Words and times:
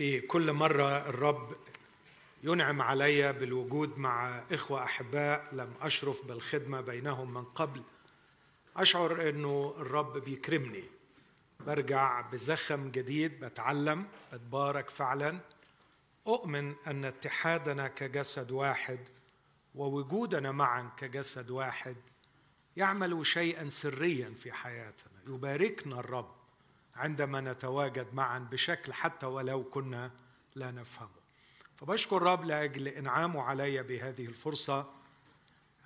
في 0.00 0.20
كل 0.20 0.52
مرة 0.52 1.08
الرب 1.08 1.56
ينعم 2.42 2.82
علي 2.82 3.32
بالوجود 3.32 3.98
مع 3.98 4.42
إخوة 4.52 4.84
أحباء 4.84 5.48
لم 5.52 5.74
أشرف 5.80 6.26
بالخدمة 6.26 6.80
بينهم 6.80 7.34
من 7.34 7.44
قبل. 7.44 7.82
أشعر 8.76 9.28
أنه 9.28 9.74
الرب 9.78 10.18
بيكرمني. 10.18 10.84
برجع 11.66 12.20
بزخم 12.20 12.90
جديد 12.90 13.44
بتعلم 13.44 14.06
بتبارك 14.32 14.90
فعلا. 14.90 15.38
أؤمن 16.26 16.74
أن 16.86 17.04
اتحادنا 17.04 17.88
كجسد 17.88 18.50
واحد 18.50 18.98
ووجودنا 19.74 20.52
معا 20.52 20.90
كجسد 20.96 21.50
واحد 21.50 21.96
يعمل 22.76 23.26
شيئا 23.26 23.68
سريا 23.68 24.34
في 24.42 24.52
حياتنا 24.52 25.20
يباركنا 25.26 26.00
الرب. 26.00 26.39
عندما 27.00 27.40
نتواجد 27.40 28.14
معا 28.14 28.38
بشكل 28.38 28.92
حتى 28.92 29.26
ولو 29.26 29.64
كنا 29.64 30.10
لا 30.54 30.70
نفهمه. 30.70 31.20
فبشكر 31.76 32.16
الرب 32.16 32.44
لأجل 32.44 32.88
إنعامه 32.88 33.42
علي 33.42 33.82
بهذه 33.82 34.26
الفرصة. 34.26 34.90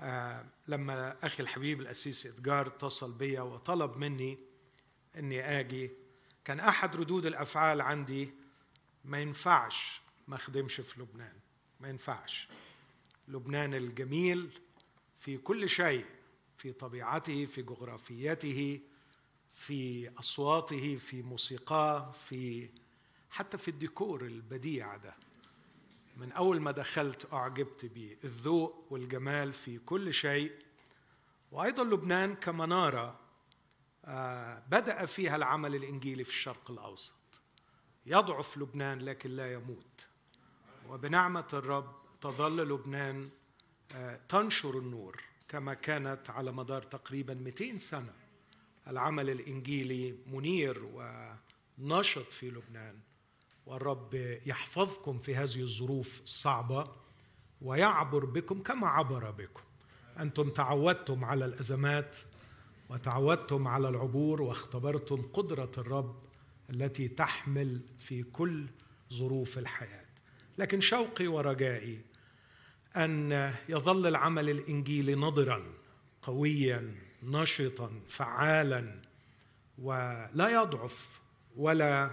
آه 0.00 0.45
لما 0.68 1.16
أخي 1.27 1.42
الحبيب 1.42 1.80
الأسيس 1.80 2.27
إدجار 2.27 2.66
اتصل 2.66 3.12
بي 3.12 3.40
وطلب 3.40 3.96
مني 3.96 4.38
إني 5.16 5.60
آجي. 5.60 5.90
كان 6.45 6.60
أحد 6.60 6.96
ردود 6.96 7.26
الأفعال 7.26 7.80
عندي 7.80 8.30
ما 9.04 9.20
ينفعش 9.20 10.01
ما 10.28 10.37
أخدمش 10.37 10.80
في 10.80 11.01
لبنان 11.01 11.37
ما 11.80 11.88
ينفعش. 11.88 12.48
لبنان 13.28 13.74
الجميل 13.74 14.60
في 15.20 15.38
كل 15.38 15.68
شيء 15.68 16.06
في 16.59 16.73
طبيعته 16.73 17.46
في 17.46 17.62
جغرافيته 17.62 18.80
في 19.54 20.10
أصواته 20.18 20.96
في 20.96 21.22
موسيقاه 21.22 22.10
في 22.28 22.68
حتى 23.30 23.58
في 23.58 23.68
الديكور 23.68 24.22
البديع 24.26 24.96
ده. 24.96 25.14
من 26.16 26.32
أول 26.32 26.60
ما 26.60 26.70
دخلت 26.70 27.32
أعجبت 27.32 27.84
به 27.87 28.16
الذوق 28.24 28.87
والجمال 28.90 29.52
في 29.52 29.79
كل 29.79 30.14
شيء. 30.14 30.52
وأيضا 31.52 31.84
لبنان 31.84 32.34
كمنارة 32.34 33.18
آه، 34.04 34.62
بدأ 34.68 35.06
فيها 35.06 35.37
العمل 35.37 35.74
الإنجيلي 35.74 36.24
في 36.24 36.30
الشرق 36.30 36.70
الأوسط. 36.70 37.14
يضعف 38.07 38.59
لبنان 38.59 38.98
لكن 38.98 39.30
لا 39.30 39.52
يموت. 39.52 40.07
وبنعمة 40.88 41.46
الرب 41.52 41.95
تظل 42.20 42.68
لبنان 42.68 43.30
آه، 43.92 44.20
تنشر 44.29 44.79
النور 44.79 45.23
كما 45.48 45.74
كانت 45.74 46.30
على 46.30 46.52
مدار 46.52 46.82
تقريبا 46.82 47.34
200 47.34 47.79
سنة. 47.79 48.12
العمل 48.88 49.30
الإنجيلي 49.30 50.15
منير 50.27 50.82
ونشط 51.79 52.32
في 52.32 52.51
لبنان. 52.51 52.95
والرب 53.66 54.38
يحفظكم 54.46 55.18
في 55.18 55.37
هذه 55.37 55.60
الظروف 55.60 56.21
الصعبة 56.23 56.93
ويعبر 57.63 58.24
بكم 58.24 58.63
كما 58.63 58.87
عبر 58.88 59.30
بكم. 59.30 59.63
أنتم 60.21 60.51
تعودتم 60.51 61.24
على 61.24 61.45
الأزمات 61.45 62.16
وتعودتم 62.88 63.68
على 63.68 63.88
العبور 63.88 64.43
واختبرتم 64.43 65.22
قدرة 65.22 65.72
الرب 65.78 66.22
التي 66.71 67.09
تحمل 67.09 67.81
في 67.98 68.22
كل 68.22 68.66
ظروف 69.12 69.59
الحياة. 69.59 70.04
لكن 70.59 70.81
شوقي 70.81 71.26
ورجائي 71.26 72.00
أن 72.97 73.53
يظل 73.69 74.06
العمل 74.06 74.50
الإنجيلي 74.50 75.15
نضرا 75.15 75.62
قويا 76.22 76.94
نشطا 77.25 78.00
فعالا 78.08 79.00
ولا 79.78 80.48
يضعف 80.48 81.20
ولا 81.56 82.10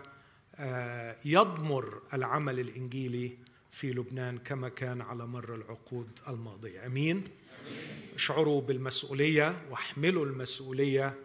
آه، 0.56 1.16
يضمر 1.26 2.02
العمل 2.14 2.60
الإنجيلي 2.60 3.38
في 3.72 3.92
لبنان 3.92 4.38
كما 4.38 4.70
كان 4.70 5.02
على 5.02 5.28
مر 5.28 5.56
العقود 5.56 6.20
الماضية. 6.28 6.86
آمين؟ 6.86 7.28
اشعروا 8.16 8.62
بالمسؤولية 8.62 9.62
واحملوا 9.70 10.26
المسؤولية 10.26 11.16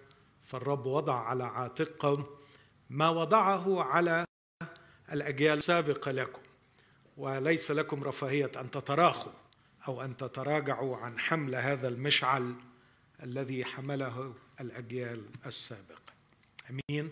فالرب 0.44 0.86
وضع 0.86 1.14
على 1.14 1.44
عاتقكم 1.44 2.26
ما 2.90 3.08
وضعه 3.08 3.82
على 3.82 4.24
الأجيال 5.12 5.58
السابقة 5.58 6.10
لكم. 6.10 6.42
وليس 7.16 7.70
لكم 7.70 8.04
رفاهية 8.04 8.50
أن 8.60 8.70
تتراخوا 8.70 9.32
أو 9.88 10.02
أن 10.02 10.16
تتراجعوا 10.16 10.96
عن 10.96 11.18
حمل 11.18 11.54
هذا 11.54 11.88
المشعل. 11.88 12.54
الذي 13.22 13.64
حمله 13.64 14.34
الأجيال 14.60 15.22
السابقه 15.46 16.12
آمين. 16.70 17.10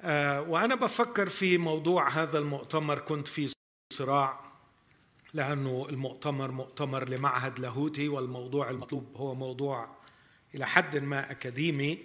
آه 0.00 0.40
وأنا 0.40 0.74
بفكر 0.74 1.28
في 1.28 1.58
موضوع 1.58 2.08
هذا 2.08 2.38
المؤتمر. 2.38 2.98
كنت 2.98 3.28
في 3.28 3.52
صراع 3.92 4.40
لأنه 5.34 5.86
المؤتمر 5.90 6.50
مؤتمر 6.50 7.08
لمعهد 7.08 7.58
لاهوتي 7.58 8.08
والموضوع 8.08 8.70
المطلوب 8.70 9.16
هو 9.16 9.34
موضوع 9.34 9.96
إلى 10.54 10.66
حد 10.66 10.96
ما 10.96 11.30
أكاديمي 11.30 11.98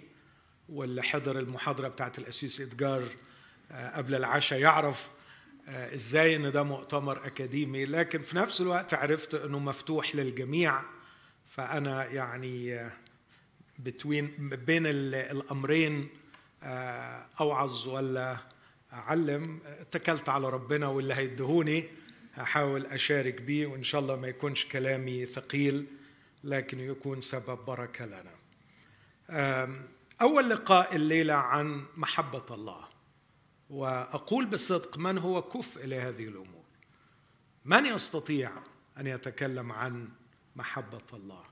واللي 0.68 1.02
حضر 1.02 1.38
المحاضرة 1.38 1.88
بتاعت 1.88 2.18
الأسيس 2.18 2.60
إدجار 2.60 3.04
آه 3.72 3.96
قبل 3.96 4.14
العشاء 4.14 4.58
يعرف 4.58 5.10
آه 5.68 5.94
إزاي 5.94 6.36
إن 6.36 6.52
ده 6.52 6.62
مؤتمر 6.62 7.26
أكاديمي. 7.26 7.84
لكن 7.84 8.22
في 8.22 8.36
نفس 8.36 8.60
الوقت 8.60 8.94
عرفت 8.94 9.34
إنه 9.34 9.58
مفتوح 9.58 10.14
للجميع 10.16 10.82
فأنا 11.54 12.06
يعني 12.06 12.90
بتوين 13.78 14.48
بين 14.66 14.86
الأمرين 14.86 16.08
أوعظ 17.40 17.88
ولا 17.88 18.36
أعلم. 18.92 19.60
اتكلت 19.80 20.28
على 20.28 20.50
ربنا 20.50 20.86
واللي 20.86 21.14
هيدهوني. 21.14 21.84
هحاول 22.34 22.86
أشارك 22.86 23.40
بيه 23.40 23.66
وإن 23.66 23.82
شاء 23.82 24.00
الله 24.00 24.16
ما 24.16 24.28
يكونش 24.28 24.64
كلامي 24.64 25.26
ثقيل 25.26 25.86
لكن 26.44 26.80
يكون 26.80 27.20
سبب 27.20 27.58
بركة 27.64 28.06
لنا. 28.06 28.34
أول 30.20 30.50
لقاء 30.50 30.96
الليلة 30.96 31.34
عن 31.34 31.84
محبة 31.96 32.44
الله. 32.50 32.84
وأقول 33.70 34.46
بصدق 34.46 34.98
من 34.98 35.18
هو 35.18 35.42
كفء 35.42 35.86
لهذه 35.86 36.24
الأمور. 36.24 36.64
من 37.64 37.86
يستطيع 37.86 38.50
أن 38.98 39.06
يتكلم 39.06 39.72
عن 39.72 40.08
محبة 40.56 41.02
الله. 41.12 41.44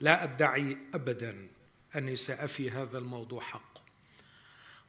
لا 0.00 0.24
أدعي 0.24 0.76
ابدا 0.94 1.48
أني 1.96 2.16
سأفي 2.16 2.70
هذا 2.70 2.98
الموضوع 2.98 3.42
حقه 3.42 3.80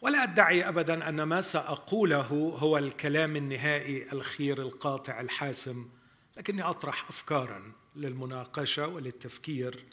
ولا 0.02 0.24
أدعي 0.24 0.70
ابدا 0.70 1.10
أن 1.10 1.24
ما 1.24 1.42
سأقوله 1.42 2.28
هو 2.60 2.78
الكلام 2.78 3.36
النهائي 3.36 4.12
الخير 4.12 4.62
القاطع 4.62 5.20
الحاسم 5.20 5.90
لكني 6.38 6.62
أطرح 6.62 7.10
افكارا 7.10 7.72
للمناقشة 7.96 8.88
وللتفكير 8.88 9.86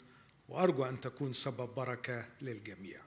وأرجو 0.49 0.85
أن 0.85 1.01
تكون 1.01 1.33
سبب 1.33 1.69
بركة 1.75 2.25
للجميع. 2.41 3.01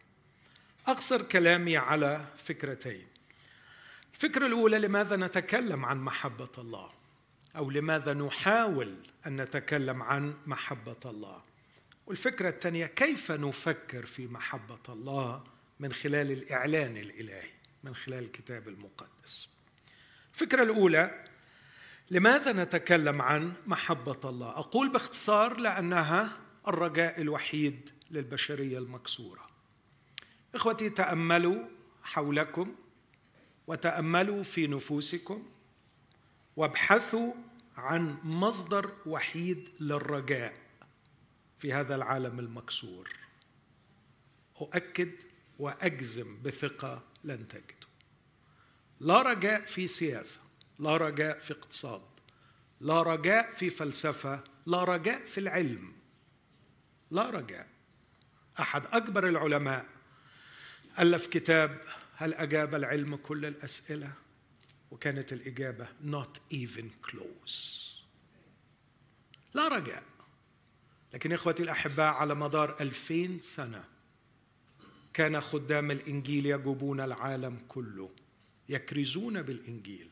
أقصر 0.86 1.22
كلامي 1.22 1.76
على 1.76 2.24
فكرتين. 2.36 3.06
الفكرة 4.14 4.46
الأولى 4.46 4.78
لماذا 4.78 5.16
نتكلم 5.16 5.84
عن 5.84 5.98
محبة 5.98 6.48
الله؟ 6.58 6.90
أو 7.56 7.70
لماذا 7.70 8.14
نحاول 8.14 8.94
أن 9.26 9.40
نتكلم 9.40 10.02
عن 10.02 10.34
محبة 10.46 10.96
الله؟ 11.04 11.42
والفكرة 12.06 12.48
الثانية 12.48 12.86
كيف 12.86 13.30
نفكر 13.30 14.06
في 14.06 14.26
محبة 14.26 14.78
الله 14.88 15.44
من 15.80 15.92
خلال 15.92 16.32
الإعلان 16.32 16.96
الإلهي 16.96 17.50
من 17.84 17.94
خلال 17.94 18.24
الكتاب 18.24 18.68
المقدس؟ 18.68 19.48
الفكرة 20.34 20.62
الأولى 20.62 21.24
لماذا 22.10 22.52
نتكلم 22.52 23.22
عن 23.22 23.52
محبة 23.66 24.20
الله؟ 24.24 24.48
أقول 24.48 24.92
باختصار 24.92 25.60
لأنها 25.60 26.38
الرجاء 26.68 27.20
الوحيد 27.20 27.90
للبشرية 28.10 28.78
المكسورة. 28.78 29.48
إخوتي 30.54 30.90
تأملوا 30.90 31.64
حولكم 32.02 32.74
وتأملوا 33.66 34.42
في 34.42 34.66
نفوسكم 34.66 35.46
وابحثوا 36.58 37.32
عن 37.76 38.18
مصدر 38.24 38.92
وحيد 39.06 39.68
للرجاء 39.80 40.54
في 41.58 41.72
هذا 41.72 41.94
العالم 41.94 42.38
المكسور. 42.38 43.10
أؤكد 44.60 45.12
وأجزم 45.58 46.42
بثقة 46.42 47.02
لن 47.24 47.48
تجدوا 47.48 47.88
لا 49.00 49.22
رجاء 49.22 49.60
في 49.60 49.86
سياسة 49.86 50.40
لا 50.78 50.96
رجاء 50.96 51.38
في 51.38 51.52
اقتصاد 51.52 52.02
لا 52.80 53.02
رجاء 53.02 53.54
في 53.54 53.70
فلسفة 53.70 54.44
لا 54.66 54.84
رجاء 54.84 55.24
في 55.24 55.38
العلم. 55.38 55.92
لا 57.10 57.30
رجاء. 57.30 57.68
أحد 58.60 58.82
أكبر 58.86 59.28
العلماء 59.28 59.86
ألف 60.98 61.26
كتاب 61.26 61.80
هل 62.16 62.34
أجاب 62.34 62.74
العلم 62.74 63.16
كل 63.16 63.46
الأسئلة؟ 63.46 64.12
وكانت 64.90 65.32
الإجابة 65.32 65.86
not 66.04 66.54
even 66.54 67.10
close. 67.10 67.88
لا 69.54 69.68
رجاء. 69.68 70.02
لكن 71.14 71.32
إخوتي 71.32 71.62
الأحباء 71.62 72.14
على 72.14 72.34
مدار 72.34 72.76
ألفين 72.80 73.40
سنة 73.40 73.84
كان 75.14 75.40
خدام 75.40 75.90
الإنجيل 75.90 76.46
يجوبون 76.46 77.00
العالم 77.00 77.58
كله 77.68 78.10
يكرزون 78.68 79.42
بالإنجيل 79.42 80.08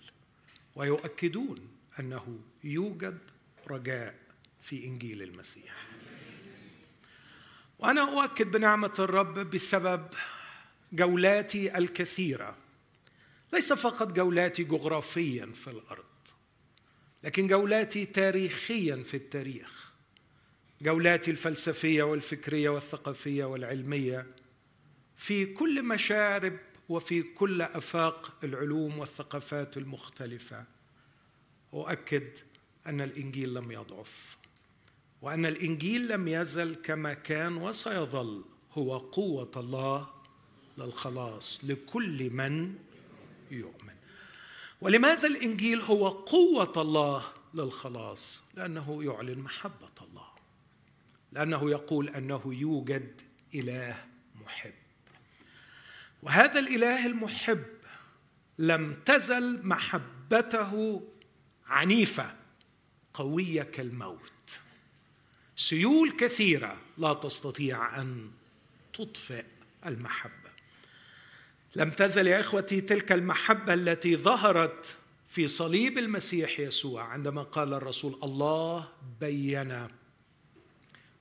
ويؤكدون 0.76 1.68
أنه 2.00 2.38
يوجد 2.64 3.18
رجاء 3.68 4.14
في 4.62 4.84
إنجيل 4.84 5.22
المسيح. 5.22 5.86
وأنا 7.78 8.00
أؤكد 8.00 8.50
بنعمة 8.50 8.94
الرب 8.98 9.38
بسبب 9.38 10.06
جولاتي 10.92 11.78
الكثيرة 11.78 12.56
ليس 13.56 13.72
فقط 13.72 14.12
جولاتي 14.12 14.64
جغرافيا 14.64 15.52
في 15.54 15.70
الأرض 15.70 16.04
لكن 17.24 17.46
جولاتي 17.46 18.06
تاريخيا 18.06 18.96
في 18.96 19.16
التاريخ. 19.16 19.92
جولاتي 20.82 21.30
الفلسفية 21.30 22.02
والفكرية 22.02 22.68
والثقافية 22.68 23.44
والعلمية 23.44 24.26
في 25.16 25.46
كل 25.46 25.82
مشارب 25.82 26.58
وفي 26.88 27.22
كل 27.22 27.62
أفاق 27.62 28.38
العلوم 28.44 28.98
والثقافات 28.98 29.76
المختلفة. 29.76 30.64
أؤكد 31.74 32.28
أن 32.86 33.00
الإنجيل 33.00 33.54
لم 33.54 33.72
يضعف 33.72 34.36
وأن 35.22 35.46
الإنجيل 35.46 36.08
لم 36.08 36.28
يزل 36.28 36.74
كما 36.74 37.14
كان 37.14 37.56
وسيظل 37.56 38.44
هو 38.72 38.98
قوة 38.98 39.50
الله 39.56 40.08
للخلاص 40.78 41.60
لكل 41.64 42.30
من 42.30 42.74
يؤمن. 43.50 43.94
ولماذا 44.80 45.28
الإنجيل 45.28 45.80
هو 45.80 46.08
قوة 46.08 46.72
الله 46.76 47.32
للخلاص؟ 47.54 48.42
لأنه 48.54 49.04
يعلن 49.04 49.38
محبة 49.38 50.06
الله. 50.08 50.28
لأنه 51.32 51.70
يقول 51.70 52.08
أنه 52.08 52.42
يوجد 52.44 53.20
إله 53.54 54.04
محب. 54.44 54.74
وهذا 56.22 56.58
الإله 56.58 57.06
المحب 57.06 57.64
لم 58.58 58.96
تزل 59.04 59.66
محبته 59.66 61.02
عنيفة 61.66 62.34
قوية 63.14 63.62
كالموت. 63.62 64.60
سيول 65.56 66.10
كثيرة 66.10 66.76
لا 66.98 67.14
تستطيع 67.14 68.00
أن 68.00 68.30
تطفئ 68.92 69.44
المحبة. 69.86 70.45
لم 71.76 71.90
تزل 71.90 72.26
يا 72.26 72.40
إخوتي 72.40 72.80
تلك 72.80 73.12
المحبة 73.12 73.74
التي 73.74 74.16
ظهرت 74.16 74.96
في 75.28 75.48
صليب 75.48 75.98
المسيح 75.98 76.60
يسوع 76.60 77.02
عندما 77.02 77.42
قال 77.42 77.74
الرسول 77.74 78.18
الله 78.22 78.88
بين 79.20 79.88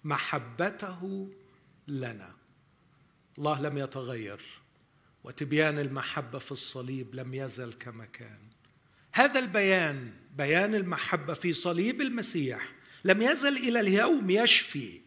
محبته 0.03 1.29
لنا. 1.87 2.31
الله 3.37 3.61
لم 3.61 3.77
يتغير 3.77 4.41
وتبيان 5.23 5.79
المحبة 5.79 6.39
في 6.39 6.51
الصليب 6.51 7.15
لم 7.15 7.33
يزل 7.33 7.73
كما 7.73 8.05
كان. 8.05 8.39
هذا 9.11 9.39
البيان 9.39 10.13
بيان 10.37 10.75
المحبة 10.75 11.33
في 11.33 11.53
صليب 11.53 12.01
المسيح 12.01 12.71
لم 13.05 13.21
يزل 13.21 13.57
إلى 13.57 13.79
اليوم 13.79 14.29
يشفي 14.29 15.05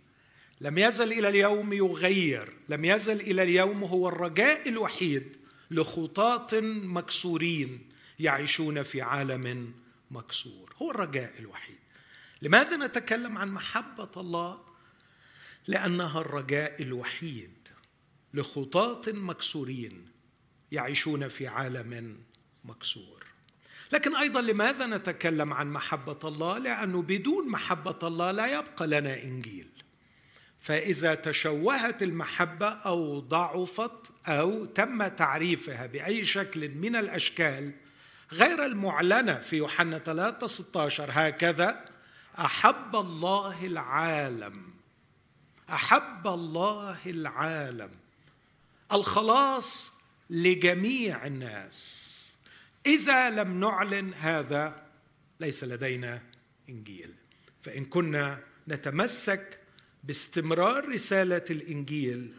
لم 0.60 0.78
يزل 0.78 1.12
إلى 1.12 1.28
اليوم 1.28 1.72
يغير 1.72 2.52
لم 2.68 2.84
يزل 2.84 3.20
إلى 3.20 3.42
اليوم 3.42 3.84
هو 3.84 4.08
الرجاء 4.08 4.68
الوحيد 4.68 5.36
لخطاة 5.70 6.60
مكسورين 6.60 7.88
يعيشون 8.18 8.82
في 8.82 9.02
عالم 9.02 9.74
مكسور. 10.10 10.74
هو 10.82 10.90
الرجاء 10.90 11.34
الوحيد. 11.38 11.78
لماذا 12.42 12.76
نتكلم 12.76 13.38
عن 13.38 13.48
محبة 13.48 14.10
الله؟ 14.16 14.60
لأنها 15.66 16.20
الرجاء 16.20 16.82
الوحيد. 16.82 17.68
لخطاة 18.34 19.02
مكسورين 19.12 20.08
يعيشون 20.72 21.28
في 21.28 21.46
عالم 21.46 22.16
مكسور. 22.64 23.26
لكن 23.92 24.16
أيضا 24.16 24.40
لماذا 24.40 24.86
نتكلم 24.86 25.52
عن 25.52 25.72
محبة 25.72 26.18
الله؟ 26.24 26.58
لأنه 26.58 27.02
بدون 27.02 27.48
محبة 27.48 27.98
الله 28.02 28.30
لا 28.30 28.46
يبقى 28.46 28.86
لنا 28.86 29.22
إنجيل. 29.22 29.68
فإذا 30.60 31.14
تشوهت 31.14 32.02
المحبة 32.02 32.68
أو 32.68 33.20
ضعفت 33.20 34.12
أو 34.26 34.64
تم 34.64 35.08
تعريفها 35.08 35.86
بأي 35.86 36.24
شكل 36.24 36.68
من 36.68 36.96
الأشكال 36.96 37.72
غير 38.32 38.64
المعلنة 38.64 39.34
في 39.34 39.56
يوحنا 39.56 39.98
3 39.98 40.46
16 40.46 41.08
هكذا 41.12 41.84
أحب 42.38 42.96
الله 42.96 43.66
العالم. 43.66 44.62
أحب 45.70 46.26
الله 46.26 46.98
العالم. 47.06 47.90
الخلاص 48.92 49.92
لجميع 50.30 51.26
الناس. 51.26 52.08
إذا 52.86 53.30
لم 53.30 53.60
نعلن 53.60 54.14
هذا 54.14 54.82
ليس 55.40 55.64
لدينا 55.64 56.22
إنجيل. 56.68 57.14
فإن 57.62 57.84
كنا 57.84 58.38
نتمسك 58.68 59.58
باستمرار 60.04 60.88
رسالة 60.88 61.44
الإنجيل 61.50 62.32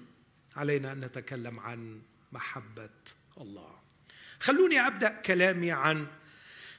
علينا 0.55 0.91
أن 0.91 0.99
نتكلم 0.99 1.59
عن 1.59 2.01
محبة 2.31 2.89
الله. 3.37 3.75
خلوني 4.39 4.87
أبدأ 4.87 5.09
كلامي 5.09 5.71
عن 5.71 6.07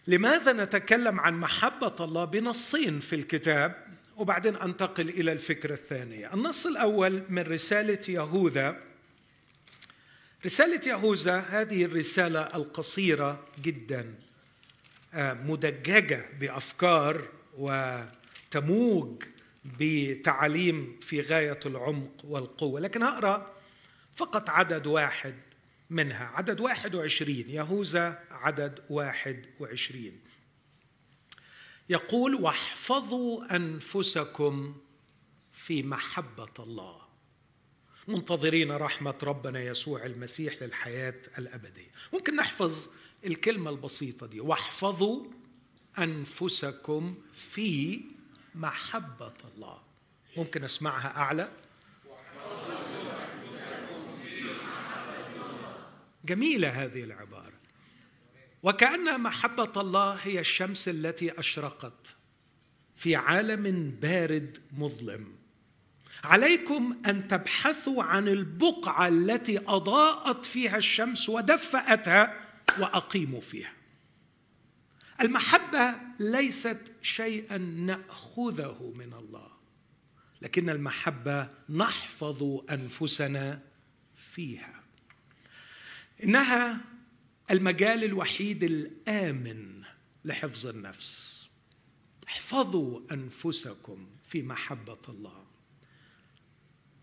لماذا 0.07 0.53
نتكلم 0.53 1.21
عن 1.21 1.41
محبة 1.41 1.97
الله 2.01 2.25
بنصين 2.25 3.01
في 3.01 3.17
الكتاب 3.17 3.87
وبعدين 4.17 4.57
أنتقل 4.57 5.09
إلى 5.09 5.33
الفكرة 5.33 5.75
الثانية. 5.75 6.35
النص 6.35 6.67
الأول 6.67 7.23
من 7.29 7.43
رسالة 7.43 8.01
يهوذا. 8.09 8.81
رسالة 10.45 10.81
يهوذا 10.87 11.39
هذه 11.39 11.85
الرسالة 11.85 12.41
القصيرة 12.41 13.45
جدا 13.63 14.15
آه، 15.15 15.33
مدججة 15.33 16.27
بأفكار 16.41 17.29
وتموج 17.59 19.23
بتعاليم 19.65 20.99
في 21.03 21.21
غاية 21.21 21.61
العمق 21.67 22.25
والقوة 22.25 22.81
لكن 22.81 23.03
هقرأ 23.03 23.55
فقط 24.15 24.51
عدد 24.51 24.87
واحد 24.87 25.35
منها 25.91 26.25
عدد 26.25 26.61
واحد 26.61 26.95
وعشرين 26.95 27.51
يهوذا 27.51 28.25
عدد 28.31 28.85
واحد 28.91 29.47
وعشرين. 29.61 30.21
يقول 31.89 32.35
واحفظوا 32.35 33.57
أنفسكم 33.57 34.77
في 35.53 35.83
محبة 35.83 36.53
الله. 36.59 37.01
منتظرين 38.09 38.73
رحمة 38.73 39.15
ربنا 39.23 39.63
يسوع 39.63 40.07
المسيح 40.07 40.63
للحياة 40.63 41.21
الأبدية. 41.39 41.91
ممكن 42.13 42.37
نحفظ 42.37 42.89
الكلمة 43.27 43.71
البسيطة 43.71 44.27
دي 44.27 44.41
واحفظوا 44.41 45.27
أنفسكم 45.99 47.15
في 47.33 48.01
محبة 48.55 49.33
الله. 49.55 49.79
ممكن 50.37 50.65
أسمعها 50.65 51.17
أعلى. 51.17 51.49
جميلة 56.25 56.69
هذه 56.69 57.05
العبارة. 57.05 57.53
وكأن 58.63 59.21
محبة 59.21 59.81
الله 59.81 60.13
هي 60.13 60.41
الشمس 60.41 60.89
التي 60.89 61.41
أشرقت 61.41 62.17
في 62.97 63.17
عالم 63.17 63.91
بارد 63.91 64.59
مظلم. 64.73 65.33
عليكم 66.25 67.03
أن 67.07 67.29
تبحثوا 67.29 68.03
عن 68.03 68.29
البقعة 68.29 69.09
التي 69.09 69.59
أضاءت 69.59 70.45
فيها 70.45 70.77
الشمس 70.77 71.29
ودفأتها 71.29 72.45
وأقيموا 72.79 73.41
فيها. 73.41 73.80
المحبة 75.21 75.95
ليست 76.21 76.93
شيئا 77.03 77.59
نأخذه 77.59 78.93
من 78.97 79.13
الله 79.13 79.51
لكن 80.43 80.71
المحبة 80.71 81.49
نحفظ 81.69 82.43
أنفسنا 82.71 83.63
فيها. 84.33 84.81
إنها 86.25 86.81
المجال 87.51 88.05
الوحيد 88.05 88.65
الآمن 88.65 89.83
لحفظ 90.25 90.67
النفس. 90.67 91.41
احفظوا 92.29 93.01
أنفسكم 93.13 94.07
في 94.25 94.43
محبة 94.43 94.99
الله. 95.09 95.45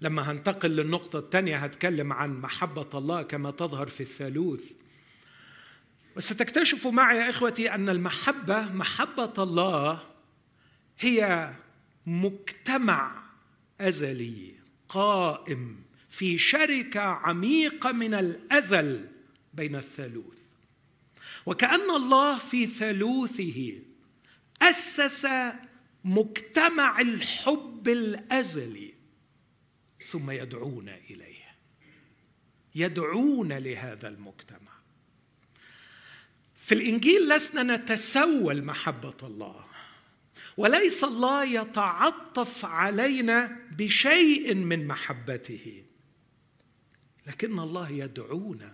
لما 0.02 0.32
هنتقل 0.32 0.70
للنقطة 0.70 1.20
الثانية 1.20 1.58
هتكلم 1.58 2.14
عن 2.14 2.42
محبة 2.42 2.90
الله 2.94 3.22
كما 3.22 3.52
تظهر 3.52 3.88
في 3.88 4.02
الثالوث. 4.02 4.72
وستكتشفوا 6.18 6.92
معي 6.92 7.18
يا 7.18 7.30
إخوتي 7.30 7.74
أن 7.74 7.90
المحبة 7.90 8.62
محبة 8.74 9.34
الله 9.38 10.04
هي 11.00 11.54
مجتمع 12.06 13.24
أزلي 13.82 14.54
قائم 14.90 15.84
في 16.10 16.38
شركة 16.38 17.02
عميقة 17.02 17.92
من 17.92 18.14
الأزل 18.14 19.08
بين 19.54 19.76
الثالوث. 19.76 20.40
وكأن 21.46 21.90
الله 21.90 22.38
في 22.38 22.66
ثالوثه 22.66 23.74
أسس 24.62 25.28
مجتمع 26.04 27.02
الحب 27.02 27.88
الأزلي 27.88 28.94
ثم 30.06 30.32
يدعون 30.32 30.90
إليه. 30.90 31.48
يدعون 32.76 33.54
لهذا 33.54 34.08
المجتمع. 34.08 34.77
في 36.68 36.76
الإنجيل 36.76 37.30
لسنا 37.30 37.76
نتسول 37.76 38.64
محبة 38.64 39.14
الله 39.24 39.66
وليس 40.58 41.04
الله 41.04 41.44
يتعطف 41.44 42.66
علينا 42.66 43.60
بشيء 43.72 44.56
من 44.56 44.88
محبته. 44.88 45.84
لكن 47.28 47.60
الله 47.60 47.90
يدعونا 47.90 48.72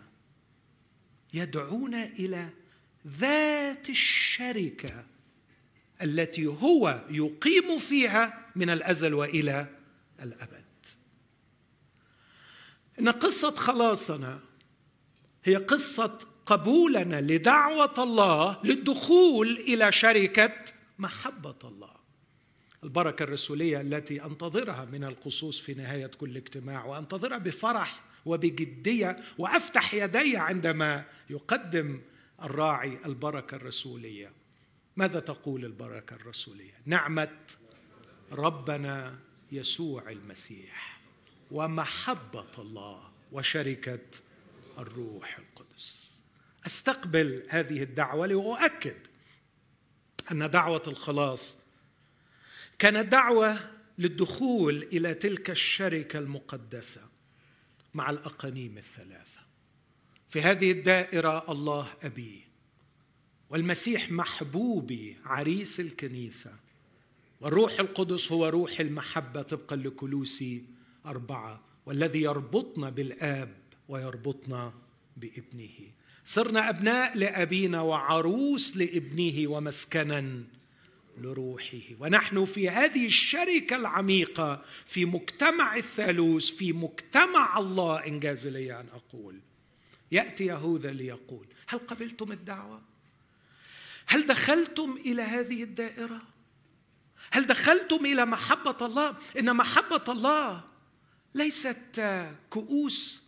يدعونا 1.34 2.04
إلى 2.04 2.50
ذات 3.08 3.90
الشركة 3.90 5.06
التي 6.02 6.46
هو 6.46 7.06
يقيم 7.10 7.80
فيها 7.80 8.52
من 8.56 8.70
الأزل 8.70 9.14
وإلى 9.14 9.68
الأبد. 10.20 10.66
إن 13.00 13.10
قصة 13.10 13.52
خلاصنا 13.52 14.40
هي 15.44 15.56
قصة 15.56 16.33
قبولنا 16.46 17.22
لدعوة 17.22 18.04
الله 18.04 18.58
للدخول 18.64 19.58
إلى 19.58 19.92
شركة 19.92 20.54
محبة 21.00 21.56
الله. 21.64 21.94
البركة 22.84 23.24
الرسولية 23.24 23.82
التي 23.82 24.24
أنتظرها 24.24 24.86
من 24.86 25.04
القصوص 25.04 25.60
في 25.60 25.74
نهاية 25.74 26.08
كل 26.08 26.38
اجتماع 26.38 26.86
وأنتظرها 26.86 27.38
بفرح 27.38 28.04
وبجدية 28.26 29.24
وأفتح 29.38 29.94
يدي 29.94 30.38
عندما 30.38 31.06
يقدم 31.30 32.02
الراعي 32.44 32.98
البركة 33.06 33.56
الرسولية. 33.56 34.32
ماذا 34.98 35.20
تقول 35.20 35.66
البركة 35.66 36.16
الرسولية؟ 36.16 36.74
نعمة 36.86 37.38
ربنا 38.32 39.16
يسوع 39.52 40.10
المسيح 40.10 41.00
ومحبة 41.52 42.52
الله 42.60 43.02
وشركة 43.32 44.00
الروح 44.80 45.38
القدس. 45.38 45.62
أستقبل 46.65 47.43
هذه 47.50 47.84
الدعوة 47.84 48.27
لأؤكد 48.27 48.98
أن 50.32 50.50
دعوة 50.50 50.84
الخلاص 50.88 51.58
كانت 52.79 53.12
دعوة 53.12 53.60
للدخول 53.98 54.84
إلى 54.84 55.13
تلك 55.13 55.50
الشركة 55.50 56.20
المقدسة 56.20 57.01
مع 57.93 58.10
الأقانيم 58.10 58.77
الثلاثة. 58.77 59.41
في 60.29 60.41
هذه 60.41 60.72
الدائرة 60.72 61.51
الله 61.51 61.88
أبي 62.03 62.43
والمسيح 63.50 64.12
محبوبي 64.12 65.17
عريس 65.25 65.79
الكنيسة 65.79 66.55
والروح 67.41 67.79
القدس 67.79 68.32
هو 68.32 68.50
روح 68.50 68.79
المحبة 68.79 69.41
طبقا 69.41 69.75
لكلوسي 69.75 70.63
أربعة 71.05 71.62
والذي 71.86 72.22
يربطنا 72.22 72.89
بالآب 72.89 73.55
ويربطنا 73.89 74.74
بابنه. 75.17 75.91
صرنا 76.25 76.70
أبناء 76.70 77.18
لأبينا 77.18 77.82
وعروس 77.82 78.77
لابنه 78.77 79.48
ومسكنا 79.51 80.44
لروحه. 81.18 81.82
ونحن 82.00 82.46
في 82.46 82.70
هذه 82.70 83.06
الشركة 83.06 83.75
العميقة 83.75 84.65
في 84.86 85.06
مجتمع 85.06 85.75
الثالوث 85.75 86.50
في 86.50 86.74
مجتمع 86.74 87.58
الله 87.58 88.08
انجاز 88.08 88.48
لي 88.48 88.80
أن 88.80 88.86
أقول. 88.94 89.39
يأتي 90.12 90.46
يهوذا 90.46 90.92
ليقول 90.92 91.46
هل 91.68 91.80
قبلتم 91.80 92.32
الدعوة؟ 92.32 92.82
هل 94.06 94.25
دخلتم 94.27 94.98
إلى 95.06 95.22
هذه 95.22 95.63
الدائرة؟ 95.63 96.22
هل 97.32 97.46
دخلتم 97.46 98.06
إلى 98.06 98.25
محبة 98.25 98.86
الله؟ 98.86 99.15
إن 99.39 99.56
محبة 99.56 100.03
الله 100.10 100.63
ليست 101.36 102.01
كؤوس 102.50 103.24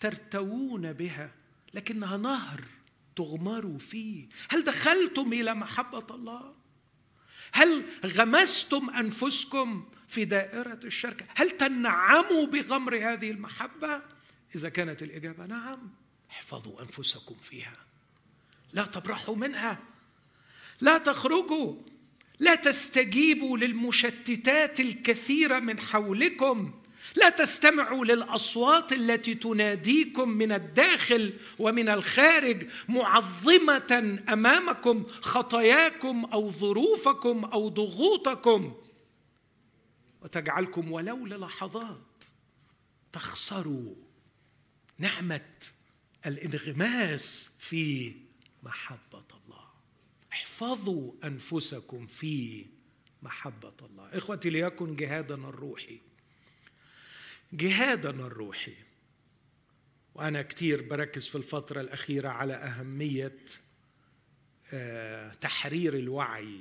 ترتوون 0.00 0.92
بها. 0.92 1.30
لكنها 1.76 2.16
نهر 2.16 2.64
تغمروا 3.16 3.78
فيه. 3.78 4.28
هل 4.48 4.64
دخلتم 4.64 5.32
إلى 5.32 5.54
محبة 5.54 6.14
الله؟ 6.14 6.54
هل 7.52 7.84
غمستم 8.04 8.90
أنفسكم 8.90 9.88
في 10.08 10.24
دائرة 10.24 10.80
الشركة؟ 10.84 11.26
هل 11.34 11.50
تنعموا 11.50 12.46
بغمر 12.46 12.96
هذه 12.96 13.30
المحبة؟ 13.30 14.02
إذا 14.54 14.68
كانت 14.68 15.02
الإجابة 15.02 15.46
نعم 15.46 15.90
احفظوا 16.30 16.80
أنفسكم 16.80 17.34
فيها. 17.42 17.76
لا 18.72 18.84
تبرحوا 18.84 19.36
منها. 19.36 19.78
لا 20.80 20.98
تخرجوا. 20.98 21.76
لا 22.38 22.54
تستجيبوا 22.54 23.58
للمشتتات 23.58 24.80
الكثيرة 24.80 25.58
من 25.58 25.80
حولكم. 25.80 26.74
لا 27.16 27.28
تستمعوا 27.28 28.04
للأصوات 28.04 28.92
التي 28.92 29.34
تناديكم 29.34 30.28
من 30.28 30.52
الداخل 30.52 31.32
ومن 31.58 31.88
الخارج 31.88 32.66
معظمة 32.88 34.20
أمامكم 34.28 35.06
خطاياكم 35.20 36.24
أو 36.24 36.50
ظروفكم 36.50 37.44
أو 37.44 37.68
ضغوطكم. 37.68 38.74
وتجعلكم 40.22 40.92
ولو 40.92 41.26
للحظات 41.26 42.24
تخسروا 43.12 43.94
نعمة 44.98 45.48
الانغماس 46.26 47.50
في 47.58 48.14
محبة 48.62 49.24
الله. 49.44 49.66
احفظوا 50.32 51.12
أنفسكم 51.24 52.06
في 52.06 52.66
محبة 53.22 53.72
الله. 53.90 54.08
إخوتي 54.12 54.50
ليكن 54.50 54.96
جهادنا 54.96 55.48
الروحي. 55.48 56.00
جهادنا 57.52 58.26
الروحي. 58.26 58.74
وأنا 60.14 60.42
كثير 60.42 60.82
بركز 60.82 61.26
في 61.26 61.36
الفترة 61.36 61.80
الأخيرة 61.80 62.28
على 62.28 62.54
أهمية 62.54 63.38
آه، 64.72 65.32
تحرير 65.32 65.94
الوعي. 65.94 66.60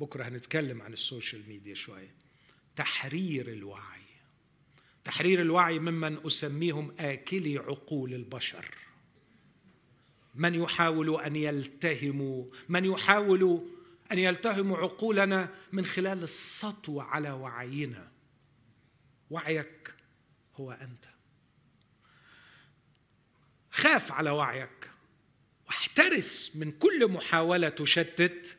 بكرة 0.00 0.24
هنتكلم 0.28 0.82
عن 0.82 0.92
ال 0.92 1.00
social 1.00 1.48
media 1.48 1.74
شوية. 1.74 2.14
تحرير 2.76 3.52
الوعي. 3.52 4.02
تحرير 5.04 5.40
الوعي 5.40 5.78
ممن 5.78 6.26
أسميهم 6.26 6.94
آكلي 6.98 7.58
عقول 7.58 8.14
البشر. 8.14 8.74
من 10.34 10.54
يحاول 10.54 11.20
أن 11.20 11.36
يلتهموا 11.36 12.44
من 12.68 12.84
يحاول 12.84 13.66
أن 14.12 14.18
يلتهموا 14.18 14.78
عقولنا 14.78 15.54
من 15.72 15.84
خلال 15.84 16.22
السطو 16.22 17.00
على 17.00 17.30
وعينا. 17.30 18.08
وعيك 19.30 19.95
هو 20.56 20.72
أنت. 20.72 21.04
خاف 23.70 24.12
على 24.12 24.30
وعيك. 24.30 24.90
واحترس 25.66 26.56
من 26.56 26.72
كل 26.72 27.08
محاولة 27.08 27.68
تشتت 27.68 28.56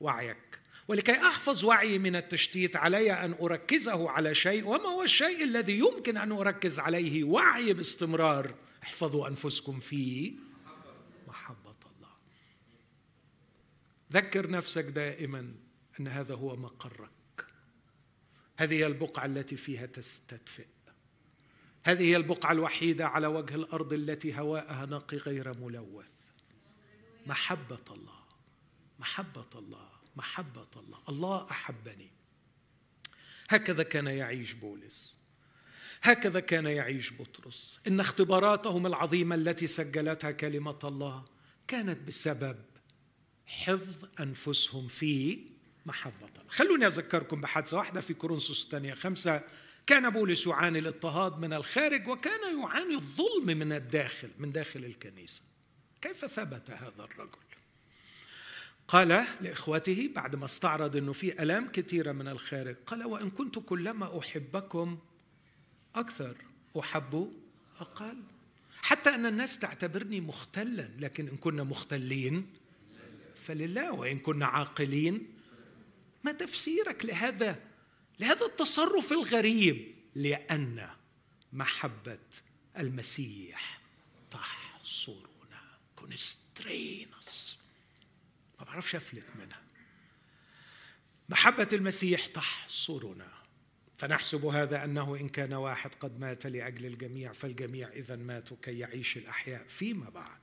وعيك. 0.00 0.60
ولكي 0.88 1.12
أحفظ 1.12 1.64
وعي 1.64 1.98
من 1.98 2.16
التشتيت 2.16 2.76
علي 2.76 3.12
أن 3.12 3.32
أركزه 3.32 4.10
على 4.10 4.34
شيء 4.34 4.66
وما 4.66 4.88
هو 4.88 5.02
الشيء 5.02 5.44
الذي 5.44 5.78
يمكن 5.78 6.16
أن 6.16 6.32
أركز 6.32 6.78
عليه؟ 6.78 7.24
وعي 7.24 7.72
باستمرار. 7.72 8.54
احفظوا 8.82 9.28
أنفسكم 9.28 9.80
فيه 9.80 10.32
محبة 11.28 11.76
الله. 11.96 12.12
ذكر 14.12 14.50
نفسك 14.50 14.84
دائما 14.84 15.54
أن 16.00 16.08
هذا 16.08 16.34
هو 16.34 16.56
مقرك. 16.56 17.10
هذه 18.56 18.74
هي 18.74 18.86
البقعة 18.86 19.26
التي 19.26 19.56
فيها 19.56 19.86
تستدفئ. 19.86 20.66
هذه 21.88 22.02
هي 22.02 22.16
البقعة 22.16 22.52
الوحيدة 22.52 23.06
على 23.08 23.26
وجه 23.26 23.54
الأرض 23.54 23.92
التي 23.92 24.38
هواءها 24.38 24.86
نقي 24.86 25.16
غير 25.16 25.58
ملوث. 25.58 26.10
محبة 27.26 27.84
الله 27.90 28.20
محبة 28.98 29.46
الله 29.54 29.88
محبة 30.16 30.66
الله. 30.76 30.98
الله 31.08 31.50
أحبني. 31.50 32.10
هكذا 33.48 33.82
كان 33.82 34.06
يعيش 34.06 34.52
بولس. 34.52 35.14
هكذا 36.02 36.40
كان 36.40 36.66
يعيش 36.66 37.12
بطرس. 37.12 37.80
إن 37.86 38.00
اختباراتهم 38.00 38.86
العظيمة 38.86 39.34
التي 39.34 39.66
سجلتها 39.66 40.30
كلمة 40.30 40.78
الله 40.84 41.24
كانت 41.68 42.08
بسبب 42.08 42.56
حفظ 43.46 44.04
أنفسهم 44.20 44.88
في 44.88 45.44
محبة 45.86 46.26
الله. 46.26 46.48
خلوني 46.48 46.86
أذكركم 46.86 47.40
بحادثة 47.40 47.76
واحدة 47.76 48.00
في 48.00 48.14
كورنثوس 48.14 48.64
الثانية 48.64 48.94
خمسة 48.94 49.42
كان 49.88 50.10
بولس 50.10 50.46
يعاني 50.46 50.78
الاضطهاد 50.78 51.38
من 51.38 51.52
الخارج 51.52 52.08
وكان 52.08 52.58
يعاني 52.60 52.94
الظلم 52.94 53.46
من 53.46 53.72
الداخل 53.72 54.30
من 54.38 54.52
داخل 54.52 54.84
الكنيسة. 54.84 55.42
كيف 56.00 56.24
ثبت 56.24 56.70
هذا 56.70 57.04
الرجل؟ 57.04 57.38
قال 58.88 59.26
لإخوته 59.40 60.10
بعد 60.14 60.36
ما 60.36 60.44
استعرض 60.44 60.96
إنه 60.96 61.12
في 61.12 61.42
آلام 61.42 61.68
كثيرة 61.72 62.12
من 62.12 62.28
الخارج 62.28 62.76
قال 62.86 63.04
وإن 63.04 63.30
كنت 63.30 63.58
كلما 63.58 64.18
أحبكم 64.18 64.98
أكثر 65.94 66.36
أحب 66.78 67.32
أقل. 67.80 68.22
حتى 68.82 69.10
أن 69.10 69.26
الناس 69.26 69.58
تعتبرني 69.58 70.20
مختلا 70.20 70.90
لكن 70.98 71.28
إن 71.28 71.36
كنا 71.36 71.64
مختلين 71.64 72.46
فلله 73.44 73.92
وإن 73.92 74.18
كنا 74.18 74.46
عاقلين 74.46 75.26
ما 76.24 76.32
تفسيرك 76.32 77.04
لهذا؟ 77.04 77.67
لهذا 78.20 78.46
التصرف 78.46 79.12
الغريب 79.12 79.94
لأن 80.14 80.88
محبة 81.52 82.18
المسيح 82.78 83.80
تحصرنا. 84.30 85.28
constrains. 85.96 87.58
ما 88.58 88.64
بعرفش 88.64 88.94
أفلت 88.94 89.24
منها. 89.38 89.62
محبة 91.28 91.68
المسيح 91.72 92.26
تحصرنا. 92.26 93.28
فنحسب 93.98 94.44
هذا 94.44 94.84
أنه 94.84 95.16
إن 95.16 95.28
كان 95.28 95.52
واحد 95.52 95.94
قد 95.94 96.20
مات 96.20 96.46
لأجل 96.46 96.86
الجميع 96.86 97.32
فالجميع 97.32 97.88
إذا 97.88 98.16
ماتوا 98.16 98.56
كي 98.62 98.78
يعيش 98.78 99.16
الأحياء 99.16 99.66
فيما 99.68 100.10
بعد. 100.10 100.38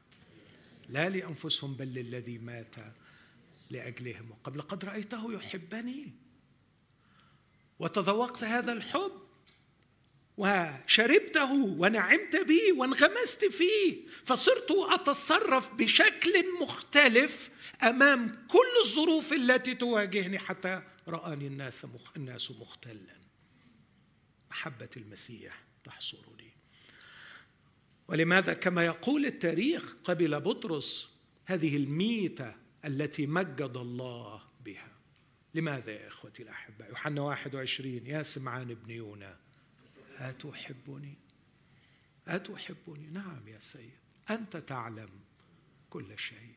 لا 0.90 1.10
لأنفسهم 1.10 1.74
بل 1.74 1.88
للذي 1.88 2.38
مات 2.38 2.76
لأجلهم. 3.70 4.32
وقبل 4.32 4.62
قد 4.62 4.86
رأيته 4.86 5.34
يحبني. 5.34 6.25
وتذوقت 7.80 8.44
هذا 8.44 8.72
الحب 8.72 9.12
وشربته 10.38 11.54
ونعمت 11.54 12.36
به 12.36 12.74
وانغمست 12.78 13.46
فيه 13.46 14.08
فصرت 14.26 14.72
أتصرف 14.72 15.74
بشكل 15.74 16.60
مختلف 16.62 17.50
أمام 17.84 18.46
كل 18.48 18.86
الظروف 18.86 19.34
التي 19.34 19.76
تواجهني 19.76 20.40
حتى 20.40 20.82
رآني 21.08 21.48
الناس 21.48 21.88
الناس 22.18 22.52
مختلا. 22.52 23.16
محبة 24.52 24.90
المسيح 24.98 25.64
تحصرني. 25.84 26.54
ولماذا 28.08 28.54
كما 28.54 28.86
يقول 28.86 29.26
التاريخ 29.26 29.96
قبل 30.04 30.40
بطرس 30.40 31.16
هذه 31.46 31.78
الميتة 31.78 32.56
التي 32.86 33.28
مجد 33.28 33.78
الله 33.78 34.42
بها؟ 34.66 34.95
لماذا 35.56 35.92
يا 35.92 36.08
إخوتي 36.08 36.44
الأحباء 36.44 36.90
يوحنا 36.90 37.22
21 37.22 38.08
يا 38.08 38.24
سمعان 38.24 38.72
ابن 38.72 38.92
يونا. 38.92 39.38
أتحبني 40.18 41.14
أتحبني 42.28 43.08
نعم 43.14 43.48
يا 43.48 43.60
سيد 43.60 43.92
أنت 44.30 44.58
تعلم 44.58 45.10
كل 45.90 46.20
شيء. 46.20 46.56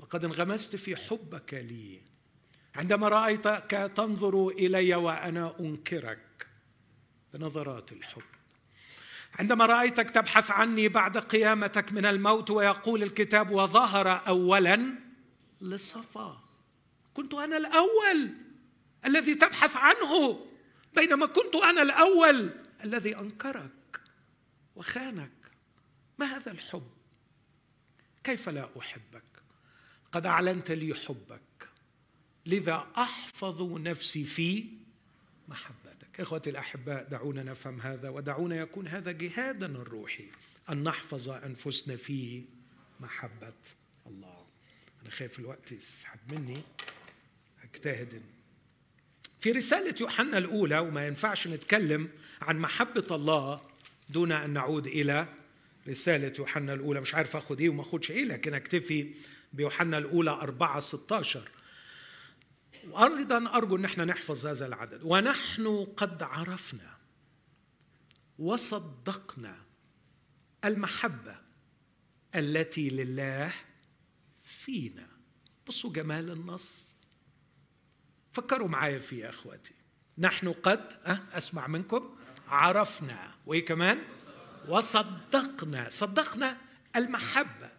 لقد 0.00 0.24
انغمست 0.24 0.76
في 0.76 0.96
حبك 0.96 1.54
لي. 1.54 2.00
عندما 2.74 3.08
رأيتك 3.08 3.92
تنظر 3.96 4.48
إلي 4.48 4.94
وأنا 4.94 5.60
أنكرك 5.60 6.46
بنظرات 7.34 7.92
الحب. 7.92 8.22
عندما 9.38 9.66
رأيتك 9.66 10.10
تبحث 10.10 10.50
عني 10.50 10.88
بعد 10.88 11.18
قيامتك 11.18 11.92
من 11.92 12.06
الموت 12.06 12.50
ويقول 12.50 13.02
الكتاب 13.02 13.50
وظهر 13.50 14.28
اولا 14.28 14.94
للصفا 15.60 16.43
كنت 17.14 17.34
أنا 17.34 17.56
الأول 17.56 18.30
الذي 19.06 19.34
تبحث 19.34 19.76
عنه 19.76 20.46
بينما 20.94 21.26
كنت 21.26 21.54
أنا 21.54 21.82
الأول 21.82 22.50
الذي 22.84 23.16
أنكرك 23.18 24.00
وخانك. 24.76 25.30
ما 26.18 26.26
هذا 26.26 26.52
الحب؟ 26.52 26.90
كيف 28.24 28.48
لا 28.48 28.68
أحبك؟ 28.78 29.22
قد 30.12 30.26
أعلنت 30.26 30.70
لي 30.70 30.94
حبك 30.94 31.68
لذا 32.46 32.86
أحفظ 32.96 33.62
نفسي 33.62 34.24
في 34.24 34.68
محبه 35.48 35.84
إخوتي 36.20 36.50
الأحباء 36.50 37.04
دعونا 37.04 37.42
نفهم 37.42 37.80
هذا 37.80 38.08
ودعونا 38.08 38.56
يكون 38.56 38.88
هذا 38.88 39.12
جهادنا 39.12 39.78
الروحي 39.78 40.28
أن 40.70 40.82
نحفظ 40.82 41.28
أنفسنا 41.28 41.96
في 41.96 42.44
محبة 43.00 43.52
الله. 44.06 44.46
أنا 45.02 45.10
خايف 45.10 45.38
الوقت 45.38 45.72
يسحب 45.72 46.18
مني. 46.34 46.62
اجتهد 47.74 48.22
في 49.40 49.52
رسالة 49.52 49.94
يوحنا 50.00 50.38
الأولى 50.38 50.78
وما 50.78 51.06
ينفعش 51.06 51.48
نتكلم 51.48 52.08
عن 52.42 52.58
محبة 52.58 53.16
الله 53.16 53.60
دون 54.08 54.32
أن 54.32 54.50
نعود 54.50 54.86
إلى 54.86 55.26
رسالة 55.88 56.32
يوحنا 56.38 56.74
الأولى. 56.74 57.00
مش 57.00 57.14
عارف 57.14 57.36
آخد 57.36 57.60
إيه 57.60 57.68
وما 57.68 57.82
آخدش 57.82 58.10
إيه 58.10 58.24
لكن 58.24 58.54
أكتفي 58.54 59.14
بيوحنا 59.52 59.98
الأولى 59.98 60.30
4 60.30 60.80
16 60.80 61.48
وأيضا 62.90 63.56
أرجو 63.56 63.76
إن 63.76 63.84
إحنا 63.84 64.04
نحفظ 64.04 64.46
هذا 64.46 64.66
العدد. 64.66 65.00
ونحن 65.02 65.86
قد 65.96 66.22
عرفنا 66.22 66.96
وصدقنا 68.38 69.56
المحبة 70.64 71.36
التي 72.34 72.90
لله 72.90 73.52
فينا. 74.44 75.08
بصوا 75.66 75.92
جمال 75.92 76.30
النص. 76.30 76.93
فكروا 78.34 78.68
معايا 78.68 78.98
فيه 78.98 79.24
يا 79.24 79.28
اخواتي. 79.28 79.74
نحن 80.18 80.52
قد 80.52 80.92
اسمع 81.32 81.66
منكم 81.66 82.16
عرفنا. 82.48 83.34
وإيه 83.46 83.64
كمان؟ 83.64 83.98
وصدقنا. 84.68 85.88
صدقنا 85.88 86.56
المحبة. 86.96 87.70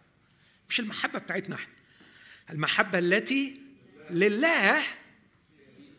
مش 0.68 0.80
المحبة 0.80 1.18
بتاعتنا 1.18 1.54
إحنا. 1.54 1.74
المحبة 2.50 2.98
التي 2.98 3.60
لله 4.10 4.82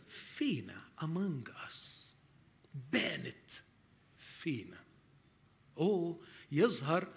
فينا 0.10 0.82
among 1.02 1.50
us. 1.50 1.78
بانت 2.92 3.52
فينا. 4.40 4.78
أو 5.78 6.24
يظهر 6.52 7.08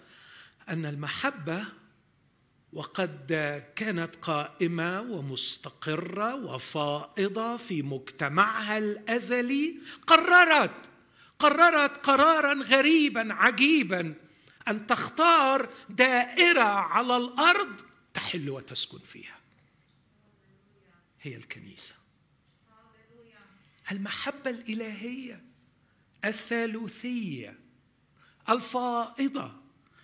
أن 0.69 0.85
المحبة 0.85 1.65
وقد 2.73 3.33
كانت 3.75 4.15
قائمة 4.15 5.01
ومستقرة 5.01 6.35
وفائضة 6.35 7.57
في 7.57 7.81
مجتمعها 7.81 8.77
الأزلي 8.77 9.79
قررت 10.07 10.89
قررت 11.39 11.97
قرارا 11.97 12.53
غريبا 12.53 13.33
عجيبا 13.33 14.15
أن 14.67 14.87
تختار 14.87 15.69
دائرة 15.89 16.63
على 16.63 17.17
الأرض 17.17 17.81
تحل 18.13 18.49
وتسكن 18.49 18.99
فيها. 18.99 19.39
هي 21.21 21.35
الكنيسة. 21.35 21.95
المحبة 23.91 24.49
الإلهية 24.49 25.43
الثالوثية 26.25 27.59
الفائضة. 28.49 29.60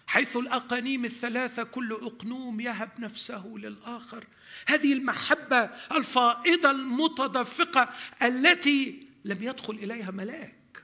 حيث 0.07 0.37
الأقانيم 0.37 1.05
الثلاثة 1.05 1.63
كل 1.63 1.93
أقنوم 1.93 2.59
يهب 2.59 2.89
نفسه 2.99 3.47
للآخر. 3.57 4.27
هذه 4.65 4.93
المحبة 4.93 5.69
الفائضه 5.91 6.71
المتدفقة 6.71 7.89
التي 8.21 9.07
لم 9.25 9.43
يدخل 9.43 9.73
إليها 9.73 10.11
ملاك. 10.11 10.83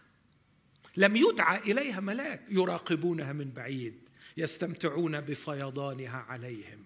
لم 0.97 1.15
يدعى 1.15 1.57
إليها 1.57 1.99
ملاك. 1.99 2.41
يراقبونها 2.49 3.33
من 3.33 3.51
بعيد 3.51 3.99
يستمتعون 4.37 5.21
بفيضانها 5.21 6.25
عليهم. 6.29 6.85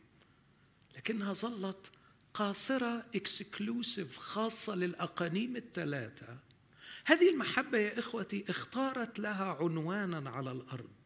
لكنها 0.98 1.34
ظلت 1.34 1.92
قاصرة 2.34 3.06
اكسكلوسيف 3.16 4.18
خاصة 4.18 4.76
للأقانيم 4.76 5.56
الثلاثة. 5.56 6.38
هذه 7.06 7.30
المحبة 7.30 7.78
يا 7.78 8.00
إخوتي 8.00 8.46
اختارت 8.50 9.20
لها 9.20 9.58
عنوانا 9.62 10.30
على 10.30 10.52
الأرض. 10.52 10.97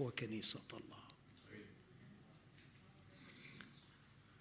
هو 0.00 0.10
كنيسة 0.10 0.60
الله. 0.72 0.96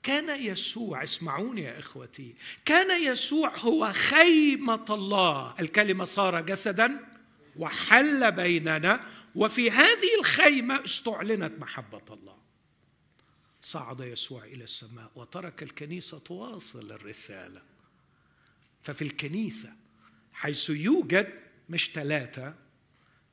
كان 0.04 0.41
يسوع 0.41 1.04
اسمعوني 1.04 1.62
يا 1.62 1.80
إخوتي 1.80 2.36
كان 2.65 3.04
يسوع 3.04 3.58
هو 3.58 3.94
خيمة 3.94 4.86
الله. 4.89 5.56
الكلمة 5.60 6.06
صار 6.06 6.41
جسدا 6.41 7.00
وحل 7.56 8.32
بيننا 8.32 9.08
وفي 9.36 9.72
هذه 9.72 10.20
الخيمة 10.20 10.84
استعلنت 10.86 11.60
محبة 11.60 12.13
الله. 12.13 12.38
صعد 13.62 14.00
يسوع 14.00 14.44
إلى 14.46 14.63
السماء 14.63 15.12
وترك 15.15 15.63
الكنيسة 15.63 16.20
تواصل 16.20 16.91
الرسالة. 16.91 17.62
ففي 18.84 19.02
الكنيسة 19.02 19.74
حيث 20.34 20.70
يوجد 20.70 21.34
مش 21.70 21.91
ثلاثة 21.94 22.64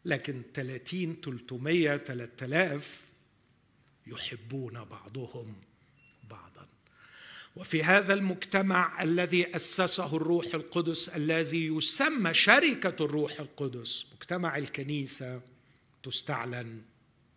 لكن 0.05 0.43
ثلاثين 0.55 1.17
ثلاثمية 1.25 1.97
ثلاثة 1.97 2.47
آلاف 2.47 3.09
يحبون 4.07 4.85
بعضهم 4.85 5.57
بعضا. 6.31 6.69
وفي 7.57 7.85
هذا 7.85 8.15
المجتمع 8.15 9.03
الذي 9.03 9.57
أسسه 9.57 10.17
الروح 10.17 10.47
القدس 10.55 11.09
الذي 11.09 11.67
يسمى 11.67 12.35
شركة 12.35 13.05
الروح 13.05 13.41
القدس 13.41 14.07
مجتمع 14.13 14.57
الكنيسة 14.57 15.41
تستعلن 16.03 16.83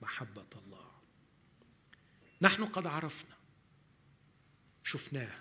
محبة 0.02 0.46
الله. 0.66 0.86
نحن 2.42 2.66
قد 2.66 2.88
عرفنا 2.88 3.36
شفناه. 4.84 5.36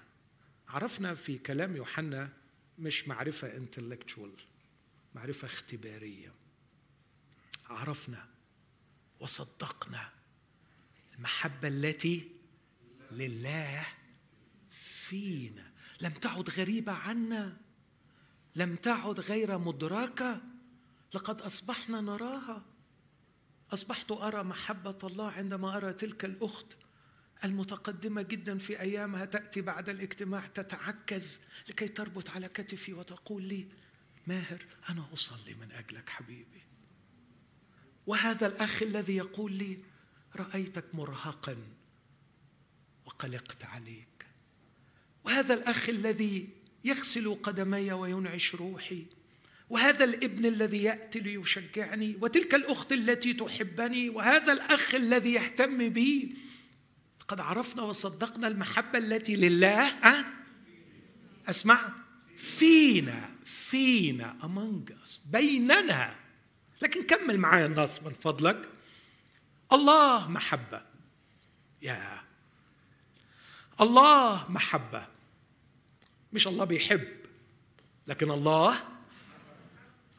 عرفنا 0.69 1.15
في 1.15 1.39
كلام 1.39 1.77
يوحنا 1.77 2.29
مش 2.79 3.09
معرفة 3.09 3.57
انتلكتشوال 3.57 4.31
معرفة 5.15 5.47
اختبارية. 5.47 6.33
عرفنا 7.67 8.29
وصدقنا 9.21 10.11
المحبة 11.17 11.69
التي 11.69 12.31
لله 13.11 13.87
فينا. 14.71 15.73
لم 16.01 16.13
تعد 16.13 16.51
غريبة 16.51 16.93
عنا 16.93 17.57
لم 18.57 18.77
تعد 18.77 19.21
غير 19.21 19.59
مدركة. 19.59 20.41
لقد 21.15 21.41
أصبحنا 21.41 22.01
نراها. 22.01 22.65
أصبحت 23.73 24.13
أرى 24.13 24.43
محبة 24.43 24.99
الله 25.05 25.31
عندما 25.31 25.77
أرى 25.77 25.93
تلك 25.93 26.25
الأخت 26.25 26.77
المتقدمة 27.45 28.23
جدا 28.23 28.59
في 28.59 28.81
أيامها 28.81 29.25
تأتي 29.25 29.61
بعد 29.61 29.89
الاجتماع 29.89 30.47
تتعكز 30.47 31.41
لكي 31.69 31.89
تربط 31.89 32.31
على 32.31 32.49
كتفي 32.49 32.93
وتقول 32.93 33.43
لي 33.43 33.69
ماهر 34.27 34.67
أنا 34.89 35.09
أصلي 35.13 35.55
من 35.55 35.73
أجلك 35.73 36.09
حبيبي. 36.09 36.63
وهذا 38.07 38.47
الأخ 38.47 38.83
الذي 38.83 39.17
يقول 39.17 39.53
لي 39.53 39.79
رأيتك 40.37 40.85
مرهقا 40.95 41.57
وقلقت 43.07 43.65
عليك. 43.65 44.27
وهذا 45.25 45.55
الأخ 45.55 45.89
الذي 45.89 46.49
يغسل 46.85 47.35
قدمي 47.43 47.93
وينعش 47.93 48.55
روحي. 48.55 49.07
وهذا 49.71 50.05
الابن 50.05 50.47
الذي 50.47 50.83
يأتي 50.83 51.21
ليشجعني. 51.21 52.17
وتلك 52.21 52.55
الأخت 52.55 52.93
التي 52.93 53.33
تحبني. 53.33 54.09
وهذا 54.09 54.53
الأخ 54.53 54.95
الذي 54.95 55.33
يهتم 55.33 55.89
بي. 55.89 56.37
قد 57.29 57.41
عرفنا 57.41 57.83
وصدقنا 57.83 58.49
المحبة 58.49 58.99
التي 58.99 59.37
لله 59.37 59.81
أه؟ 59.81 60.25
أسمع. 61.49 61.93
فينا 62.37 63.31
فينا 63.45 64.37
among 64.43 64.93
us 64.93 65.19
بيننا. 65.33 66.24
لكن 66.83 67.03
كمل 67.03 67.39
معايا 67.39 67.67
النص 67.67 68.03
من 68.03 68.13
فضلك. 68.13 68.69
الله 69.73 70.29
محبة. 70.29 70.83
يا 71.83 72.21
الله 73.81 74.51
محبة. 74.51 75.07
مش 76.33 76.47
الله 76.47 76.65
بيحب 76.65 77.09
لكن 78.07 78.31
الله 78.31 78.77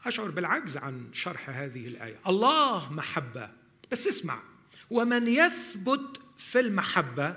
أشعر 0.06 0.30
بالعجز 0.30 0.76
عن 0.76 1.10
شرح 1.12 1.50
هذه 1.50 1.86
الآية. 1.88 2.18
الله 2.26 2.92
محبة. 2.92 3.50
بس 3.92 4.06
اسمع. 4.06 4.38
ومن 4.90 5.28
يثبت 5.28 6.20
في 6.38 6.60
المحبة 6.60 7.36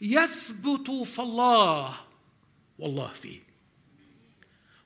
يثبت 0.00 0.90
في 0.90 1.18
الله 1.18 2.00
والله 2.78 3.12
فيه. 3.12 3.49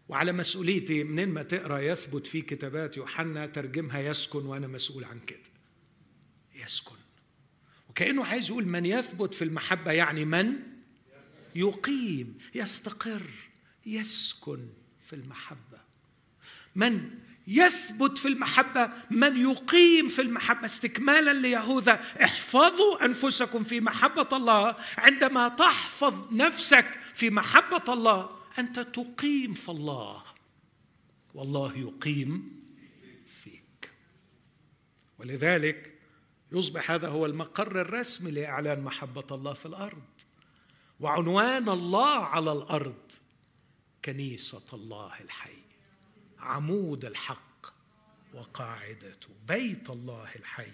وعلى 0.08 0.32
مسؤوليتي 0.32 1.04
منين 1.04 1.28
ما 1.28 1.42
تقرأ 1.42 1.78
يثبت 1.78 2.26
في 2.26 2.42
كتابات 2.42 2.96
يوحنا 2.96 3.46
ترجمها 3.46 4.00
يسكن 4.00 4.46
وأنا 4.46 4.66
مسؤول 4.66 5.04
عن 5.04 5.20
كده. 5.26 5.38
يسكن. 6.54 6.96
وكأنه 7.88 8.24
عايز 8.24 8.50
يقول 8.50 8.66
من 8.66 8.86
يثبت 8.86 9.34
في 9.34 9.44
المحبة 9.44 9.92
يعني 9.92 10.24
من؟ 10.24 10.52
يقيم 11.54 12.38
يستقر 12.54 13.22
يسكن 13.86 14.68
في 15.06 15.16
المحبة. 15.16 15.78
من 16.74 17.10
يثبت 17.46 18.18
في 18.18 18.28
المحبة؟ 18.28 18.90
من 19.10 19.50
يقيم 19.50 20.08
في 20.08 20.22
المحبة؟ 20.22 20.66
استكمالا 20.66 21.32
ليهوذا 21.32 21.92
احفظوا 22.24 23.04
أنفسكم 23.04 23.64
في 23.64 23.80
محبة 23.80 24.28
الله 24.32 24.76
عندما 24.98 25.48
تحفظ 25.48 26.32
نفسك 26.32 26.86
في 27.14 27.30
محبة 27.30 27.92
الله. 27.92 28.43
أنت 28.58 28.80
تقيم 28.80 29.54
في 29.54 29.68
الله. 29.68 30.24
والله 31.34 31.78
يقيم 31.78 32.62
فيك. 33.42 33.90
ولذلك 35.18 35.98
يصبح 36.52 36.90
هذا 36.90 37.08
هو 37.08 37.26
المقر 37.26 37.80
الرسمي 37.80 38.30
لإعلان 38.30 38.80
محبة 38.80 39.26
الله 39.30 39.52
في 39.52 39.66
الأرض. 39.66 40.02
وعنوان 41.00 41.68
الله 41.68 42.24
على 42.24 42.52
الأرض 42.52 43.12
كنيسة 44.04 44.66
الله 44.72 45.20
الحي. 45.20 45.58
عمود 46.38 47.04
الحق 47.04 47.66
وقاعدته 48.34 49.28
بيت 49.48 49.90
الله 49.90 50.34
الحي. 50.36 50.72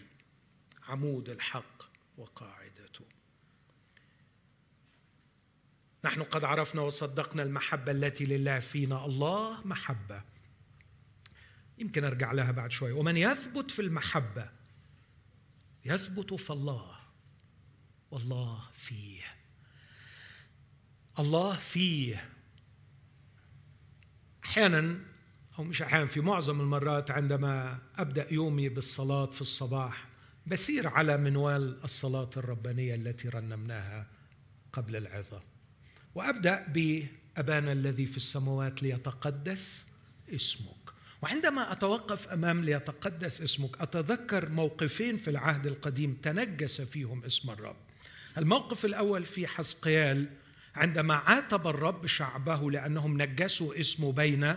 عمود 0.89 1.29
الحق 1.29 1.83
وقاعدته 2.19 2.70
نحن 6.05 6.23
قد 6.23 6.45
عرفنا 6.45 6.83
وصدقنا 6.83 7.43
المحبة 7.43 7.93
التي 7.93 8.25
لله 8.27 8.59
فينا. 8.61 9.05
الله 9.05 9.67
محبة. 9.67 10.23
يمكن 11.79 12.05
أرجع 12.05 12.33
لها 12.33 12.53
بعد 12.53 12.71
شوية 12.71 12.93
ومن 12.93 13.17
يثبت 13.17 13.71
في 13.71 13.83
المحبة 13.83 14.51
يثبت 15.85 16.35
في 16.35 16.51
الله 16.51 16.97
والله 18.11 18.63
فيه. 18.75 19.23
الله 21.19 21.57
فيه. 21.57 22.29
أحيانا 24.45 24.99
أو 25.59 25.65
مش 25.65 25.83
أحيانا 25.83 26.07
في 26.07 26.21
معظم 26.21 26.61
المرات 26.61 27.11
عندما 27.11 27.79
أبدأ 27.97 28.33
يومي 28.33 28.69
بالصلاة 28.69 29.27
في 29.27 29.41
الصباح 29.41 30.09
بسير 30.47 30.89
على 30.89 31.17
منوال 31.17 31.85
الصلاة 31.85 32.31
الربانية 32.37 32.95
التي 32.95 33.29
رنمناها 33.29 34.07
قبل 34.73 34.97
العظة 34.97 35.43
وأبدأ 36.15 36.67
بأبانا 36.69 37.73
الذي 37.73 38.07
في 38.07 38.17
السماوات 38.17 38.83
ليتقدس 38.83 39.87
اسمك. 40.35 40.91
وعندما 41.23 41.73
أتوقف 41.73 42.29
أمام 42.29 42.65
ليتقدس 42.65 43.41
اسمك 43.41 43.81
أتذكر 43.81 44.49
موقفين 44.49 45.17
في 45.17 45.31
العهد 45.31 45.67
القديم 45.67 46.15
تنجس 46.23 46.81
فيهم 46.81 47.25
اسم 47.25 47.51
الرب. 47.51 47.77
الموقف 48.39 48.85
الأول 48.85 49.25
في 49.25 49.47
حسقيال 49.47 50.29
عندما 50.75 51.15
عاتب 51.15 51.67
الرب 51.67 52.07
شعبه 52.07 52.71
لأنهم 52.71 53.23
نجسوا 53.23 53.81
اسمه 53.81 54.13
بين 54.13 54.55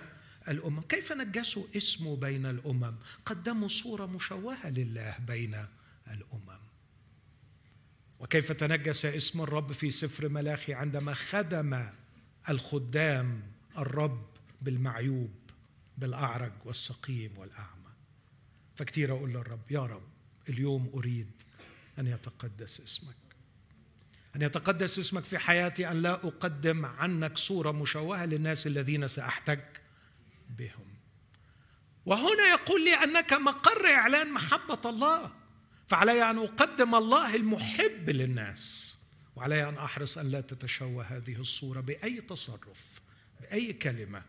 الأمم. 0.48 0.82
كيف 0.82 1.12
نجسوا 1.12 1.64
اسمه 1.78 2.16
بين 2.16 2.46
الأمم؟ 2.46 2.96
قدموا 3.26 3.68
صورة 3.68 4.06
مشوهة 4.06 4.70
لله 4.70 5.16
بين 5.28 5.66
الأمم. 6.08 6.63
وكيف 8.24 8.52
تنجس 8.52 9.06
اسم 9.06 9.42
الرب 9.42 9.72
في 9.72 9.92
سفر 9.92 10.30
ملاخي 10.30 10.74
عندما 10.74 11.14
خدم 11.14 11.86
الخدام 12.50 13.42
الرب 13.78 14.26
بالمعيوب 14.62 15.32
بالأعرج 15.98 16.52
والسقيم 16.66 17.38
والأعمى. 17.38 17.92
فكتير 18.76 19.12
أقول 19.12 19.30
للرب 19.30 19.72
يا 19.72 19.80
رب 19.80 20.08
اليوم 20.50 20.92
أريد 20.94 21.32
أن 22.00 22.08
يتقدس 22.08 22.82
اسمك. 22.82 23.16
أن 24.36 24.42
يتقدس 24.42 25.00
اسمك 25.00 25.24
في 25.24 25.38
حياتي 25.38 25.92
أن 25.92 26.02
لا 26.02 26.14
أقدم 26.14 26.86
عنك 26.86 27.38
صورة 27.38 27.72
مشوهة 27.72 28.26
للناس 28.26 28.68
الذين 28.68 29.08
سأحتج 29.08 29.60
بهم. 30.50 30.88
وهنا 32.06 32.44
يقول 32.50 32.86
لي 32.86 32.94
أنك 32.94 33.34
مقر 33.34 33.86
إعلان 33.86 34.32
محبة 34.32 34.90
الله. 34.90 35.43
فعلي 35.94 36.30
أن 36.30 36.38
أقدم 36.38 36.96
الله 36.96 37.36
المحب 37.36 38.10
للناس 38.10 38.94
وعلي 39.36 39.70
أن 39.70 39.78
أحرص 39.78 40.18
أن 40.18 40.32
لا 40.32 40.42
تتشوه 40.42 41.04
هذه 41.04 41.36
الصورة 41.42 41.82
بأي 41.82 42.22
تصرف 42.22 43.02
بأي 43.42 43.74
كلمة 43.74 44.24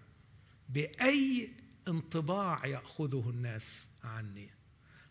بأي 0.68 1.50
انطباع 1.88 2.66
يأخذه 2.66 3.30
الناس 3.30 3.86
عني. 4.04 4.48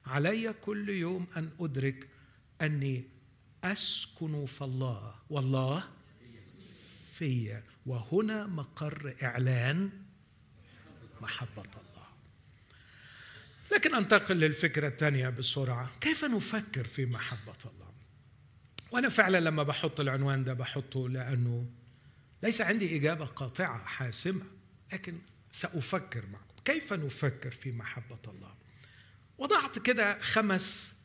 علي 0.06 0.54
كل 0.54 0.90
يوم 0.90 1.28
أن 1.38 1.52
أدرك 1.60 2.08
أني 2.62 3.04
أسكن 3.64 4.46
في 4.46 4.62
الله 4.64 5.16
والله 5.30 5.84
في. 7.14 7.62
وهنا 7.86 8.48
مقر 8.48 9.16
إعلان 9.24 9.90
محبة 11.22 11.62
الله. 11.62 11.93
لكن 13.76 13.96
أنتقل 13.96 14.36
للفكرة 14.36 14.88
الثانية 14.88 15.30
بسرعة. 15.30 15.92
كيف 16.02 16.26
نفكر 16.26 16.84
في 16.84 17.06
محبة 17.06 17.58
الله؟ 17.66 17.94
وأنا 18.92 19.10
فعلا 19.10 19.40
لما 19.40 19.64
بحط 19.64 20.00
العنوان 20.00 20.44
ده 20.44 20.54
بحطه 20.54 21.10
لأنه 21.10 21.66
ليس 22.44 22.62
عندي 22.62 22.96
إجابة 22.98 23.26
قاطعة 23.26 23.86
حاسمة 23.86 24.44
لكن 24.94 25.18
سأفكر 25.52 26.26
معكم 26.26 26.54
كيف 26.66 26.94
نفكر 26.94 27.52
في 27.52 27.72
محبة 27.72 28.20
الله؟ 28.28 28.54
وضعت 29.38 29.80
كده 29.80 30.20
خمس 30.22 30.96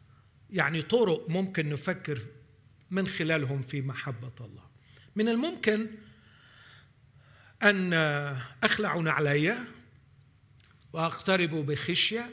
يعني 0.51 0.83
طرق 0.83 1.27
ممكن 1.29 1.69
نفكر 1.69 2.21
من 2.91 3.07
خلالهم 3.07 3.63
في 3.63 3.83
محبة 3.83 4.33
الله. 4.41 4.69
من 5.17 5.29
الممكن 5.29 5.87
أن 7.63 7.93
أخلع 8.63 8.97
نعلي 8.97 9.59
وأقترب 10.93 11.51
بخشية 11.51 12.31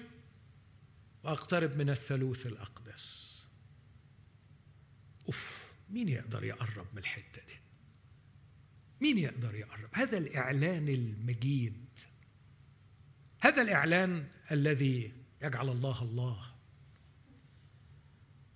واقترب 1.26 1.78
من 1.78 1.90
الثالوث 1.90 2.46
الأقدس. 2.46 3.36
أوف 5.28 5.66
مين 5.90 6.10
يقدر 6.10 6.44
يقرب 6.44 6.88
من 6.94 6.98
الحتة 6.98 7.42
دي؟ 7.48 7.60
مين 9.02 9.18
يقدر 9.18 9.56
يقرب؟ 9.56 9.90
هذا 9.94 10.18
الإعلان 10.18 10.90
المجيد. 10.90 11.86
هذا 13.42 13.62
الإعلان 13.62 14.28
الذي 14.52 15.14
يجعل 15.42 15.70
الله 15.70 16.02
الله. 16.02 16.56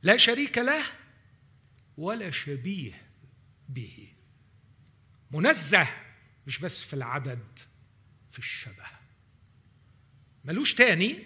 لا 0.03 0.17
شريك 0.17 0.57
له 0.57 0.83
ولا 1.97 2.31
شبيه 2.31 3.01
به. 3.69 4.13
منزه 5.31 5.87
مش 6.47 6.59
بس 6.59 6.81
في 6.81 6.93
العدد 6.93 7.59
في 8.31 8.39
الشبه. 8.39 8.85
ملوش 10.45 10.73
تاني 10.75 11.25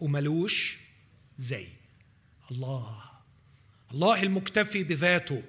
وملوش 0.00 0.83
زي 1.38 1.68
الله. 2.50 3.02
الله 3.92 4.22
المكتفي 4.22 4.84
بذاته. 4.84 5.42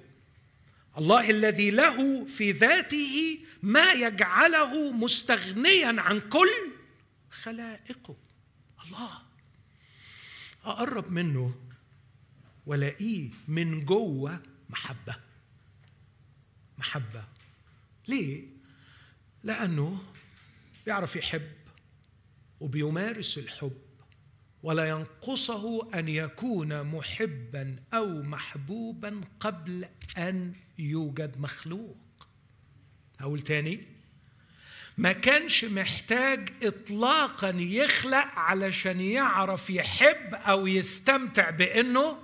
الله 0.98 1.30
الذي 1.30 1.70
له 1.70 2.26
في 2.26 2.52
ذاته 2.52 3.38
ما 3.62 3.92
يجعله 3.92 4.92
مستغنيا 4.92 6.00
عن 6.00 6.20
كل 6.20 6.50
خلائقه. 7.30 8.16
الله. 8.84 9.22
أقرب 10.64 11.12
منه 11.12 11.54
والاقيه 12.66 13.30
من 13.48 13.84
جوه 13.84 14.42
محبة. 14.70 15.16
محبة. 16.78 17.24
ليه؟ 18.08 18.44
لأنه 19.44 20.02
بيعرف 20.86 21.16
يحب 21.16 21.52
وبيمارس 22.60 23.38
الحب. 23.38 23.78
ولا 24.62 24.88
ينقصه 24.88 25.94
أن 25.98 26.08
يكون 26.08 26.82
محبا 26.82 27.76
أو 27.94 28.22
محبوبا 28.22 29.20
قبل 29.40 29.88
أن 30.18 30.54
يوجد 30.78 31.40
مخلوق. 31.40 31.96
أقول 33.20 33.40
تاني. 33.40 33.80
ما 34.98 35.12
كانش 35.12 35.64
محتاج 35.64 36.52
اطلاقا 36.62 37.50
يخلق 37.50 38.26
علشان 38.38 39.00
يعرف 39.00 39.70
يحب 39.70 40.34
أو 40.34 40.66
يستمتع 40.66 41.50
بإنه 41.50 42.18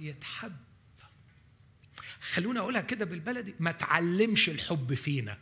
يتحب. 0.00 0.56
خلونا 2.20 2.60
أقولها 2.60 2.80
كده 2.80 3.04
بالبلدي 3.04 3.54
ما 3.60 3.72
تعلمش 3.72 4.48
الحب 4.48 4.94
فينا. 4.94 5.38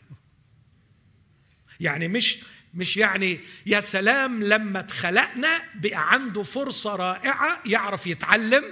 يعني 1.81 2.09
مش 2.09 2.43
مش 2.75 2.97
يعني 2.97 3.41
يا 3.67 3.81
سلام 3.81 4.45
لما 4.45 4.81
اتخلقنا 4.81 5.63
بقى 5.75 6.13
عنده 6.13 6.43
فرصة 6.43 6.97
رائعة 6.97 7.61
يعرف 7.67 8.07
يتعلم. 8.07 8.65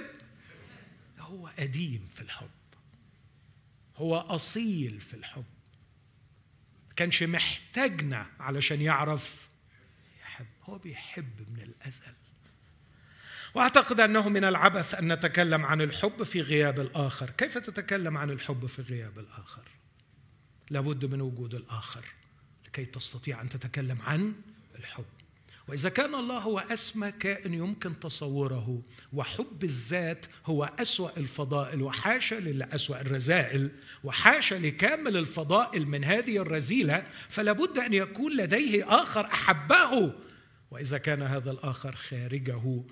هو 1.19 1.49
قديم 1.59 2.07
في 2.15 2.21
الحب. 2.21 2.49
هو 3.97 4.17
أصيل 4.17 5.01
في 5.01 5.13
الحب. 5.13 5.45
كانش 6.95 7.23
محتاجنا 7.23 8.25
علشان 8.39 8.81
يعرف 8.81 9.47
يحب. 10.21 10.45
هو 10.63 10.77
بيحب 10.77 11.45
من 11.53 11.61
الأزل. 11.61 12.13
وأعتقد 13.53 13.99
أنه 13.99 14.29
من 14.29 14.43
العبث 14.43 14.93
أن 14.93 15.13
نتكلم 15.13 15.65
عن 15.65 15.81
الحب 15.81 16.23
في 16.23 16.41
غياب 16.41 16.79
الآخر. 16.79 17.29
كيف 17.29 17.57
تتكلم 17.57 18.17
عن 18.17 18.29
الحب 18.29 18.65
في 18.65 18.81
غياب 18.81 19.19
الآخر؟ 19.19 19.63
لابد 20.69 21.05
من 21.05 21.21
وجود 21.21 21.53
الآخر. 21.55 22.05
لكي 22.73 22.85
تستطيع 22.85 23.41
أن 23.41 23.49
تتكلم 23.49 24.01
عن 24.01 24.33
الحب. 24.75 25.05
وإذا 25.67 25.89
كان 25.89 26.15
الله 26.15 26.37
هو 26.39 26.59
أسمى 26.59 27.11
كائن 27.11 27.53
يمكن 27.53 27.99
تصوره 27.99 28.81
وحب 29.13 29.63
الذات 29.63 30.25
هو 30.45 30.63
أسوأ 30.79 31.17
الفضائل 31.17 31.81
وحاشا 31.81 32.35
لاسوا 32.35 33.01
الرذائل 33.01 33.71
وحاشا 34.03 34.55
لكامل 34.55 35.17
الفضائل 35.17 35.87
من 35.87 36.03
هذه 36.03 36.37
الرذيلة 36.37 37.07
فلا 37.29 37.51
بد 37.51 37.77
أن 37.77 37.93
يكون 37.93 38.37
لديه 38.37 39.01
آخر 39.03 39.25
احبه 39.25 40.13
وإذا 40.71 40.97
كان 40.97 41.21
هذا 41.21 41.51
الآخر 41.51 41.95
خارجه 41.95 42.83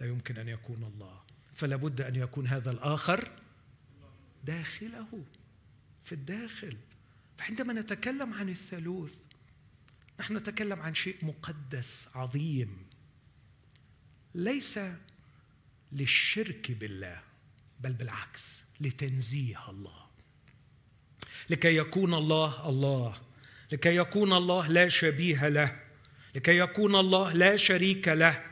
لا 0.00 0.06
يمكن 0.06 0.36
أن 0.36 0.48
يكون 0.48 0.92
الله. 0.94 1.20
فلا 1.54 1.76
بد 1.76 2.00
أن 2.00 2.16
يكون 2.16 2.46
هذا 2.46 2.70
الآخر 2.70 3.30
داخله 4.44 5.24
في 6.02 6.12
الداخل. 6.12 6.76
فعندما 7.40 7.72
نتكلم 7.72 8.34
عن 8.34 8.48
الثالوث 8.48 9.14
نحن 10.20 10.36
نتكلم 10.36 10.80
عن 10.80 10.94
شيء 10.94 11.16
مقدس 11.22 12.08
عظيم. 12.14 12.86
ليس 14.34 14.80
للشرك 15.92 16.72
بالله 16.72 17.20
بل 17.80 17.92
بالعكس 17.92 18.64
لتنزيه 18.80 19.70
الله. 19.70 20.06
لكي 21.50 21.76
يكون 21.76 22.14
الله 22.14 22.68
الله. 22.68 23.14
لكي 23.72 23.96
يكون 23.96 24.32
الله 24.32 24.68
لا 24.68 24.88
شبيه 24.88 25.48
له. 25.48 25.80
لكي 26.34 26.58
يكون 26.58 26.94
الله 26.94 27.32
لا 27.32 27.56
شريك 27.56 28.08
له. 28.08 28.44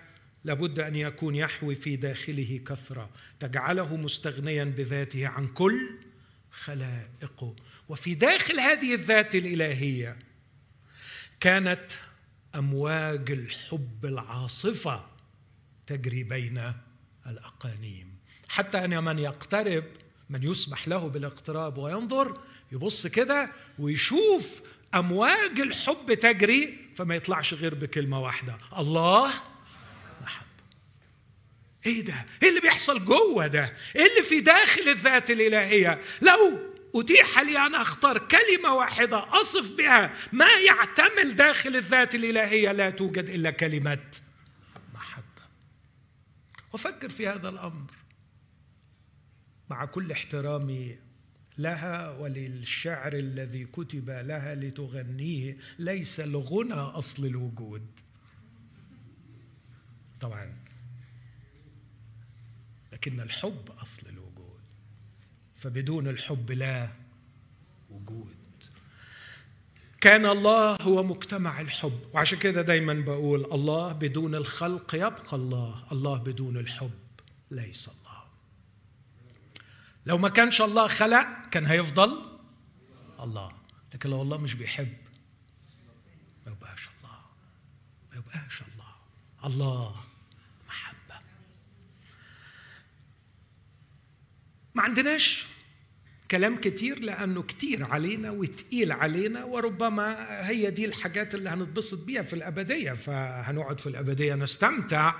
لابد 0.44 0.78
أن 0.78 0.96
يكون 0.96 1.34
يحوي 1.34 1.74
في 1.74 1.96
داخله 1.96 2.60
كثرة. 2.66 3.10
تجعله 3.40 3.96
مستغنيا 3.96 4.64
بذاته 4.64 5.28
عن 5.28 5.48
كل 5.48 5.90
خلائقه. 6.50 7.56
وفي 7.88 8.14
داخل 8.14 8.60
هذه 8.60 8.94
الذات 8.94 9.34
الإلهية 9.34 10.16
كانت 11.40 11.86
أمواج 12.54 13.30
الحب 13.30 14.04
العاصفة 14.06 15.06
تجري 15.86 16.22
بين 16.22 16.72
الأقانيم. 17.26 18.18
حتى 18.48 18.84
أن 18.84 19.04
من 19.04 19.18
يقترب 19.18 19.84
من 20.30 20.42
يسمح 20.42 20.88
له 20.88 21.08
بالاقتراب 21.08 21.78
وينظر 21.78 22.40
يبص 22.72 23.06
كده 23.06 23.52
ويشوف 23.78 24.60
أمواج 24.94 25.60
الحب 25.60 26.14
تجري 26.14 26.78
فما 26.96 27.14
يطلعش 27.14 27.54
غير 27.54 27.74
بكلمة 27.74 28.20
واحدة 28.20 28.58
الله 28.78 29.32
محب 30.22 30.46
إيه 31.86 32.04
ده؟ 32.04 32.26
إيه 32.42 32.48
اللي 32.48 32.60
بيحصل 32.60 33.04
جوه 33.04 33.46
ده؟ 33.46 33.72
إيه 33.96 34.06
اللي 34.06 34.22
في 34.22 34.40
داخل 34.40 34.88
الذات 34.88 35.30
الإلهية؟ 35.30 36.00
لو 36.22 36.58
أتيح 36.94 37.38
لي 37.38 37.58
أن 37.58 37.74
أختار 37.74 38.18
كلمة 38.18 38.74
واحدة 38.74 39.40
أصف 39.40 39.76
بها 39.76 40.14
ما 40.32 40.46
يعتمل 40.66 41.36
داخل 41.36 41.76
الذات 41.76 42.14
الإلهية 42.14 42.72
لا 42.72 42.90
توجد 42.90 43.28
إلا 43.28 43.50
كلمة 43.50 43.98
محبة. 44.94 45.42
وفكر 46.72 47.08
في 47.08 47.28
هذا 47.28 47.48
الأمر 47.48 47.90
مع 49.70 49.84
كل 49.84 50.12
احترامي 50.12 50.98
لها 51.58 52.10
وللشعر 52.10 53.12
الذي 53.12 53.64
كتب 53.64 54.10
لها 54.10 54.54
لتغنيه. 54.54 55.56
ليس 55.78 56.20
الغنى 56.20 56.74
أصل 56.74 57.26
الوجود. 57.26 57.86
طبعا. 60.20 60.54
لكن 62.92 63.20
الحب 63.20 63.70
أصل 63.82 64.02
الوجود. 64.02 64.17
فبدون 65.58 66.08
الحب 66.08 66.50
لا 66.52 66.88
وجود. 67.90 68.34
كان 70.00 70.26
الله 70.26 70.76
هو 70.82 71.02
مجتمع 71.02 71.60
الحب 71.60 72.00
وعشان 72.14 72.38
كده 72.38 72.62
دايما 72.62 72.94
بقول 72.94 73.44
الله 73.44 73.92
بدون 73.92 74.34
الخلق 74.34 74.94
يبقى 74.94 75.36
الله 75.36 75.84
الله 75.92 76.18
بدون 76.18 76.56
الحب 76.56 76.90
ليس 77.50 77.88
الله. 77.88 78.22
لو 80.06 80.18
ما 80.18 80.28
كانش 80.28 80.62
الله 80.62 80.88
خلق 80.88 81.26
كان 81.50 81.66
هيفضل 81.66 82.22
الله 83.20 83.52
لكن 83.94 84.10
لو 84.10 84.22
الله 84.22 84.36
مش 84.36 84.54
بيحب 84.54 84.94
ما 86.46 86.52
يبقاش 86.52 86.88
الله 86.88 87.18
ما 88.10 88.16
يبقاش 88.16 88.62
الله. 88.62 88.94
الله 89.44 89.96
ما 94.78 94.84
عندناش 94.84 95.46
كلام 96.30 96.56
كتير 96.56 96.98
لأنه 96.98 97.42
كتير 97.42 97.84
علينا 97.84 98.30
وتقيل 98.30 98.92
علينا 98.92 99.44
وربما 99.44 100.16
هي 100.48 100.70
دي 100.70 100.84
الحاجات 100.84 101.34
اللي 101.34 101.50
هنتبسط 101.50 102.04
بيها 102.04 102.22
في 102.22 102.32
الأبدية. 102.32 102.92
فهنقعد 102.92 103.80
في 103.80 103.86
الأبدية 103.86 104.34
نستمتع 104.34 105.14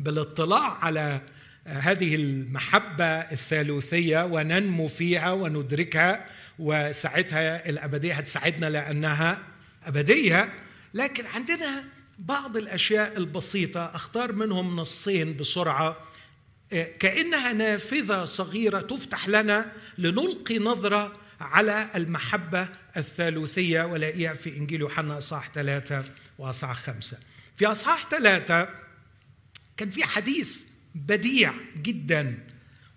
بالاطلاع 0.00 0.84
على 0.84 1.20
هذه 1.66 2.14
المحبة 2.14 3.04
الثالوثية 3.04 4.24
وننمو 4.24 4.88
فيها 4.88 5.30
وندركها 5.32 6.26
وساعتها 6.58 7.68
الأبدية 7.68 8.14
هتساعدنا 8.14 8.66
لأنها 8.66 9.38
أبدية. 9.86 10.52
لكن 10.94 11.26
عندنا 11.26 11.84
بعض 12.18 12.56
الأشياء 12.56 13.16
البسيطة 13.16 13.84
أختار 13.94 14.32
منهم 14.32 14.76
نصين 14.76 15.36
بسرعة. 15.36 15.96
كأنها 16.70 17.52
نافذة 17.52 18.24
صغيرة 18.24 18.80
تفتح 18.80 19.28
لنا 19.28 19.72
لنلقي 19.98 20.58
نظرة 20.58 21.20
على 21.40 21.88
المحبة 21.94 22.68
الثالوثية 22.96 23.82
ولاقيها 23.82 24.34
في 24.34 24.56
إنجيل 24.56 24.80
يوحنا 24.80 25.18
أصحاح 25.18 25.50
ثلاثة 25.54 26.04
وأصحاح 26.38 26.78
خمسة. 26.78 27.18
في 27.56 27.66
أصحاح 27.66 28.08
ثلاثة 28.08 28.68
كان 29.76 29.90
في 29.90 30.04
حديث 30.04 30.62
بديع 30.94 31.54
جدا 31.76 32.38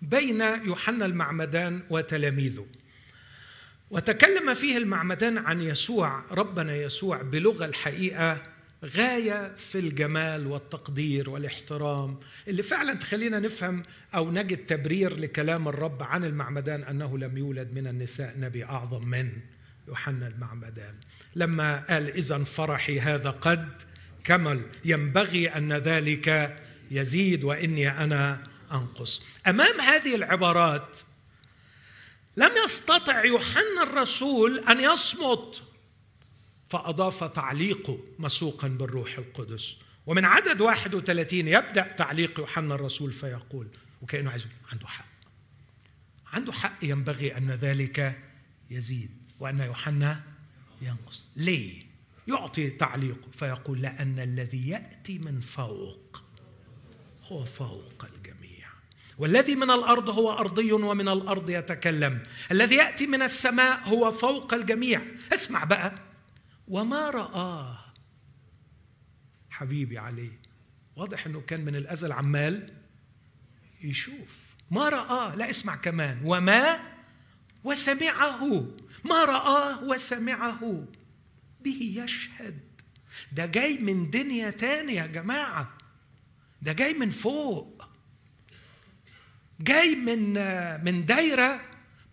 بين 0.02 0.40
يوحنا 0.40 1.06
المعمدان 1.06 1.82
وتلاميذه. 1.90 2.66
وتكلم 3.90 4.54
فيه 4.54 4.76
المعمدان 4.76 5.38
عن 5.38 5.60
يسوع 5.60 6.22
ربنا 6.30 6.76
يسوع 6.76 7.22
بلغة 7.22 7.64
الحقيقة 7.64 8.53
غاية 8.84 9.54
في 9.56 9.78
الجمال 9.78 10.46
والتقدير 10.46 11.30
والاحترام. 11.30 12.20
اللي 12.48 12.62
فعلا 12.62 12.94
تخلينا 12.94 13.40
نفهم 13.40 13.82
أو 14.14 14.30
نجد 14.30 14.66
تبرير 14.66 15.20
لكلام 15.20 15.68
الرب 15.68 16.02
عن 16.02 16.24
المعمدان 16.24 16.82
أنه 16.82 17.18
لم 17.18 17.38
يولد 17.38 17.72
من 17.72 17.86
النساء 17.86 18.34
نبي 18.38 18.64
أعظم 18.64 19.04
من 19.04 19.32
يوحنا 19.88 20.26
المعمدان. 20.26 20.94
لما 21.36 21.84
قال 21.90 22.08
اذا 22.10 22.44
فرحي 22.44 23.00
هذا 23.00 23.30
قد 23.30 23.68
كمل 24.24 24.62
ينبغي 24.84 25.48
أن 25.48 25.72
ذلك 25.72 26.58
يزيد 26.90 27.44
وإني 27.44 27.90
أنا 27.90 28.42
أنقص. 28.72 29.26
أمام 29.46 29.80
هذه 29.80 30.14
العبارات 30.14 30.98
لم 32.36 32.50
يستطع 32.64 33.24
يوحنا 33.24 33.82
الرسول 33.82 34.58
أن 34.58 34.80
يصمت 34.80 35.62
فأضاف 36.74 37.24
تعليقه 37.24 37.98
مسوقا 38.18 38.68
بالروح 38.68 39.18
القدس. 39.18 39.76
ومن 40.06 40.24
عدد 40.24 40.60
31 40.60 41.48
يبدأ 41.48 41.82
تعليق 41.82 42.40
يوحنا 42.40 42.74
الرسول 42.74 43.12
فيقول 43.12 43.68
وكأنه 44.02 44.30
عايز 44.30 44.46
عنده 44.72 44.86
حق. 44.86 45.04
عنده 46.32 46.52
حق 46.52 46.78
ينبغي 46.82 47.36
أن 47.36 47.50
ذلك 47.50 48.18
يزيد 48.70 49.10
وأن 49.40 49.60
يوحنا 49.60 50.20
ينقص. 50.82 51.24
ليه؟ 51.36 51.82
يعطي 52.28 52.70
تعليقه 52.70 53.30
فيقول 53.32 53.82
لأن 53.82 54.18
الذي 54.18 54.68
يأتي 54.68 55.18
من 55.18 55.40
فوق 55.40 56.22
هو 57.24 57.44
فوق 57.44 58.06
الجميع. 58.14 58.68
والذي 59.18 59.54
من 59.54 59.70
الأرض 59.70 60.08
هو 60.08 60.32
أرضي 60.32 60.72
ومن 60.72 61.08
الأرض 61.08 61.50
يتكلم. 61.50 62.22
الذي 62.50 62.74
يأتي 62.74 63.06
من 63.06 63.22
السماء 63.22 63.88
هو 63.88 64.10
فوق 64.10 64.54
الجميع. 64.54 65.00
اسمع 65.32 65.64
بقى. 65.64 66.03
وما 66.68 67.10
رآه. 67.10 67.78
حبيبي 69.50 69.98
عليه 69.98 70.40
واضح 70.96 71.26
إنه 71.26 71.40
كان 71.40 71.64
من 71.64 71.76
الازل 71.76 72.12
عمال 72.12 72.72
يشوف. 73.80 74.44
ما 74.70 74.88
رآه 74.88 75.34
لا 75.34 75.50
اسمع 75.50 75.76
كمان. 75.76 76.20
وما؟ 76.24 76.80
وسمعه. 77.64 78.70
ما 79.04 79.24
رآه 79.24 79.84
وسمعه. 79.84 80.86
به 81.60 82.02
يشهد. 82.04 82.60
ده 83.32 83.46
جاي 83.46 83.78
من 83.78 84.10
دنيا 84.10 84.50
تانية 84.50 85.02
يا 85.02 85.06
جماعة. 85.06 85.78
ده 86.62 86.72
جاي 86.72 86.94
من 86.94 87.10
فوق. 87.10 87.84
جاي 89.60 89.94
من 89.94 90.34
من 90.84 91.06
دايرة 91.06 91.60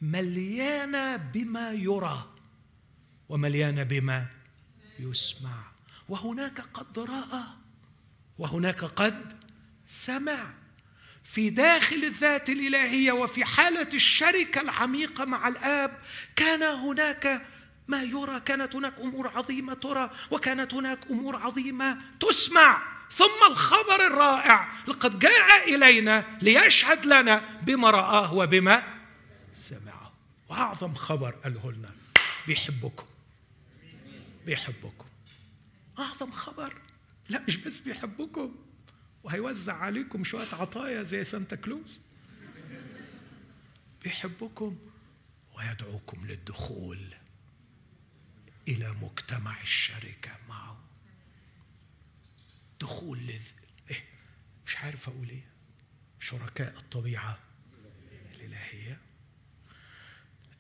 مليانة 0.02 1.16
بما 1.16 1.72
يرى. 1.72 2.28
ومليانة 3.30 3.84
بما 3.84 4.41
يسمع. 5.02 5.64
وهناك 6.10 6.62
قد 6.74 7.00
رأى. 7.00 7.44
وهناك 8.38 8.84
قد 8.84 9.34
سمع. 9.88 10.54
في 11.24 11.50
داخل 11.50 11.96
الذات 11.96 12.50
الإلهية 12.50 13.12
وفي 13.12 13.46
حالة 13.46 13.90
الشركة 13.94 14.62
العميقة 14.62 15.26
مع 15.26 15.48
الآب 15.48 16.00
كان 16.36 16.64
هناك 16.64 17.46
ما 17.88 18.04
يرى. 18.04 18.40
كانت 18.40 18.76
هناك 18.76 19.00
أمور 19.00 19.28
عظيمة 19.28 19.74
ترى. 19.74 20.12
وكانت 20.32 20.74
هناك 20.74 21.00
أمور 21.12 21.36
عظيمة 21.36 21.98
تسمع. 22.20 22.82
ثم 23.12 23.52
الخبر 23.52 24.08
الرائع. 24.08 24.72
لقد 24.88 25.20
جاء 25.20 25.76
إلينا 25.76 26.38
ليشهد 26.42 27.06
لنا 27.06 27.60
بما 27.62 27.90
رآه 27.90 28.34
وبما 28.34 28.84
سمعه. 29.56 30.12
وأعظم 30.50 30.96
خبر 30.96 31.32
قاله 31.32 31.72
لنا. 31.72 31.92
بيحبكم. 32.48 33.11
بيحبكم. 34.46 35.08
أعظم 36.00 36.32
خبر. 36.32 36.82
لا 37.30 37.42
مش 37.48 37.56
بس 37.58 37.78
بيحبكم. 37.78 38.56
وهيوزع 39.24 39.74
عليكم 39.74 40.24
شوية 40.24 40.48
عطايا 40.54 41.04
زي 41.04 41.24
سانتا 41.24 41.56
كلوز. 41.56 42.00
بيحبكم 44.04 44.78
ويدعوكم 45.54 46.28
للدخول 46.28 47.14
إلى 48.68 48.92
مجتمع 49.02 49.62
الشركة 49.62 50.32
معه. 50.50 50.84
دخول 52.82 53.20
لذ... 53.20 53.44
إيه؟ 53.92 54.04
مش 54.66 54.78
عارف 54.78 55.10
أقول 55.10 55.30
إيه. 55.30 55.46
شركاء 56.20 56.78
الطبيعة 56.78 57.40
الالهيه 58.36 59.00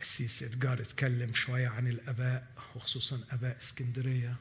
القسيس 0.02 0.44
ادجار 0.44 0.82
اتكلم 0.82 1.34
شوية 1.34 1.68
عن 1.68 1.88
الأباء 1.88 2.48
وخصوصا 2.76 3.24
أباء 3.32 3.58
إسكندرية 3.58 4.36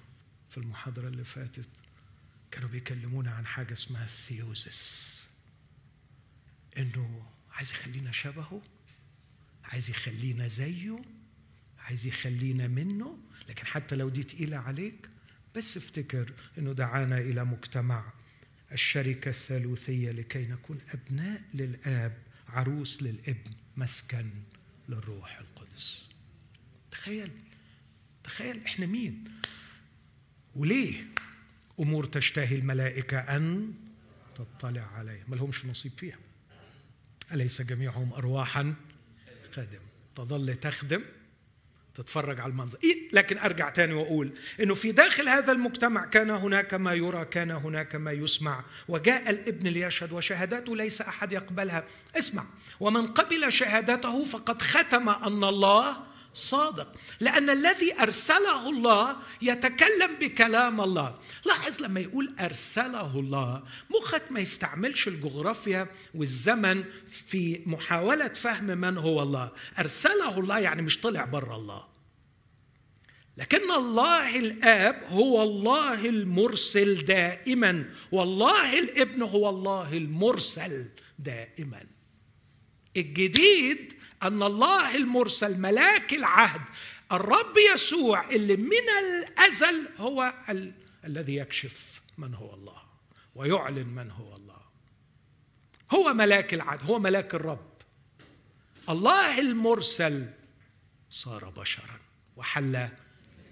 في 0.50 0.58
المحاضرة 0.58 1.08
اللي 1.08 1.24
فاتت 1.24 1.68
كانوا 2.50 2.68
بيكلمونا 2.68 3.30
عن 3.30 3.46
حاجة 3.46 3.72
اسمها 3.72 4.04
الثيوزس. 4.04 5.20
إنه 6.78 7.26
عايز 7.52 7.70
يخلينا 7.70 8.12
شبهه 8.12 8.62
عايز 9.64 9.90
يخلينا 9.90 10.48
زيه 10.48 11.02
عايز 11.78 12.06
يخلينا 12.06 12.68
منه 12.68 13.18
لكن 13.48 13.66
حتى 13.66 13.96
لو 13.96 14.08
دي 14.08 14.22
تقيلة 14.22 14.56
عليك 14.56 15.08
بس 15.56 15.76
افتكر 15.76 16.32
إنه 16.58 16.72
دعانا 16.72 17.18
إلى 17.18 17.44
مجتمع 17.44 18.12
الشركة 18.72 19.28
الثالوثية 19.28 20.10
لكي 20.12 20.46
نكون 20.46 20.78
أبناء 20.94 21.42
للآب 21.54 22.18
عروس 22.48 23.02
للابن 23.02 23.50
مسكن 23.76 24.30
للروح 24.88 25.38
القدس 25.70 26.02
تخيل 26.90 27.30
تخيل 28.24 28.64
إحنا 28.66 28.86
مين؟ 28.86 29.24
وليه 30.56 31.06
أمور 31.80 32.04
تشتهي 32.04 32.56
الملائكة 32.56 33.18
أن 33.18 33.74
تطلع 34.34 34.82
عليها؟ 34.82 35.24
ما 35.28 35.36
لهمش 35.36 35.64
نصيب 35.64 35.92
فيها. 35.92 36.18
أليس 37.32 37.62
جميعهم 37.62 38.12
ارواحا؟ 38.12 38.74
خادم. 39.52 39.80
تظل 40.16 40.56
تخدم 40.56 41.02
تتفرج 41.94 42.40
على 42.40 42.50
المنظر. 42.50 42.78
إيه؟ 42.84 43.08
لكن 43.12 43.38
أرجع 43.38 43.70
تاني 43.70 43.94
وأقول 43.94 44.32
إنه 44.60 44.74
في 44.74 44.92
داخل 44.92 45.28
هذا 45.28 45.52
المجتمع 45.52 46.04
كان 46.04 46.30
هناك 46.30 46.74
ما 46.74 46.94
يرى 46.94 47.24
كان 47.24 47.50
هناك 47.50 47.96
ما 47.96 48.12
يسمع. 48.12 48.64
وجاء 48.88 49.30
الابن 49.30 49.68
ليشهد 49.68 50.12
وشهادته 50.12 50.76
ليس 50.76 51.00
أحد 51.00 51.32
يقبلها. 51.32 51.84
اسمع 52.18 52.44
ومن 52.80 53.06
قبل 53.06 53.52
شهادته 53.52 54.24
فقد 54.24 54.62
ختم 54.62 55.08
أن 55.08 55.44
الله 55.44 56.09
صادق. 56.34 56.92
لأن 57.20 57.50
الذي 57.50 58.00
أرسله 58.00 58.70
الله 58.70 59.16
يتكلم 59.42 60.14
بكلام 60.20 60.80
الله. 60.80 61.18
لاحظ 61.46 61.82
لما 61.82 62.00
يقول 62.00 62.34
أرسله 62.40 63.18
الله 63.18 63.62
مخك 63.90 64.22
ما 64.30 64.40
يستعملش 64.40 65.08
الجغرافيا 65.08 65.88
والزمن 66.14 66.84
في 67.26 67.62
محاولة 67.66 68.28
فهم 68.28 68.64
من 68.64 68.98
هو 68.98 69.22
الله. 69.22 69.52
أرسله 69.78 70.38
الله 70.38 70.58
يعني 70.58 70.82
مش 70.82 71.00
طلع 71.00 71.24
بره 71.24 71.56
الله. 71.56 71.90
لكن 73.36 73.70
الله 73.70 74.38
الآب 74.38 75.02
هو 75.08 75.42
الله 75.42 76.06
المرسل 76.06 77.04
دائما. 77.04 77.84
والله 78.12 78.78
الابن 78.78 79.22
هو 79.22 79.48
الله 79.48 79.92
المرسل 79.92 80.88
دائما. 81.18 81.86
الجديد 82.96 83.99
أن 84.22 84.42
الله 84.42 84.96
المرسل 84.96 85.60
ملاك 85.60 86.12
العهد 86.12 86.60
الرب 87.12 87.54
يسوع 87.74 88.30
اللي 88.30 88.56
من 88.56 88.88
الأزل 89.02 89.88
هو 89.98 90.34
ال... 90.48 90.72
الذي 91.04 91.36
يكشف 91.36 92.02
من 92.18 92.34
هو 92.34 92.54
الله 92.54 92.82
ويعلن 93.34 93.86
من 93.86 94.10
هو 94.10 94.36
الله. 94.36 94.60
هو 95.90 96.14
ملاك 96.14 96.54
العهد 96.54 96.90
هو 96.90 96.98
ملاك 96.98 97.34
الرب. 97.34 97.70
الله 98.88 99.38
المرسل 99.38 100.30
صار 101.10 101.50
بشرا 101.50 102.00
وحل 102.36 102.88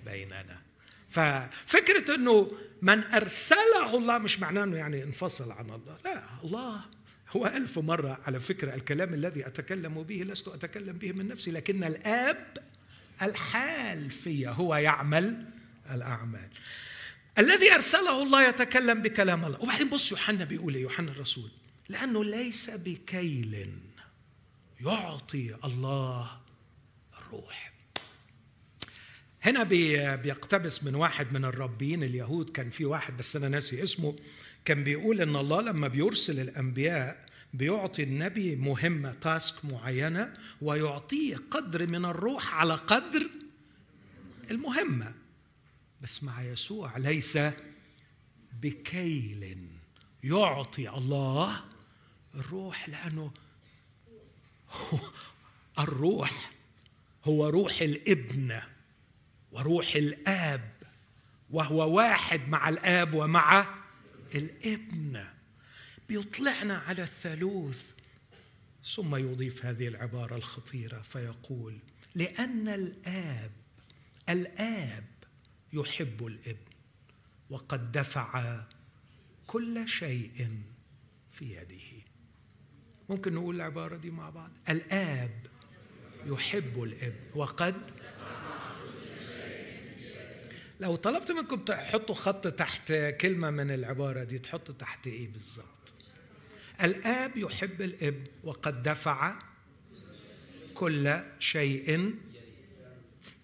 بيننا. 0.05 0.63
ففكرة 1.09 2.15
إنه 2.15 2.51
من 2.83 3.05
أرسله 3.05 3.97
الله 3.97 4.19
مش 4.19 4.41
معناه 4.41 4.65
إنه 4.65 4.77
يعني 4.77 5.03
انفصل 5.03 5.53
عن 5.53 5.71
الله. 5.71 5.99
لا 6.05 6.23
الله 6.45 6.85
هو 7.31 7.47
ألف 7.47 7.79
مرة 7.79 8.21
على 8.27 8.41
فكرة 8.41 8.75
الكلام 8.75 9.15
الذي 9.15 9.47
أتكلم 9.47 10.03
به 10.03 10.15
لست 10.15 10.49
أتكلم 10.49 10.99
به 10.99 11.13
من 11.13 11.29
نفسي 11.29 11.51
لكن 11.51 11.85
الآب 11.85 12.57
الحال 13.23 14.11
في 14.11 14.49
هو 14.49 14.77
يعمل 14.77 15.45
الأعمال. 15.91 16.49
الذي 17.39 17.75
أرسله 17.75 18.23
الله 18.23 18.49
يتكلم 18.49 19.03
بكلام 19.03 19.45
الله. 19.45 19.61
وبعدين 19.61 19.89
بص 19.89 20.13
يوحنا 20.13 20.45
بيقول 20.45 20.75
إيه؟ 20.75 20.83
يوحنا 20.83 21.11
الرسول. 21.11 21.51
لأنه 21.89 22.25
ليس 22.25 22.71
بكيل 22.71 23.73
يعطي 24.81 25.57
الله 25.65 26.41
الروح. 27.19 27.73
هنا 29.43 29.63
بيقتبس 30.15 30.85
من 30.85 30.95
واحد 30.95 31.33
من 31.33 31.45
الربيين 31.45 32.03
اليهود. 32.03 32.51
كان 32.51 32.71
في 32.71 32.85
واحد 32.85 33.17
بس 33.17 33.37
أنا 33.37 33.49
ناسي 33.49 33.83
اسمه. 33.83 34.17
كان 34.69 34.85
بيقول 34.85 35.21
إن 35.21 35.37
الله 35.37 35.61
لما 35.61 35.89
بيرسل 35.89 36.41
الأنبياء 36.41 37.27
بيعطي 37.55 38.03
النبي 38.03 38.57
مهمة 38.57 39.13
تاسك 39.13 39.65
معينة 39.65 40.35
ويعطيه 40.63 41.37
قدر 41.51 41.87
من 41.87 42.05
الروح 42.05 42.55
على 42.55 42.75
قدر 42.75 43.31
المهمة. 44.51 45.15
بس 46.03 46.25
مع 46.25 46.43
يسوع 46.43 46.97
ليس 46.97 47.39
بكيل. 48.63 49.59
يعطي 50.25 50.89
الله 50.89 51.65
الروح 52.35 52.89
لأنه 52.89 53.31
الروح 55.79 56.53
هو 57.25 57.49
روح 57.49 57.81
الإبن 57.81 58.61
وروح 59.53 59.95
الآب 59.95 60.73
وهو 61.51 61.97
واحد 61.97 62.49
مع 62.49 62.69
الآب 62.69 63.15
ومع 63.15 63.78
الابن 64.35 65.25
بيطلعنا 66.09 66.79
على 66.79 67.03
الثالوث. 67.03 67.93
ثم 68.85 69.17
يضيف 69.17 69.67
هذه 69.67 69.89
العبارة 69.89 70.37
الخطيرة 70.37 71.01
فيقول 71.01 71.79
لأن 72.15 72.69
الآب 72.69 73.51
الآب 74.29 75.05
يحب 75.73 76.27
الابن 76.27 76.73
وقد 77.51 77.93
دفع 77.93 78.61
كل 79.47 79.89
شيء 79.89 80.63
في 81.33 81.57
يده. 81.57 82.05
ممكن 83.09 83.35
نقول 83.35 83.57
العبارة 83.57 83.97
دي 83.97 84.11
مع 84.11 84.31
بعض؟ 84.31 84.51
الآب 84.69 85.47
يحب 86.27 86.83
الابن 86.83 87.21
وقد 87.35 87.75
لو 90.81 90.97
طلبت 90.97 91.31
منكم 91.33 91.57
تحطوا 91.65 92.15
خط 92.15 92.47
تحت 92.49 92.93
كلمة 92.93 93.51
من 93.51 93.71
العبارة 93.71 94.25
دي 94.25 94.39
تحطوا 94.39 94.75
تحت 94.75 95.07
إيه 95.07 95.29
بالظبط 95.29 95.67
الآب 96.83 97.37
يحب 97.37 97.83
الإبن 97.83 98.25
وقد 98.45 98.83
دفع 98.83 99.39
كل 100.75 101.23
شيء 101.39 102.15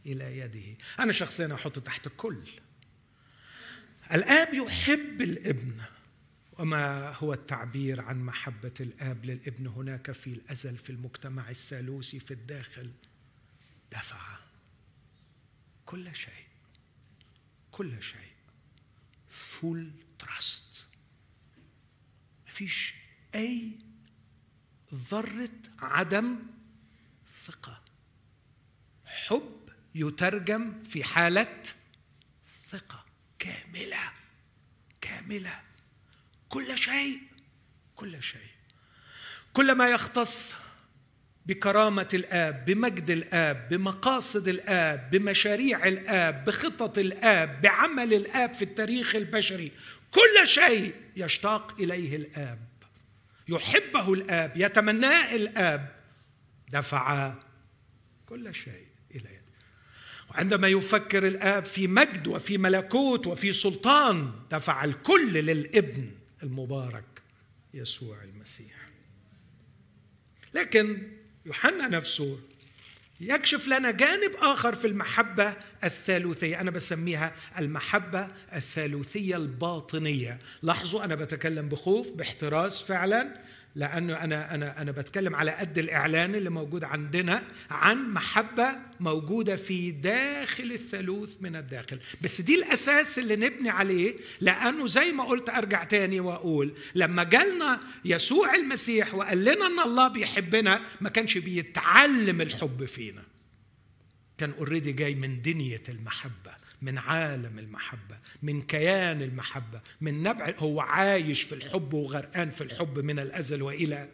إلى 0.06 0.38
يده. 0.38 0.78
أنا 1.00 1.12
شخصيا 1.12 1.54
أحط 1.54 1.78
تحت 1.78 2.08
كل. 2.16 2.42
الآب 4.12 4.54
يحب 4.54 5.20
الإبن. 5.22 5.80
وما 6.58 7.10
هو 7.12 7.32
التعبير 7.32 8.00
عن 8.00 8.24
محبة 8.24 8.72
الآب 8.80 9.24
للإبن؟ 9.24 9.66
هناك 9.66 10.10
في 10.10 10.26
الأزل 10.26 10.76
في 10.76 10.90
المجتمع 10.90 11.50
الثالوثي 11.50 12.20
في 12.20 12.30
الداخل 12.30 12.90
دفع 13.92 14.38
كل 15.86 16.14
شيء. 16.16 16.43
كل 17.74 18.02
شيء. 18.02 18.32
full 19.30 19.92
trust 20.18 20.86
مفيش 22.46 22.94
أي 23.34 23.78
ذرة 24.94 25.50
عدم 25.78 26.38
ثقة. 27.44 27.82
حب 29.06 29.68
يترجم 29.94 30.82
في 30.84 31.04
حالة 31.04 31.62
ثقة. 32.70 33.04
كاملة. 33.38 34.12
كاملة. 35.00 35.62
كل 36.48 36.78
شيء. 36.78 37.22
كل 37.96 38.22
شيء. 38.22 38.50
كل 39.52 39.72
ما 39.72 39.88
يختص 39.88 40.54
بكرامة 41.46 42.08
الآب 42.14 42.64
بمجد 42.64 43.10
الآب 43.10 43.68
بمقاصد 43.70 44.48
الآب 44.48 45.10
بمشاريع 45.10 45.88
الآب 45.88 46.44
بخطط 46.44 46.98
الآب 46.98 47.62
بعمل 47.62 48.14
الآب 48.14 48.54
في 48.54 48.62
التاريخ 48.62 49.14
البشري. 49.14 49.72
كل 50.10 50.48
شيء 50.48 50.94
يشتاق 51.16 51.80
إليه 51.80 52.16
الآب. 52.16 52.58
يحبه 53.48 54.12
الآب 54.12 54.52
يتمناه 54.56 55.34
الآب. 55.34 55.96
دفع 56.72 57.34
كل 58.26 58.54
شيء 58.54 58.86
إلى 59.10 59.28
يده. 59.28 59.44
وعندما 60.30 60.68
يفكر 60.68 61.26
الآب 61.26 61.64
في 61.64 61.86
مجد 61.86 62.26
وفي 62.26 62.58
ملكوت 62.58 63.26
وفي 63.26 63.52
سلطان 63.52 64.32
دفع 64.50 64.84
الكل 64.84 65.32
للابن 65.32 66.10
المبارك 66.42 67.22
يسوع 67.74 68.22
المسيح. 68.22 68.88
لكن 70.54 71.12
يوحنا 71.46 71.88
نفسه 71.88 72.38
يكشف 73.20 73.68
لنا 73.68 73.90
جانب 73.90 74.32
آخر 74.38 74.74
في 74.74 74.86
المحبة 74.86 75.54
الثالوثية. 75.84 76.60
أنا 76.60 76.70
بسميها 76.70 77.32
المحبة 77.58 78.28
الثالوثية 78.54 79.36
الباطنية. 79.36 80.38
لاحظوا 80.62 81.04
أنا 81.04 81.14
بتكلم 81.14 81.68
بخوف 81.68 82.10
باحتراس 82.10 82.82
فعلا. 82.82 83.36
لأنه 83.76 84.14
أنا 84.14 84.54
أنا 84.54 84.82
أنا 84.82 84.92
بتكلم 84.92 85.34
على 85.34 85.50
قد 85.50 85.78
الإعلان 85.78 86.34
اللي 86.34 86.50
موجود 86.50 86.84
عندنا 86.84 87.42
عن 87.70 88.10
محبة 88.12 88.76
موجودة 89.00 89.56
في 89.56 89.90
داخل 89.90 90.72
الثالوث 90.72 91.36
من 91.40 91.56
الداخل. 91.56 92.00
بس 92.22 92.40
دي 92.40 92.54
الأساس 92.54 93.18
اللي 93.18 93.36
نبني 93.36 93.68
عليه 93.70 94.14
لأنه 94.40 94.86
زي 94.86 95.12
ما 95.12 95.24
قلت 95.24 95.50
أرجع 95.50 95.84
تاني 95.84 96.20
وأقول 96.20 96.74
لما 96.94 97.24
جالنا 97.24 97.80
يسوع 98.04 98.54
المسيح 98.54 99.14
وقال 99.14 99.44
لنا 99.44 99.66
إن 99.66 99.80
الله 99.80 100.08
بيحبنا 100.08 100.80
ما 101.00 101.08
كانش 101.08 101.38
بيتعلم 101.38 102.40
الحب 102.40 102.84
فينا. 102.84 103.22
كان 104.38 104.50
اوريدي 104.58 104.92
جاي 104.92 105.14
من 105.14 105.42
دنيا 105.42 105.80
المحبة. 105.88 106.63
من 106.82 106.98
عالم 106.98 107.58
المحبة 107.58 108.18
من 108.42 108.62
كيان 108.62 109.22
المحبة 109.22 109.80
من 110.00 110.22
نبع 110.22 110.54
هو 110.58 110.80
عايش 110.80 111.42
في 111.42 111.54
الحب 111.54 111.92
وغرقان 111.94 112.50
في 112.50 112.60
الحب 112.60 112.98
من 112.98 113.18
الأزل 113.18 113.62
وإلى 113.62 114.08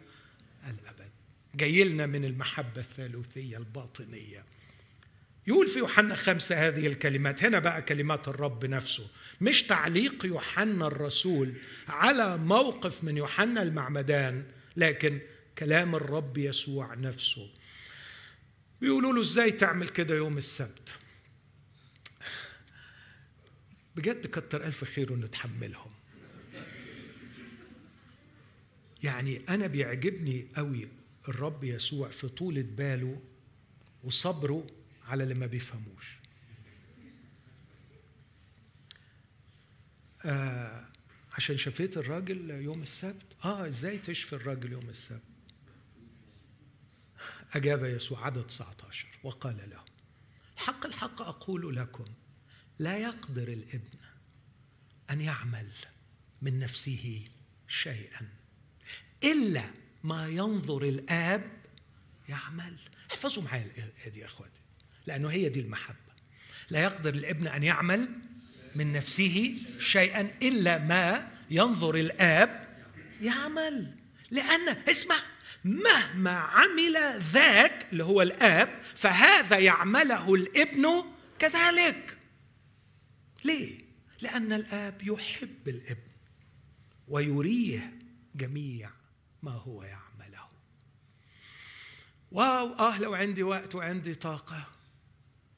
الأبد. 0.65 1.11
جاي 1.55 1.85
لنا 1.85 2.07
من 2.07 2.25
المحبة 2.25 2.81
الثالوثية 2.81 3.57
الباطنية. 3.57 4.45
يقول 5.47 5.67
في 5.67 5.79
يوحنا 5.79 6.15
خمسة 6.15 6.69
هذه 6.69 6.87
الكلمات. 6.87 7.45
هنا 7.45 7.59
بقى 7.59 7.83
كلمات 7.83 8.29
الرب 8.29 8.65
نفسه. 8.65 9.07
مش 9.41 9.63
تعليق 9.63 10.27
يوحنا 10.27 10.87
الرسول 10.87 11.53
على 11.89 12.37
موقف 12.37 13.05
من 13.05 13.17
يوحنا 13.17 13.63
المعمدان 13.63 14.45
لكن 14.77 15.19
كلام 15.59 15.95
الرب 15.95 16.39
يسوع 16.39 16.95
نفسه. 16.95 17.49
بيقولوا 18.81 19.13
له 19.13 19.21
إزاي 19.21 19.53
تعمل 19.53 19.89
كده 19.89 20.15
يوم 20.15 20.39
السبت؟ 20.39 20.95
بجد 23.97 24.27
كتر 24.27 24.65
ألف 24.65 24.85
خير 24.85 25.13
ونتحملهم 25.13 25.91
يعني 29.03 29.41
أنا 29.49 29.67
بيعجبني 29.67 30.47
قوي 30.57 30.89
الرب 31.29 31.65
يسوع 31.65 32.09
في 32.09 32.29
طولة 32.29 32.63
باله 32.63 33.23
وصبره 34.05 34.67
على 35.07 35.23
اللي 35.23 35.35
ما 35.35 35.47
بيفهموش. 35.47 36.17
آه 40.25 40.85
عشان 41.33 41.57
شفيت 41.59 41.97
الراجل 41.97 42.51
يوم 42.51 42.83
السبت؟ 42.83 43.23
آه 43.45 43.69
إزاي 43.69 43.99
تشفي 43.99 44.33
الراجل 44.33 44.73
يوم 44.73 44.89
السبت؟ 44.89 45.21
أجاب 47.53 47.85
يسوع 47.85 48.27
عدد 48.27 48.43
19 48.47 49.09
وقال 49.23 49.57
له 49.71 49.85
الحق 50.57 50.87
الحق 50.87 51.23
أقول 51.23 51.77
لكم 51.77 52.05
لا 52.81 52.99
يقدر 52.99 53.49
الابن 53.49 53.99
أن 55.11 55.21
يعمل 55.21 55.67
من 56.43 56.59
نفسه 56.59 57.23
شيئا. 57.69 58.29
إلا 59.25 59.65
ما 60.05 60.29
ينظر 60.29 60.83
الآب 60.83 61.51
يعمل. 62.29 62.77
احفظوا 63.11 63.43
معايا 63.43 63.63
الايه 63.77 64.11
دي 64.11 64.21
يا 64.21 64.27
إخواتي 64.27 64.61
لأنه 65.07 65.29
هي 65.29 65.49
دي 65.49 65.61
المحبة. 65.61 66.13
لا 66.71 66.83
يقدر 66.83 67.15
الابن 67.15 67.47
أن 67.47 67.63
يعمل 67.63 68.09
من 68.75 68.93
نفسه 68.93 69.57
شيئا 69.79 70.31
إلا 70.43 70.79
ما 70.79 71.31
ينظر 71.51 71.95
الآب 71.95 72.69
يعمل. 73.23 73.95
لأن 74.31 74.69
اسمع 74.69 75.17
مهما 75.65 76.31
عمل 76.31 77.21
ذاك 77.33 77.87
اللي 77.93 78.05
هو 78.05 78.23
الآب 78.23 78.83
فهذا 78.95 79.59
يعمله 79.59 80.35
الابن 80.35 81.05
كذلك. 81.39 82.20
ليه؟ 83.45 83.85
لأن 84.21 84.53
الآب 84.53 85.03
يحب 85.03 85.69
الإبن 85.69 86.11
ويريه 87.09 87.99
جميع 88.35 88.91
ما 89.43 89.53
هو 89.53 89.83
يعمله. 89.83 90.49
واو 92.33 92.75
آه 92.75 93.01
لو 93.01 93.15
عندي 93.15 93.43
وقت 93.43 93.75
وعندي 93.75 94.15
طاقة 94.15 94.69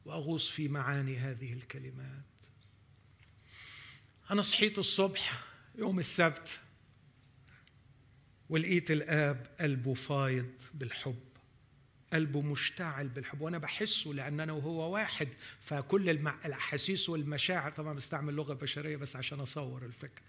وأغوص 0.05 0.49
في 0.51 0.69
معاني 0.69 1.19
هذه 1.19 1.53
الكلمات. 1.53 2.23
أنا 4.31 4.43
صحيت 4.43 4.79
الصبح 4.79 5.45
يوم 5.79 5.99
السبت 5.99 6.59
ولقيت 8.49 8.91
الآب 8.91 9.47
قلبه 9.61 9.95
فايض 9.95 10.53
بالحب. 10.75 11.32
قلبه 12.13 12.43
مشتعل 12.43 13.09
بالحب 13.09 13.41
وأنا 13.41 13.59
بحسه 13.59 14.11
لأن 14.11 14.41
أنا 14.41 14.53
وهو 14.53 14.95
واحد 14.95 15.29
فكل 15.61 16.11
الأحاسيس 16.45 17.09
والمشاعر 17.09 17.71
طبعا 17.73 17.95
بستعمل 17.95 18.35
لغة 18.35 18.55
بشرية 18.55 18.97
بس 18.97 19.17
عشان 19.17 19.41
أصور 19.41 19.83
الفكرة. 19.83 20.23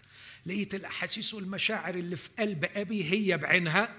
لقيت 0.46 0.74
الأحاسيس 0.74 1.34
والمشاعر 1.34 1.94
اللي 1.94 2.16
في 2.16 2.28
قلب 2.38 2.64
أبي 2.64 3.10
هي 3.12 3.36
بعينها 3.38 3.94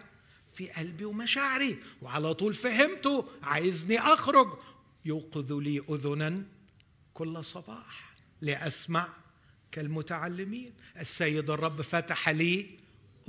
في 0.53 0.71
قلبي 0.71 1.05
ومشاعري 1.05 1.77
وعلى 2.01 2.33
طول 2.33 2.53
فهمته 2.53 3.29
عايزني 3.43 3.99
أخرج. 3.99 4.57
يوقظ 5.05 5.53
لي 5.53 5.83
اذنا 5.89 6.43
كل 7.13 7.43
صباح 7.43 8.13
لأسمع 8.41 9.07
كالمتعلمين. 9.71 10.73
السيد 10.99 11.49
الرب 11.49 11.81
فتح 11.81 12.29
لي 12.29 12.65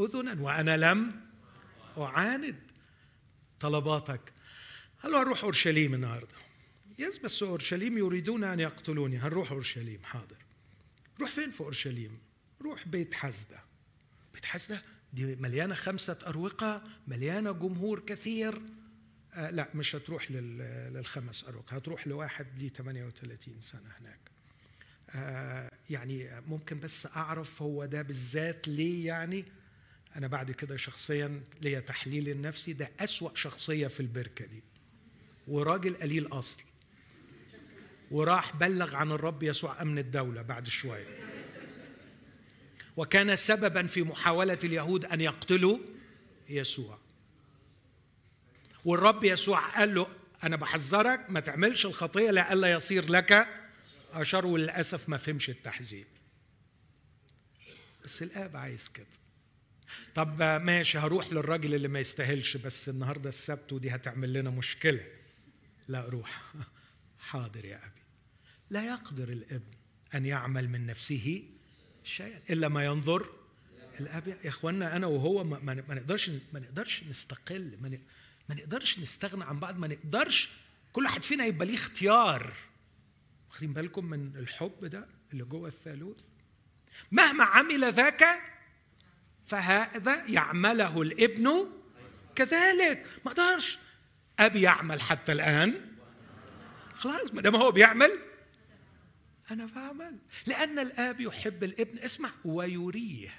اذنا 0.01 0.43
وأنا 0.43 0.77
لم 0.77 1.21
أعاند. 1.99 2.57
طلباتك 3.61 4.36
قال 5.07 5.13
له 5.13 5.23
هنروح 5.23 5.45
أورشليم 5.45 5.95
النهارده. 5.95 6.35
يس 6.99 7.19
بس 7.19 7.43
أورشليم 7.43 7.99
يريدون 7.99 8.45
أن 8.45 8.61
يقتلوني. 8.61 9.19
هنروح 9.19 9.53
أورشليم. 9.53 10.01
حاضر. 10.05 10.37
روح 11.21 11.31
فين 11.31 11.51
في 11.51 11.61
أورشليم؟ 11.61 12.19
روح 12.63 12.89
بيت 12.89 13.15
حزدة. 13.15 13.59
بيت 14.35 14.45
حزدة؟ 14.45 14.83
دي 15.13 15.37
مليانة 15.37 15.75
خمسة 15.75 16.19
أروقة 16.27 16.83
مليانة 17.09 17.53
جمهور 17.53 18.01
كثير. 18.01 18.63
آه 19.35 19.51
لا 19.51 19.69
مش 19.75 19.97
هتروح 19.97 20.31
للخمس 20.31 21.45
أروقة. 21.45 21.77
هتروح 21.77 22.07
لواحد 22.09 22.47
ليه 22.59 22.69
38 22.69 23.61
سنة 23.61 23.91
هناك. 24.01 24.21
آه 25.11 25.71
يعني 25.91 26.41
ممكن 26.49 26.81
بس 26.81 27.07
أعرف 27.07 27.63
هو 27.63 27.85
ده 27.85 28.03
بالذات 28.03 28.69
ليه 28.69 29.07
يعني؟ 29.07 29.45
أنا 30.17 30.27
بعد 30.27 30.51
كده 30.51 30.77
شخصيا 30.77 31.41
ليا 31.63 31.81
تحليل 31.81 32.29
النفسي. 32.29 32.73
ده 32.73 32.91
أسوأ 33.01 33.31
شخصية 33.35 33.87
في 33.87 34.01
البركة 34.01 34.47
دي. 34.47 34.63
وراجل 35.47 35.95
قليل 35.95 36.27
أصل. 36.27 36.63
وراح 38.11 38.57
بلغ 38.57 38.97
عن 38.97 39.13
الرب 39.13 39.43
يسوع 39.43 39.83
أمن 39.83 39.99
الدولة 39.99 40.43
بعد 40.43 40.69
شوية. 40.69 41.07
وكان 42.97 43.37
سببا 43.37 43.87
في 43.87 44.03
محاولة 44.03 44.59
اليهود 44.65 45.05
أن 45.05 45.21
يقتلوا 45.21 45.79
يسوع. 46.49 46.99
والرب 48.85 49.25
يسوع 49.25 49.61
قال 49.61 49.95
له 49.95 50.07
أنا 50.45 50.57
بحذرك 50.57 51.31
ما 51.31 51.41
تعملش 51.41 51.87
الخطية 51.87 52.31
لئلا 52.31 52.73
يصير 52.73 53.11
لك 53.11 53.49
أشر. 54.13 54.47
وللأسف 54.47 55.09
ما 55.09 55.17
فهمش 55.17 55.51
التحذير. 55.51 56.07
بس 58.05 58.23
الآب 58.23 58.57
عايز 58.57 58.89
كده. 58.89 59.07
طب 60.15 60.43
ماشي 60.43 60.99
هروح 60.99 61.33
للراجل 61.33 61.75
اللي 61.75 61.89
ما 61.89 62.01
يستاهلش 62.01 62.57
بس 62.57 62.89
النهارده 62.89 63.29
السبت 63.29 63.73
ودي 63.73 63.91
هتعمل 63.91 64.33
لنا 64.33 64.51
مشكلة. 64.51 65.07
لا 65.89 66.05
روح. 66.09 66.53
حاضر 67.19 67.65
يا 67.65 67.77
أبي. 67.77 68.03
لا 68.71 68.85
يقدر 68.85 69.29
الابن 69.29 69.71
أن 70.15 70.27
يعمل 70.27 70.69
من 70.69 70.87
نفسه 70.87 71.43
شيئا 72.05 72.41
إلا 72.51 72.69
ما 72.69 72.85
ينظر 72.85 73.29
الاب 74.01 74.29
يا 74.29 74.49
اخوانا 74.49 74.97
أنا 74.97 75.07
وهو 75.07 75.45
ما, 75.45 75.59
ما 75.89 75.95
نقدرش 75.95 76.31
ما 76.53 76.61
نقدرش 76.61 77.03
نستقل 77.03 77.79
ما, 77.81 77.99
ما 78.49 78.55
نقدرش 78.55 78.99
نستغنى 78.99 79.45
عن 79.45 79.61
بعض 79.61 79.79
ما 79.79 79.89
نقدرش 79.89 80.49
كل 80.93 81.05
واحد 81.05 81.23
فينا 81.23 81.45
يبقى 81.45 81.67
ليه 81.67 81.75
اختيار. 81.75 82.53
واخدين 83.51 83.73
بالكم 83.73 84.05
من 84.05 84.37
الحب 84.37 84.85
ده 84.85 85.07
اللي 85.33 85.45
جوه 85.45 85.69
الثالوث؟ 85.69 86.21
مهما 87.13 87.45
عمل 87.45 87.93
ذاك 87.93 88.25
فهذا 89.47 90.27
يعمله 90.27 91.03
الابن 91.03 91.67
كذلك. 92.35 93.07
ما 93.25 93.33
أقدرش 93.33 93.79
أبي 94.39 94.61
يعمل 94.63 95.01
حتى 95.01 95.33
الآن؟ 95.33 95.97
خلاص 96.95 97.35
ما 97.35 97.43
دام 97.43 97.57
هو 97.57 97.71
بيعمل 97.71 98.19
أنا 99.51 99.67
بعمل. 99.67 100.19
لأن 100.47 100.79
الآب 100.79 101.21
يحب 101.21 101.65
الابن. 101.65 101.99
اسمع 101.99 102.31
ويريه 102.45 103.35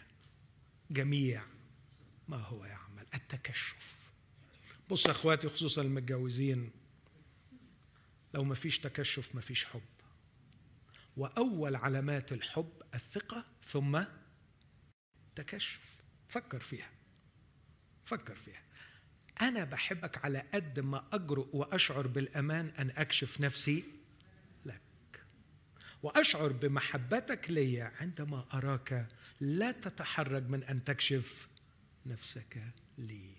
جميع 0.92 1.44
ما 2.28 2.38
هو 2.38 2.66
يعمل 2.66 3.06
التكشف. 3.14 3.98
بص 4.90 5.08
أخواتي 5.08 5.50
خصوصا 5.50 5.82
المتجوزين 5.82 6.72
لو 8.34 8.44
ما 8.44 8.56
فيش 8.56 8.80
تكشف 8.80 9.36
ما 9.36 9.42
فيش 9.42 9.66
حب. 9.66 9.82
وأول 11.18 11.76
علامات 11.76 12.32
الحب 12.32 12.82
الثقة 12.94 13.46
ثم 13.66 14.04
تكشف. 15.36 15.80
فكر 16.30 16.60
فيها. 16.60 16.90
فكر 18.06 18.36
فيها. 18.36 18.67
أنا 19.42 19.64
بحبك 19.64 20.26
على 20.26 20.44
قد 20.54 20.80
ما 20.80 21.04
أجرؤ 21.14 21.48
وأشعر 21.54 22.08
بالأمان 22.08 22.68
أن 22.80 22.90
أكشف 22.90 23.42
نفسي 23.42 23.84
لك. 24.66 24.82
وأشعر 26.04 26.52
بمحبتك 26.52 27.52
لي 27.52 27.82
عندما 27.82 28.46
أراك 28.54 29.08
لا 29.40 29.72
تتحرج 29.72 30.50
من 30.50 30.64
أن 30.64 30.84
تكشف 30.84 31.48
نفسك 32.06 32.64
لي. 32.98 33.30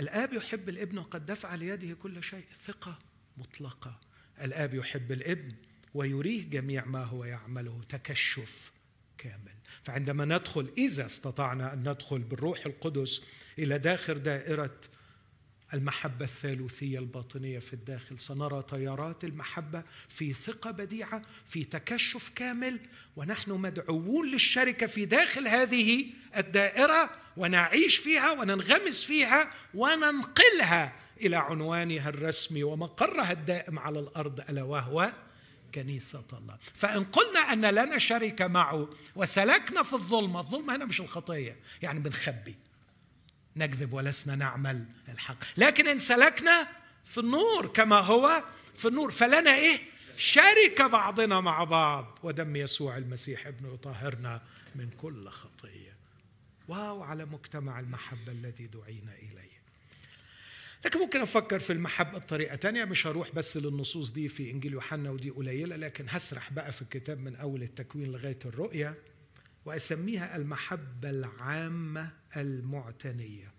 الآب 0.00 0.32
يحب 0.32 0.68
الابن 0.68 0.98
وقد 0.98 1.26
دفع 1.26 1.54
ليده 1.54 1.94
كل 1.94 2.22
شيء. 2.22 2.44
ثقة 2.64 2.98
مطلقة. 3.36 4.00
الآب 4.42 4.74
يحب 4.74 5.12
الابن 5.12 5.54
ويريه 5.94 6.50
جميع 6.50 6.84
ما 6.84 7.04
هو 7.04 7.24
يعمله. 7.24 7.82
تكشف. 7.88 8.72
كامل. 9.18 9.54
فعندما 9.82 10.24
ندخل 10.24 10.70
إذا 10.78 11.06
استطعنا 11.06 11.72
أن 11.72 11.88
ندخل 11.88 12.18
بالروح 12.18 12.66
القدس 12.66 13.22
إلى 13.58 13.78
داخل 13.78 14.14
دائرة 14.14 14.70
المحبة 15.74 16.24
الثالوثية 16.24 16.98
الباطنية 16.98 17.58
في 17.58 17.72
الداخل 17.72 18.18
سنرى 18.18 18.64
تيارات 18.70 19.24
المحبة 19.24 19.82
في 20.08 20.32
ثقة 20.32 20.70
بديعة 20.70 21.22
في 21.46 21.64
تكشف 21.64 22.32
كامل 22.36 22.80
ونحن 23.16 23.50
مدعوون 23.50 24.30
للشركة 24.30 24.86
في 24.86 25.04
داخل 25.04 25.48
هذه 25.48 26.06
الدائرة 26.36 27.10
ونعيش 27.36 27.96
فيها 27.96 28.32
وننغمس 28.32 29.04
فيها 29.04 29.50
وننقلها 29.74 30.92
إلى 31.20 31.36
عنوانها 31.36 32.08
الرسمي 32.08 32.62
ومقرها 32.62 33.32
الدائم 33.32 33.78
على 33.78 34.00
الأرض 34.00 34.40
ألا 34.40 34.62
وهو 34.62 35.12
كنيسة 35.74 36.24
الله 36.32 36.58
فإن 36.74 37.04
قلنا 37.04 37.40
أن 37.40 37.64
لنا 37.66 37.98
شركة 37.98 38.46
معه 38.46 38.88
وسلكنا 39.16 39.82
في 39.82 39.92
الظلمة 39.92 40.40
الظلمة 40.40 40.76
هنا 40.76 40.84
مش 40.84 41.00
الخطية. 41.00 41.56
يعني 41.82 42.00
بنخبي. 42.00 42.56
نكذب 43.56 43.92
ولسنا 43.92 44.36
نعمل 44.36 44.84
الحق. 45.08 45.36
لكن 45.56 45.88
إن 45.88 45.98
سلكنا 45.98 46.68
في 47.04 47.18
النور 47.20 47.66
كما 47.66 47.98
هو 47.98 48.44
في 48.76 48.88
النور 48.88 49.10
فلنا 49.10 49.54
إيه؟ 49.54 49.80
شركة 50.16 50.86
بعضنا 50.86 51.40
مع 51.40 51.64
بعض. 51.64 52.18
ودم 52.22 52.56
يسوع 52.56 52.96
المسيح 52.96 53.46
ابنه 53.46 53.74
يطهرنا 53.74 54.42
من 54.74 54.90
كل 54.90 55.28
خطية. 55.28 55.94
واو 56.68 57.02
على 57.02 57.24
مجتمع 57.24 57.80
المحبة 57.80 58.32
الذي 58.32 58.66
دعينا 58.66 59.12
إليه. 59.14 59.63
لكن 60.84 60.98
ممكن 60.98 61.20
أفكر 61.20 61.58
في 61.58 61.72
المحبة 61.72 62.18
بطريقة 62.18 62.56
تانية 62.56 62.84
مش 62.84 63.06
هروح 63.06 63.34
بس 63.34 63.56
للنصوص 63.56 64.10
دي 64.10 64.28
في 64.28 64.50
إنجيل 64.50 64.72
يوحنا 64.72 65.10
ودي 65.10 65.30
قليلة 65.30 65.76
لكن 65.76 66.06
هسرح 66.08 66.52
بقى 66.52 66.72
في 66.72 66.82
الكتاب 66.82 67.18
من 67.18 67.36
أول 67.36 67.62
التكوين 67.62 68.12
لغاية 68.12 68.38
الرؤيه 68.44 68.94
وأسميها 69.64 70.36
المحبة 70.36 71.10
العامة 71.10 72.10
المعتنية. 72.36 73.52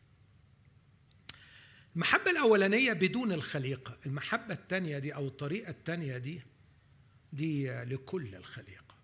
المحبة 1.95 2.31
الأولانية 2.31 2.93
بدون 2.93 3.31
الخليقة. 3.31 3.97
المحبة 4.05 4.53
الثانية 4.53 4.99
دي 4.99 5.15
أو 5.15 5.27
الطريقة 5.27 5.69
الثانية 5.69 6.17
دي 6.17 6.41
دي 7.33 7.71
لكل 7.83 8.35
الخليقة 8.35 8.95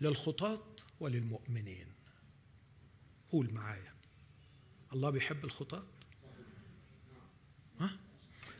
للخطاة 0.00 0.62
وللمؤمنين. 1.00 1.86
قول 3.32 3.52
معايا 3.52 3.94
الله 4.92 5.10
بيحب 5.10 5.44
الخطاة؟ 5.44 5.84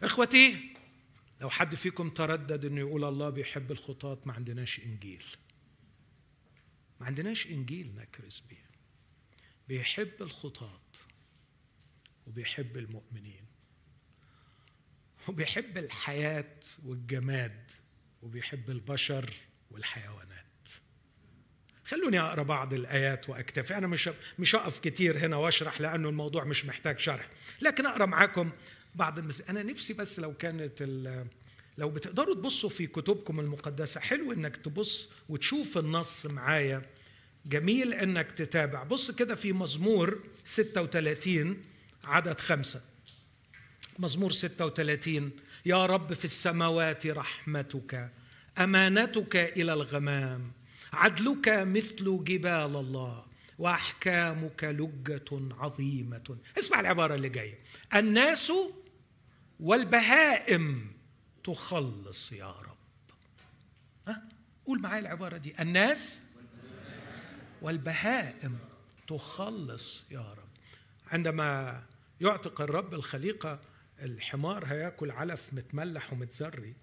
إخوتي 0.03 0.75
لو 1.41 1.51
حد 1.51 1.75
فيكم 1.75 2.11
تردد 2.11 2.65
إنه 2.65 2.81
يقول 2.81 3.05
الله 3.05 3.31
بيحب 3.31 3.73
الخطاة 3.73 4.19
ما 4.25 4.33
عندناش 4.33 4.81
إنجيل. 4.81 5.25
ما 7.01 7.07
عندناش 7.07 7.47
إنجيل 7.47 7.95
نكرز 7.95 8.43
بيه 8.51 8.65
بيحب 9.69 10.13
الخطاة 10.21 10.81
وبيحب 12.27 12.77
المؤمنين 12.77 13.45
وبيحب 15.29 15.79
الحياة 15.79 16.55
والجماد 16.85 17.71
وبيحب 18.23 18.71
البشر 18.71 19.33
والحيوانات. 19.71 20.45
خلوني 21.85 22.21
أقرأ 22.21 22.43
بعض 22.43 22.75
الآيات 22.75 23.29
وأكتفي. 23.29 23.77
أنا 23.77 23.87
مش 23.87 24.11
مش 24.39 24.55
هقف 24.55 24.79
كتير 24.79 25.19
هنا 25.19 25.37
وأشرح 25.37 25.81
لأنه 25.81 26.09
الموضوع 26.09 26.45
مش 26.45 26.65
محتاج 26.65 26.99
شرح. 26.99 27.29
لكن 27.61 27.87
أقرأ 27.87 28.07
معاكم 28.07 28.53
بعض 28.95 29.19
المس... 29.19 29.41
أنا 29.41 29.63
نفسي 29.63 29.93
بس 29.93 30.19
لو 30.21 30.35
كانت 30.35 30.73
ال... 30.81 31.27
لو 31.79 31.91
بتقدروا 31.91 32.35
تبصوا 32.35 32.71
في 32.71 32.87
كتبكم 32.87 33.41
المقدسة 33.41 34.01
حلو 34.01 34.33
إنك 34.33 34.57
تبص 34.57 35.09
وتشوف 35.29 35.79
النص 35.79 36.27
معايا. 36.27 36.83
جميل 37.47 37.95
إنك 37.95 38.33
تتابع. 38.33 38.83
بص 38.83 39.11
كده 39.11 39.35
في 39.35 39.53
مزمور 39.53 40.19
36 40.45 41.63
عدد 42.05 42.41
خمسة. 42.41 42.83
مزمور 43.99 44.31
36 44.33 45.31
يا 45.67 45.87
رب 45.87 46.13
في 46.13 46.25
السماوات 46.25 47.07
رحمتك 47.07 48.11
أمانتك 48.59 49.37
إلى 49.37 49.73
الغمام 49.73 50.53
عدلك 50.93 51.49
مثل 51.49 52.25
جبال 52.25 52.77
الله 52.77 53.25
وأحكامك 53.59 54.65
لجة 54.65 55.25
عظيمة. 55.59 56.37
اسمع 56.59 56.81
العبارة 56.81 57.15
اللي 57.15 57.29
جاية. 57.29 57.59
الناس 57.95 58.53
والبهائم 59.65 60.93
تخلص 61.45 62.33
يا 62.33 62.53
رب. 62.53 62.77
ها؟ 64.09 64.23
قول 64.67 64.81
معايا 64.81 64.99
العبارة 64.99 65.37
دي. 65.37 65.63
الناس 65.63 66.23
والبهائم 67.63 68.59
تخلص 69.07 70.05
يا 70.11 70.33
رب. 70.33 70.49
عندما 71.07 71.83
يعتق 72.21 72.61
الرب 72.61 72.95
الخليقة 72.95 73.61
الحمار 73.99 74.67
هياكل 74.67 75.11
علف 75.11 75.55
متملح 75.55 76.13
ومتزري. 76.13 76.75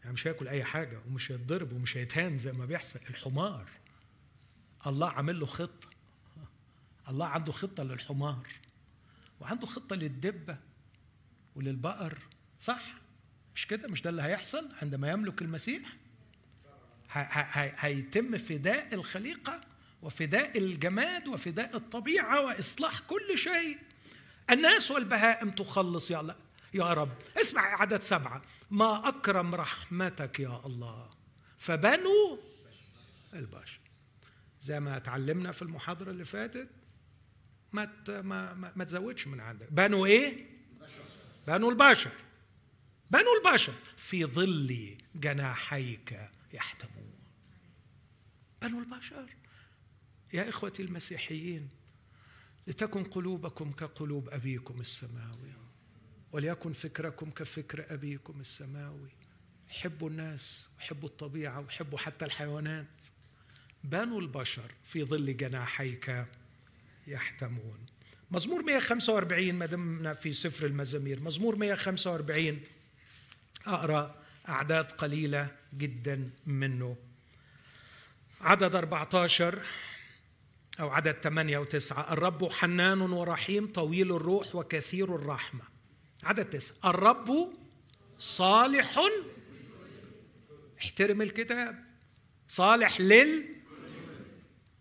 يعني 0.00 0.12
مش 0.12 0.26
هياكل 0.26 0.48
أي 0.48 0.64
حاجة 0.64 1.00
ومش 1.06 1.32
هيتضرب 1.32 1.72
ومش 1.72 1.96
هيتهان 1.96 2.38
زي 2.38 2.52
ما 2.52 2.66
بيحصل. 2.66 3.00
الحمار. 3.10 3.68
الله 4.86 5.10
عامل 5.10 5.40
له 5.40 5.46
خطة. 5.46 5.88
الله 7.08 7.26
عنده 7.26 7.52
خطة 7.52 7.82
للحمار 7.82 8.46
وعنده 9.40 9.66
خطة 9.66 9.96
للدبة. 9.96 10.71
وللبقر. 11.56 12.18
صح؟ 12.60 12.82
مش 13.54 13.66
كده؟ 13.66 13.88
مش 13.88 14.02
ده 14.02 14.10
اللي 14.10 14.22
هيحصل 14.22 14.68
عندما 14.82 15.10
يملك 15.10 15.42
المسيح؟ 15.42 15.82
هيتم 17.78 18.38
فداء 18.38 18.94
الخليقة 18.94 19.60
وفداء 20.02 20.58
الجماد 20.58 21.28
وفداء 21.28 21.76
الطبيعة 21.76 22.40
وإصلاح 22.40 22.98
كل 22.98 23.38
شيء. 23.38 23.78
الناس 24.50 24.90
والبهائم 24.90 25.50
تخلص. 25.50 26.10
يا 26.10 26.20
الله 26.20 26.36
يا 26.74 26.92
رب 26.92 27.12
اسمع 27.40 27.62
عدد 27.80 28.02
سبعة. 28.02 28.42
ما 28.70 29.08
أكرم 29.08 29.54
رحمتك 29.54 30.40
يا 30.40 30.60
الله 30.66 31.10
فبنوا 31.58 32.36
البشر. 33.34 33.80
زي 34.62 34.80
ما 34.80 34.96
اتعلمنا 34.96 35.52
في 35.52 35.62
المحاضرة 35.62 36.10
اللي 36.10 36.24
فاتت 36.24 36.68
ما 37.72 37.88
ما 38.08 38.72
ما, 38.76 38.84
تزودش 38.84 39.26
من 39.26 39.40
عندك. 39.40 39.72
بنوا 39.72 40.06
إيه؟ 40.06 40.51
بنوا 41.46 41.70
البشر 41.70 42.12
بنوا 43.10 43.34
البشر 43.38 43.72
في 43.96 44.24
ظل 44.24 44.96
جناحيك 45.14 46.30
يحتمون. 46.52 47.12
بنوا 48.62 48.80
البشر 48.80 49.26
يا 50.32 50.48
إخوتي 50.48 50.82
المسيحيين 50.82 51.68
لتكن 52.66 53.04
قلوبكم 53.04 53.72
كقلوب 53.72 54.28
أبيكم 54.28 54.80
السماوي 54.80 55.52
وليكن 56.32 56.72
فكركم 56.72 57.30
كفكر 57.30 57.94
أبيكم 57.94 58.40
السماوي. 58.40 59.10
حبوا 59.68 60.10
الناس 60.10 60.68
وحبوا 60.78 61.08
الطبيعة 61.08 61.60
وحبوا 61.60 61.98
حتى 61.98 62.24
الحيوانات. 62.24 63.00
بنوا 63.84 64.20
البشر 64.20 64.74
في 64.84 65.04
ظل 65.04 65.36
جناحيك 65.36 66.26
يحتمون. 67.06 67.86
مزمور 68.32 68.62
145 68.62 69.54
ما 69.54 69.66
دمنا 69.66 70.14
في 70.14 70.32
سفر 70.32 70.66
المزامير. 70.66 71.20
مزمور 71.20 71.56
145 71.56 72.60
أقرأ 73.66 74.14
أعداد 74.48 74.84
قليلة 74.84 75.48
جدا 75.74 76.30
منه. 76.46 76.96
عدد 78.40 78.74
14 78.74 79.58
أو 80.80 80.90
عدد 80.90 81.12
8 81.12 81.64
و9 81.64 81.98
الرب 81.98 82.52
حنان 82.52 83.00
ورحيم 83.00 83.66
طويل 83.66 84.16
الروح 84.16 84.54
وكثير 84.54 85.14
الرحمة. 85.14 85.62
عدد 86.22 86.44
9 86.50 86.90
الرب 86.90 87.52
صالح 88.18 89.00
احترم 90.80 91.22
الكتاب. 91.22 91.84
صالح 92.48 93.00
لل 93.00 93.44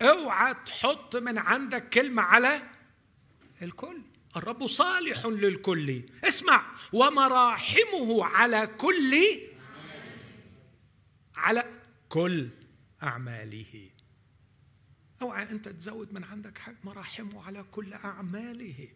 اوعى 0.01 0.55
تحط 0.65 1.15
من 1.15 1.37
عندك 1.37 1.89
كلمة 1.89 2.21
على 2.21 2.61
الكل. 3.62 4.01
الرب 4.36 4.68
صالح 4.68 5.26
للكل. 5.26 6.01
اسمع 6.24 6.66
ومراحمه 6.93 8.26
على 8.26 8.68
كل 8.68 9.16
على 11.36 11.64
كل 12.09 12.49
أعماله. 13.03 13.89
أوعى 15.22 15.49
أنت 15.51 15.70
تزود 15.70 16.14
من 16.14 16.24
عندك 16.24 16.57
حاجة. 16.57 16.78
مراحمه 16.84 17.43
على 17.43 17.64
كل 17.72 17.93
أعماله. 17.93 18.88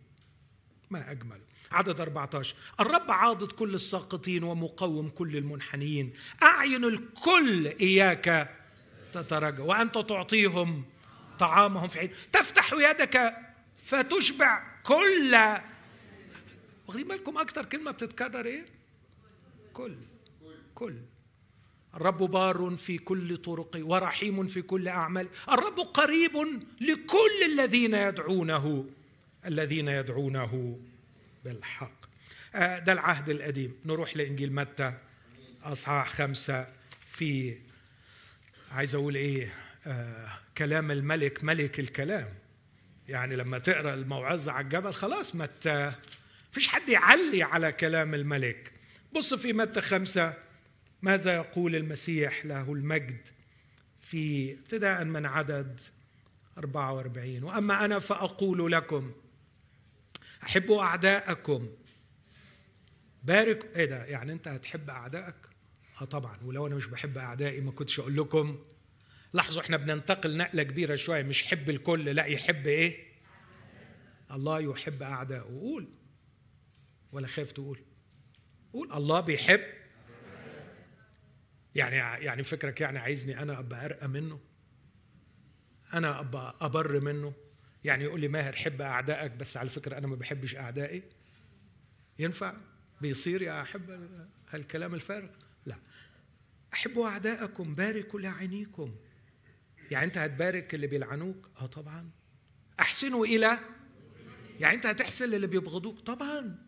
ما 0.90 1.12
أجمل. 1.12 1.42
عدد 1.72 2.02
14 2.02 2.56
الرب 2.80 3.12
عاضد 3.12 3.52
كل 3.52 3.76
الساقطين 3.76 4.44
ومقوم 4.44 5.10
كل 5.10 5.38
المنحنيين 5.38 6.14
أعين 6.44 6.86
الكل 6.86 7.68
إياك 7.68 8.56
تترجى 9.14 9.62
وأنت 9.62 9.98
تعطيهم 9.98 10.86
طعامهم 11.40 11.88
في 11.88 12.00
حين 12.00 12.12
تفتح 12.32 12.74
يدك 12.74 13.36
فتشبع 13.86 14.64
كل 14.84 15.36
واخدين 16.88 17.08
بالكم 17.08 17.38
أكثر 17.38 17.66
كلمة 17.66 17.92
بتتكرر 17.92 18.46
إيه؟ 18.46 18.66
كل. 19.74 19.96
كل. 20.76 20.96
الرب 21.96 22.18
بار 22.18 22.76
في 22.76 22.98
كل 22.98 23.38
طرقه 23.38 23.84
ورحيم 23.84 24.48
في 24.48 24.62
كل 24.62 24.88
أعمال. 24.88 25.28
الرب 25.50 25.80
قريب 25.80 26.32
لكل 26.82 27.44
الذين 27.46 27.94
يدعونه. 27.94 28.86
الذين 29.46 29.88
يدعونه 29.88 30.80
بالحق. 31.46 32.06
آه، 32.56 32.80
ده 32.80 32.94
العهد 32.94 33.30
القديم. 33.30 33.76
نروح 33.86 34.18
لإنجيل 34.18 34.54
متى؟ 34.54 34.94
أصحاح 35.64 36.10
خمسة 36.10 36.68
في 37.12 37.58
عايز 38.72 38.96
أقول 38.96 39.16
إيه؟ 39.16 39.54
آه 39.88 40.32
كلام 40.58 40.92
الملك 40.92 41.44
ملك 41.44 41.80
الكلام. 41.80 42.45
يعني 43.10 43.36
لما 43.36 43.60
تقرأ 43.60 43.94
الموعظة 43.94 44.52
على 44.52 44.64
الجبل 44.64 44.94
خلاص 44.94 45.36
ما 45.36 45.50
فيش 46.52 46.68
حد 46.68 46.90
يعلي 46.90 47.44
على 47.44 47.72
كلام 47.72 48.16
الملك. 48.16 48.72
بص 49.14 49.34
في 49.34 49.54
متى 49.54 49.82
خمسة 49.82 50.34
ماذا 51.02 51.36
يقول 51.36 51.76
المسيح 51.76 52.46
له 52.46 52.74
المجد 52.74 53.18
في 54.02 54.54
ابتداء 54.54 55.04
من 55.04 55.26
عدد 55.26 55.82
44 56.58 57.44
وأما 57.44 57.86
أنا 57.86 58.00
فأقول 58.00 58.72
لكم 58.72 59.12
أحبوا 60.44 60.84
أعداءكم. 60.84 61.70
بارك 63.24 63.66
إيه 63.76 63.86
ده؟ 63.86 64.06
يعني 64.06 64.32
أنت 64.32 64.48
هتحب 64.48 64.90
أعدائك؟ 64.90 65.36
آه 66.02 66.06
طبعا 66.06 66.38
ولو 66.44 66.68
أنا 66.68 66.76
مش 66.76 66.88
بحب 66.88 67.18
أعدائي 67.18 67.62
ما 67.62 67.72
كنتش 67.72 68.00
أقول 68.00 68.18
لكم. 68.18 68.60
لاحظوا 69.36 69.62
إحنا 69.62 69.78
بننتقل 69.78 70.38
نقلة 70.38 70.64
كبيرة 70.64 70.96
شوية 70.96 71.24
مش 71.24 71.44
يحب 71.44 71.70
الكل 71.70 72.06
لا 72.06 72.26
يحب 72.26 72.68
إيه؟ 72.68 73.06
الله 74.32 74.60
يحب 74.60 75.04
اعدائه 75.04 75.42
قول. 75.42 75.88
ولا 77.12 77.28
خايف 77.28 77.52
تقول؟ 77.52 77.80
قول 78.74 78.94
الله 78.94 79.20
بيحب. 79.20 79.62
يعني 81.76 81.96
يعني 82.26 82.44
فكرك 82.44 82.82
يعني 82.82 83.00
عايزني 83.00 83.42
أنا 83.42 83.60
أبقى 83.60 83.86
أرقى 83.86 84.08
منه؟ 84.08 84.40
أنا 85.94 86.20
أبقى 86.20 86.56
أبر 86.62 87.00
منه؟ 87.00 87.34
يعني 87.84 88.04
يقول 88.04 88.22
لي 88.22 88.28
ماهر 88.28 88.56
حب 88.56 88.82
أعدائك 88.82 89.32
بس 89.32 89.58
على 89.58 89.70
فكرة 89.70 89.98
أنا 89.98 90.08
ما 90.08 90.16
بحبش 90.16 90.56
أعدائي؟ 90.56 91.04
ينفع؟ 92.20 92.54
بيصير 93.02 93.42
يا 93.42 93.62
أحب 93.62 94.10
هالكلام 94.50 94.94
الفارغ؟ 94.94 95.30
لا. 95.66 95.76
أحبوا 96.74 97.08
اعدائكم 97.08 97.74
باركوا 97.74 98.20
لاعينيكم 98.20 98.96
يعني 99.92 100.06
انت 100.06 100.18
هتبارك 100.18 100.76
اللي 100.76 100.88
بيلعنوك؟ 100.88 101.50
آه 101.62 101.66
طبعا. 101.66 102.10
احسنوا 102.80 103.26
إلى 103.26 103.60
يعني 104.60 104.76
انت 104.76 104.86
هتحسن 104.86 105.30
للي 105.30 105.48
بيبغضوك؟ 105.48 106.00
طبعا. 106.00 106.66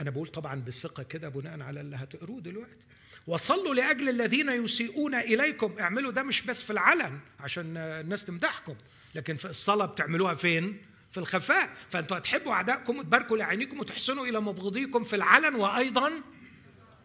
أنا 0.00 0.10
بقول 0.10 0.28
طبعا 0.28 0.60
بالثقه 0.60 1.02
كده 1.02 1.28
بناء 1.28 1.60
على 1.60 1.80
اللي 1.80 1.96
هتقروه 1.96 2.40
دلوقتي. 2.40 2.84
وصلوا 3.26 3.74
لأجل 3.74 4.08
الذين 4.08 4.48
يسيئون 4.48 5.14
إليكم. 5.14 5.78
اعملوا 5.80 6.12
ده 6.12 6.22
مش 6.22 6.42
بس 6.42 6.62
في 6.62 6.70
العلن 6.70 7.20
عشان 7.40 7.76
الناس 7.76 8.24
تمدحكم 8.24 8.74
لكن 9.14 9.36
في 9.36 9.44
الصلاة 9.44 9.86
بتعملوها 9.86 10.34
فين؟ 10.34 10.82
في 11.10 11.20
الخفاء. 11.20 11.76
فأنتوا 11.90 12.18
هتحبوا 12.18 12.52
أعدائكم 12.52 12.98
وتباركوا 12.98 13.36
لعينيكم 13.36 13.80
وتحسنوا 13.80 14.26
إلى 14.26 14.40
مبغضيكم 14.40 15.04
في 15.04 15.16
العلن 15.16 15.54
وأيضا 15.54 16.12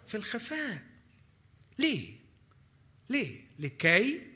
في 0.07 0.17
الخفاء. 0.17 0.81
ليه؟ 1.79 2.19
ليه؟ 3.09 3.41
لكي 3.59 4.28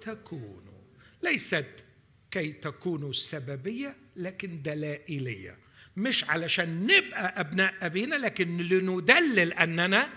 تكونوا 0.00 0.80
ليست 1.22 1.84
كي 2.30 2.52
تكونوا 2.52 3.12
سببيه 3.12 3.96
لكن 4.16 4.62
دلائلية. 4.62 5.58
مش 5.96 6.24
علشان 6.24 6.82
نبقى 6.86 7.40
أبناء 7.40 7.74
أبينا 7.82 8.14
لكن 8.14 8.56
لندلل 8.56 9.52
أننا 9.52 10.08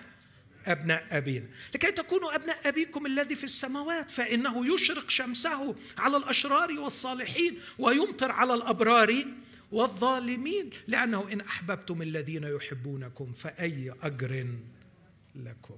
أبناء 0.66 1.08
أبينا. 1.12 1.46
لكي 1.76 1.92
تكونوا 1.92 2.36
أبناء 2.36 2.70
أبيكم 2.70 3.06
الذي 3.06 3.36
في 3.36 3.44
السماوات 3.44 4.12
فإنه 4.12 4.74
يشرق 4.76 5.10
شمسه 5.10 5.76
على 5.98 6.18
الأشرار 6.18 6.72
والصالحين 6.80 7.60
ويمطر 7.80 8.32
على 8.32 8.54
الأبرار 8.54 9.26
والظالمين. 9.72 10.70
لأنه 10.88 11.32
إن 11.32 11.42
أحببتم 11.42 12.02
الذين 12.02 12.44
يحبونكم 12.44 13.34
فأي 13.34 13.94
أجر 14.04 14.48
لكم. 15.36 15.78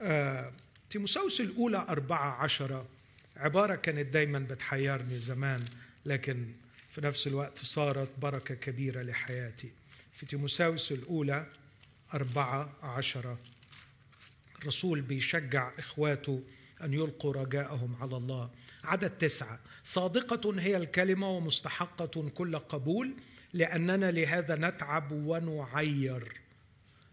آه 0.00 0.52
تيموساوس 0.90 1.40
الأولى 1.40 1.78
أربعة 1.88 2.42
عشرة 2.42 2.86
عبارة 3.36 3.74
كانت 3.74 4.06
دايما 4.06 4.38
بتحيرني 4.38 5.20
زمان 5.20 5.64
لكن 6.06 6.46
في 6.90 7.00
نفس 7.00 7.26
الوقت 7.26 7.58
صارت 7.58 8.08
بركة 8.18 8.54
كبيرة 8.54 9.02
لحياتي. 9.02 9.70
في 10.12 10.26
تيموساوس 10.26 10.92
الأولى 10.92 11.46
أربعة 12.14 12.72
عشرة 12.82 13.38
الرسول 14.58 15.00
بيشجع 15.00 15.70
إخواته 15.78 16.42
أن 16.82 16.94
يلقوا 16.94 17.32
رجاءهم 17.32 17.96
على 18.00 18.16
الله. 18.16 18.50
عدد 18.84 19.10
تسعة 19.10 19.60
صادقة 19.84 20.60
هي 20.60 20.76
الكلمة 20.76 21.30
ومستحقة 21.30 22.30
كل 22.34 22.58
قبول 22.58 23.14
لأننا 23.52 24.10
لهذا 24.10 24.56
نتعب 24.56 25.12
ونعير. 25.12 26.32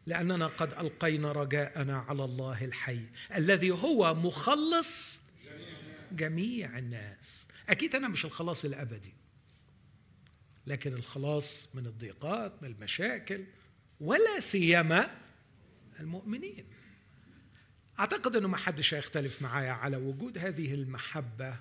لأننا 0.05 0.47
قد 0.47 0.73
ألقينا 0.73 1.31
رجاءنا 1.31 1.97
على 1.97 2.23
الله 2.23 2.65
الحي 2.65 2.99
الذي 3.35 3.71
هو 3.71 4.13
مخلص 4.13 5.19
جميع 6.11 6.77
الناس. 6.77 7.45
أكيد 7.69 7.95
أنا 7.95 8.07
مش 8.07 8.25
الخلاص 8.25 8.65
الأبدي 8.65 9.13
لكن 10.67 10.93
الخلاص 10.93 11.69
من 11.73 11.85
الضيقات 11.85 12.63
من 12.63 12.69
المشاكل 12.69 13.43
ولا 14.01 14.39
سيما 14.39 15.11
المؤمنين. 15.99 16.65
أعتقد 17.99 18.35
أنه 18.35 18.47
ما 18.47 18.57
حدش 18.57 18.93
هيختلف 18.93 19.41
معايا 19.41 19.71
على 19.71 19.97
وجود 19.97 20.37
هذه 20.37 20.73
المحبة 20.73 21.55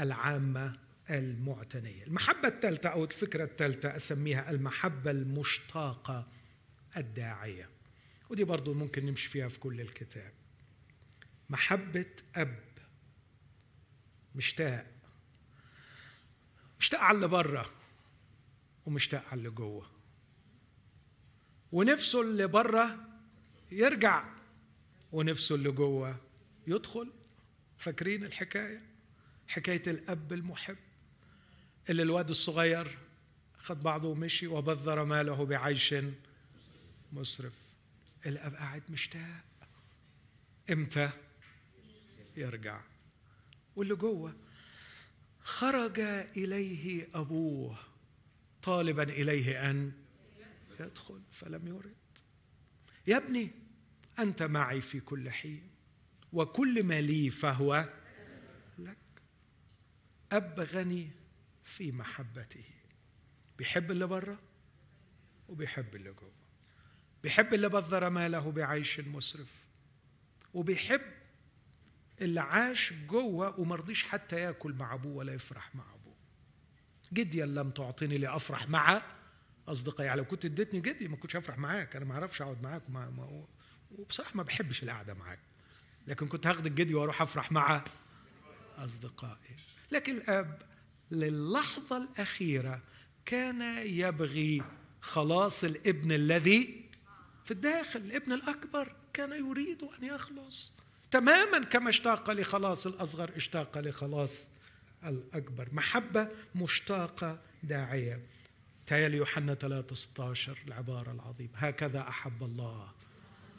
العامة 0.00 0.78
المعتنية. 1.10 2.04
المحبة 2.06 2.48
الثالثة 2.48 2.88
أو 2.88 3.04
الفكرة 3.04 3.44
الثالثة 3.44 3.96
أسميها 3.96 4.50
المحبة 4.50 5.10
المشتاقة. 5.10 6.28
الداعية. 6.96 7.68
ودي 8.30 8.44
برضو 8.44 8.74
ممكن 8.74 9.06
نمشي 9.06 9.28
فيها 9.28 9.48
في 9.48 9.58
كل 9.58 9.80
الكتاب. 9.80 10.32
محبة 11.50 12.06
أب. 12.34 12.58
مشتاق. 14.34 14.86
مشتاق 16.80 17.00
على 17.00 17.16
اللي 17.16 17.28
بره 17.28 17.70
ومشتاق 18.86 19.24
على 19.28 19.38
اللي 19.38 19.50
جوه. 19.50 19.90
ونفسه 21.72 22.22
اللي 22.22 22.46
بره 22.46 22.98
يرجع 23.70 24.24
ونفسه 25.12 25.54
اللي 25.54 25.70
جوه 25.70 26.16
يدخل. 26.66 27.12
فاكرين 27.78 28.24
الحكاية؟ 28.24 28.82
حكاية 29.48 29.82
الأب 29.86 30.32
المحب. 30.32 30.76
اللي 31.90 32.02
الواد 32.02 32.30
الصغير 32.30 32.98
خد 33.58 33.82
بعضه 33.82 34.08
ومشي 34.08 34.46
وبذر 34.46 35.04
ماله 35.04 35.44
بعيش 35.44 35.94
مسرف 37.12 37.52
الاب 38.26 38.54
قاعد 38.54 38.82
مشتاق. 38.88 39.44
إمتى؟ 40.70 41.10
يرجع. 42.36 42.80
واللي 43.76 43.94
جوه. 43.94 44.36
خرج 45.40 46.00
إليه 46.36 47.08
أبوه. 47.14 47.78
طالبا 48.62 49.02
إليه 49.02 49.70
أن 49.70 49.92
يدخل. 50.80 51.22
فلم 51.30 51.68
يرد. 51.68 51.94
يا 53.06 53.16
ابني 53.16 53.50
أنت 54.18 54.42
معي 54.42 54.80
في 54.80 55.00
كل 55.00 55.30
حين. 55.30 55.68
وكل 56.32 56.84
ما 56.84 57.00
لي 57.00 57.30
فهو 57.30 57.88
لك. 58.78 58.96
اب 60.32 60.60
غني 60.60 61.10
في 61.64 61.92
محبته. 61.92 62.64
بيحب 63.58 63.90
اللي 63.90 64.06
بره 64.06 64.38
وبيحب 65.48 65.96
اللي 65.96 66.12
جوه. 66.12 66.41
بيحب 67.22 67.54
اللي 67.54 67.68
بذر 67.68 68.10
ماله 68.10 68.52
بعيش 68.52 69.00
مسرف 69.00 69.62
وبيحب 70.54 71.00
اللي 72.20 72.40
عاش 72.40 72.92
جوه 73.08 73.60
ومرضيش 73.60 74.04
حتى 74.04 74.40
ياكل 74.40 74.72
مع 74.72 74.94
أبوه 74.94 75.16
ولا 75.16 75.34
يفرح 75.34 75.74
مع 75.74 75.84
أبوه. 75.94 76.14
جديا 77.12 77.46
لم 77.46 77.70
تعطيني 77.70 78.18
لأفرح 78.18 78.68
مع 78.68 79.02
أصدقائي. 79.68 80.06
يعني 80.06 80.18
لو 80.18 80.24
كنت 80.24 80.44
اديتني 80.44 80.80
جدي 80.80 81.08
ما 81.08 81.16
كنتش 81.16 81.36
هفرح 81.36 81.58
معاك 81.58 81.96
أنا 81.96 82.04
ما 82.04 82.14
أعرفش 82.14 82.42
أقعد 82.42 82.62
معاك 82.62 82.82
وما 82.88 83.10
ما 83.10 83.46
وبصراحة 83.90 84.30
ما 84.34 84.42
بحبش 84.42 84.82
القعدة 84.82 85.14
معاك. 85.14 85.38
لكن 86.06 86.28
كنت 86.28 86.46
هاخد 86.46 86.66
الجدي 86.66 86.94
وأروح 86.94 87.22
أفرح 87.22 87.52
مع 87.52 87.84
أصدقائي. 88.78 89.56
لكن 89.92 90.16
الأب 90.16 90.62
للحظة 91.10 91.96
الأخيرة 91.96 92.80
كان 93.26 93.86
يبغي 93.86 94.62
خلاص 95.00 95.64
الابن 95.64 96.12
الذي 96.12 96.81
في 97.52 97.56
الداخل 97.56 98.00
الابن 98.00 98.32
الأكبر 98.32 98.92
كان 99.12 99.32
يريد 99.32 99.82
أن 99.82 100.04
يخلص. 100.04 100.72
تماما 101.10 101.58
كما 101.58 101.90
اشتاق 101.90 102.30
لخلاص 102.30 102.86
الأصغر 102.86 103.30
اشتاق 103.36 103.78
لخلاص 103.78 104.48
الأكبر. 105.04 105.68
محبة 105.72 106.28
مشتاقة 106.54 107.38
داعية. 107.62 108.20
تالي 108.86 109.16
يوحنا 109.16 109.54
3 109.54 109.94
16 109.94 110.58
العبارة 110.66 111.12
العظيمة. 111.12 111.50
هكذا 111.54 112.00
أحب 112.00 112.42
الله 112.42 112.92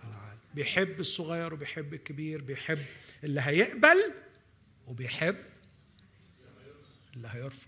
العالم. 0.04 0.40
بيحب 0.56 1.00
الصغير 1.00 1.54
وبيحب 1.54 1.94
الكبير 1.94 2.42
بيحب 2.42 2.86
اللي 3.24 3.42
هيقبل 3.42 4.14
وبيحب 4.88 5.38
اللي 7.16 7.28
هيرفض. 7.28 7.68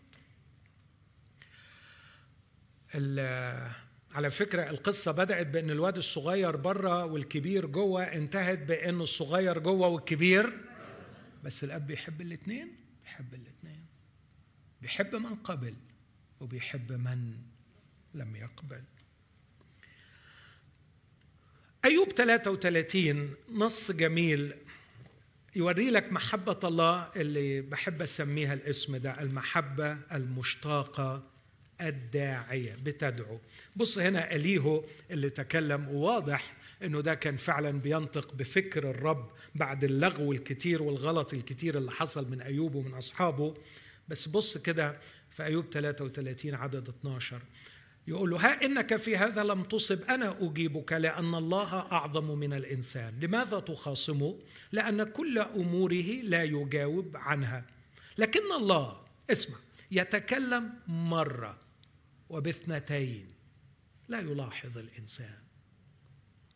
على 4.15 4.31
فكرة 4.31 4.69
القصة 4.69 5.11
بدأت 5.11 5.47
بأن 5.47 5.69
الواد 5.69 5.97
الصغير 5.97 6.55
بره 6.55 7.05
والكبير 7.05 7.65
جوه 7.65 8.03
انتهت 8.03 8.59
بأن 8.59 9.01
الصغير 9.01 9.59
جوه 9.59 9.87
والكبير. 9.87 10.61
بس 11.43 11.63
الأب 11.63 11.87
بيحب 11.87 12.21
الاثنين 12.21 12.75
بيحب 13.03 13.33
الاثنين 13.33 13.85
بيحب 14.81 15.15
من 15.15 15.35
قبل 15.35 15.73
وبيحب 16.39 16.91
من 16.91 17.37
لم 18.13 18.35
يقبل. 18.35 18.83
أيوب 21.85 22.09
33 22.09 23.33
نص 23.51 23.91
جميل 23.91 24.53
يوري 25.55 25.89
لك 25.89 26.11
محبة 26.11 26.59
الله 26.63 27.11
اللي 27.15 27.61
بحب 27.61 28.01
أسميها 28.01 28.53
الاسم 28.53 28.97
ده 28.97 29.21
المحبة 29.21 29.97
المشتاقة. 30.11 31.34
الداعية 31.81 32.75
بتدعو. 32.83 33.39
بص 33.75 33.97
هنا 33.97 34.35
أليهو 34.35 34.83
اللي 35.11 35.29
تكلم 35.29 35.89
وواضح 35.89 36.53
أنه 36.83 37.01
ده 37.01 37.13
كان 37.15 37.37
فعلا 37.37 37.71
بينطق 37.71 38.33
بفكر 38.33 38.89
الرب 38.89 39.31
بعد 39.55 39.83
اللغو 39.83 40.31
الكتير 40.31 40.83
والغلط 40.83 41.33
الكتير 41.33 41.77
اللي 41.77 41.91
حصل 41.91 42.31
من 42.31 42.41
أيوب 42.41 42.75
ومن 42.75 42.93
أصحابه. 42.93 43.53
بس 44.07 44.27
بص 44.27 44.57
كده 44.57 44.97
في 45.29 45.43
أيوب 45.43 45.65
33 45.73 46.55
عدد 46.55 46.89
12 46.89 47.41
يقول 48.07 48.29
له 48.29 48.37
ها 48.37 48.65
إنك 48.65 48.95
في 48.95 49.17
هذا 49.17 49.43
لم 49.43 49.63
تصب 49.63 50.03
أنا 50.09 50.37
أجيبك 50.41 50.93
لأن 50.93 51.35
الله 51.35 51.79
أعظم 51.79 52.39
من 52.39 52.53
الإنسان. 52.53 53.13
لماذا 53.21 53.59
تخاصمه؟ 53.59 54.39
لأن 54.71 55.03
كل 55.03 55.39
أموره 55.39 56.21
لا 56.23 56.43
يجاوب 56.43 57.17
عنها. 57.17 57.63
لكن 58.17 58.51
الله 58.59 58.97
اسمع 59.31 59.57
يتكلم 59.91 60.73
مرة 60.87 61.57
وباثنتين. 62.29 63.27
لا 64.07 64.19
يلاحظ 64.19 64.77
الإنسان. 64.77 65.37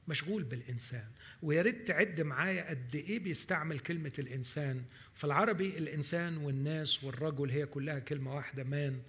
مشغول 0.08 0.44
بالإنسان. 0.44 1.08
ويا 1.42 1.62
ريت 1.62 1.88
تعد 1.88 2.22
معايا 2.22 2.70
قد 2.70 2.96
إيه 2.96 3.20
بيستعمل 3.20 3.80
كلمة 3.80 4.14
الإنسان. 4.20 4.84
في 5.16 5.24
العربي 5.24 5.78
الإنسان 5.78 6.38
والناس 6.38 7.04
والرجل 7.04 7.50
هي 7.50 7.66
كلها 7.66 8.00
كلمة 8.00 8.36
واحدة. 8.36 8.64
مان 8.64 9.02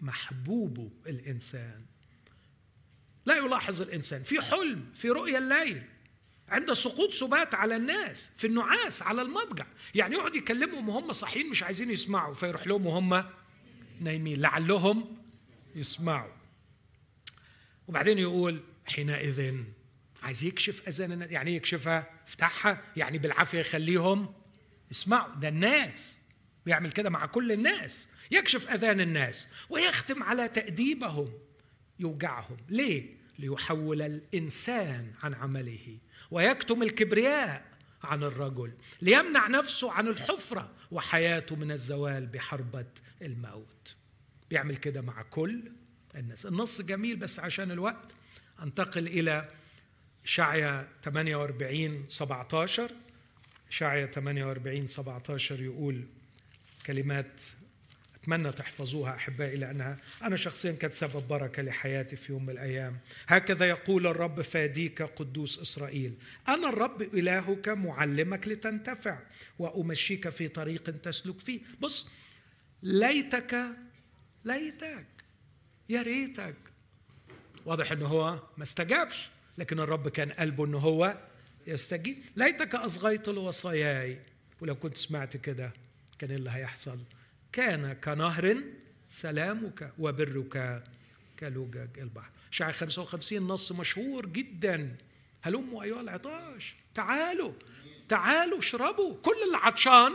محبوب 0.00 0.92
الإنسان. 1.06 1.84
لا 3.26 3.36
يلاحظ 3.36 3.82
الإنسان. 3.82 4.22
في 4.22 4.40
حلم 4.40 4.86
في 4.94 5.10
رؤيا 5.10 5.38
الليل. 5.38 5.82
عند 6.48 6.72
سقوط 6.72 7.12
سبات 7.12 7.54
على 7.54 7.76
الناس 7.76 8.30
في 8.36 8.46
النعاس 8.46 9.02
على 9.02 9.22
المضجع. 9.22 9.66
يعني 9.94 10.14
يقعد 10.14 10.34
يكلمهم 10.34 10.88
وهم 10.88 11.12
صاحيين 11.12 11.50
مش 11.50 11.62
عايزين 11.62 11.90
يسمعوا 11.90 12.34
فيروح 12.34 12.66
لهم 12.66 12.86
وهم 12.86 13.24
نايمين. 14.00 14.40
لعلهم 14.40 15.23
يسمعوا. 15.74 16.32
وبعدين 17.88 18.18
يقول 18.18 18.62
حينئذ 18.86 19.54
عايز 20.22 20.44
يكشف 20.44 20.88
اذان 20.88 21.12
الناس 21.12 21.30
يعني 21.30 21.50
إيه 21.50 21.56
يكشفها؟ 21.56 22.10
يفتحها 22.28 22.82
يعني 22.96 23.18
بالعافية 23.18 23.58
يخليهم 23.58 24.34
يسمعوا. 24.90 25.34
ده 25.34 25.48
الناس 25.48 26.18
بيعمل 26.66 26.92
كده 26.92 27.10
مع 27.10 27.26
كل 27.26 27.52
الناس. 27.52 28.08
يكشف 28.30 28.70
أذان 28.70 29.00
الناس 29.00 29.48
ويختم 29.70 30.22
على 30.22 30.48
تأديبهم 30.48 31.32
يوجعهم. 31.98 32.56
ليه؟ 32.68 33.24
ليحول 33.38 34.02
الإنسان 34.02 35.12
عن 35.22 35.34
عمله 35.34 35.98
ويكتم 36.30 36.82
الكبرياء 36.82 37.64
عن 38.02 38.22
الرجل 38.22 38.72
ليمنع 39.02 39.48
نفسه 39.48 39.92
عن 39.92 40.08
الحفرة 40.08 40.70
وحياته 40.90 41.56
من 41.56 41.70
الزوال 41.70 42.26
بحربة 42.26 42.86
الموت. 43.22 43.94
بيعمل 44.54 44.76
كده 44.76 45.00
مع 45.00 45.22
كل 45.22 45.62
الناس. 46.14 46.46
النص 46.46 46.80
جميل 46.80 47.16
بس 47.16 47.40
عشان 47.40 47.70
الوقت 47.70 48.12
انتقل 48.62 49.06
إلى 49.06 49.48
شعيا 50.24 50.88
48 51.02 52.04
17 52.08 52.90
شعيا 53.70 54.06
48 54.06 54.86
17 54.86 55.60
يقول 55.62 56.04
كلمات 56.86 57.42
أتمنى 58.14 58.52
تحفظوها 58.52 59.14
أحبائي 59.14 59.56
لأنها 59.56 59.98
أنا 60.22 60.36
شخصيا 60.36 60.72
كانت 60.72 60.94
سبب 60.94 61.28
بركة 61.28 61.62
لحياتي 61.62 62.16
في 62.16 62.32
يوم 62.32 62.42
من 62.42 62.50
الأيام. 62.50 62.98
هكذا 63.26 63.68
يقول 63.68 64.06
الرب 64.06 64.40
فاديك 64.40 65.02
قدوس 65.02 65.58
إسرائيل. 65.58 66.14
أنا 66.48 66.68
الرب 66.68 67.02
إلهك 67.02 67.68
معلمك 67.68 68.48
لتنتفع 68.48 69.18
وأمشيك 69.58 70.28
في 70.28 70.48
طريق 70.48 70.82
تسلك 71.02 71.40
فيه. 71.40 71.60
بص 71.80 72.08
ليتك 72.82 73.83
ليتك 74.44 75.06
يا 75.88 76.02
ريتك. 76.02 76.54
واضح 77.66 77.92
إنه 77.92 78.06
هو 78.06 78.38
ما 78.56 78.62
استجابش 78.62 79.28
لكن 79.58 79.80
الرب 79.80 80.08
كان 80.08 80.32
قلبه 80.32 80.64
إنه 80.64 80.78
هو 80.78 81.18
يستجيب. 81.66 82.18
ليتك 82.36 82.74
أصغيت 82.74 83.28
لوصاياي 83.28 84.20
ولو 84.60 84.74
كنت 84.74 84.96
سمعت 84.96 85.36
كده 85.36 85.72
كان 86.18 86.30
إيه 86.30 86.36
اللي 86.36 86.50
هيحصل؟ 86.50 86.98
كان 87.52 87.92
كنهر 87.92 88.56
سلامك 89.10 89.92
وبرك 89.98 90.82
كلجج 91.40 91.98
البحر. 91.98 92.30
شعر 92.50 92.72
55 92.72 93.38
نص 93.42 93.72
مشهور 93.72 94.26
جدا. 94.26 94.96
هلموا 95.42 95.82
أيها 95.82 96.00
العطاش. 96.00 96.76
تعالوا. 96.94 97.52
تعالوا 98.08 98.58
اشربوا. 98.58 99.16
كل 99.22 99.34
اللي 99.46 99.56
عطشان 99.56 100.12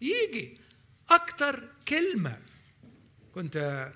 يجي. 0.00 0.58
أكتر 1.10 1.68
كلمة 1.88 2.38
كنت 3.38 3.92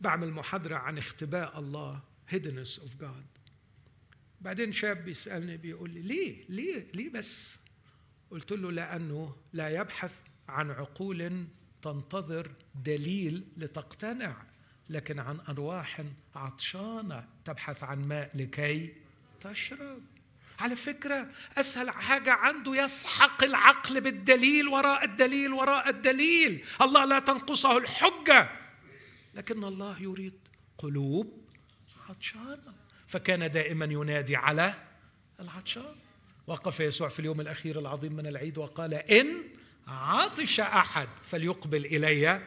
بعمل 0.00 0.30
محاضرة 0.30 0.74
عن 0.74 0.98
اختباء 0.98 1.58
الله 1.58 2.00
hiddenness 2.32 2.80
of 2.80 3.02
God. 3.02 3.40
بعدين 4.40 4.72
شاب 4.72 5.04
بيسألني 5.04 5.56
بيقول 5.56 5.90
لي 5.90 6.02
ليه؟ 6.02 6.44
ليه؟ 6.48 6.86
ليه 6.94 7.10
بس؟ 7.10 7.58
قلت 8.30 8.52
له 8.52 8.72
لأنه 8.72 9.36
لا 9.52 9.68
يبحث 9.68 10.12
عن 10.48 10.70
عقول 10.70 11.46
تنتظر 11.82 12.52
دليل 12.74 13.44
لتقتنع 13.56 14.42
لكن 14.88 15.18
عن 15.18 15.40
أرواح 15.48 16.04
عطشانة 16.34 17.28
تبحث 17.44 17.82
عن 17.82 18.08
ماء 18.08 18.30
لكي 18.34 18.94
تشرب. 19.40 20.02
على 20.58 20.76
فكرة 20.76 21.26
أسهل 21.58 21.90
حاجة 21.90 22.32
عنده 22.32 22.84
يسحق 22.84 23.44
العقل 23.44 24.00
بالدليل 24.00 24.68
وراء 24.68 25.04
الدليل 25.04 25.52
وراء 25.52 25.88
الدليل. 25.88 26.64
الله 26.82 27.04
لا 27.04 27.18
تنقصه 27.18 27.78
الحجة. 27.78 28.50
لكن 29.34 29.64
الله 29.64 30.02
يريد 30.02 30.34
قلوب 30.78 31.44
عطشانة 32.08 32.74
فكان 33.06 33.50
دائما 33.50 33.84
ينادي 33.84 34.36
على 34.36 34.74
العطشان. 35.40 35.94
وقف 36.46 36.80
يسوع 36.80 37.08
في 37.08 37.20
اليوم 37.20 37.40
الأخير 37.40 37.78
العظيم 37.78 38.12
من 38.12 38.26
العيد 38.26 38.58
وقال 38.58 38.94
إن 38.94 39.42
عطش 39.86 40.60
أحد 40.60 41.08
فليقبل 41.22 41.86
إلي 41.86 42.42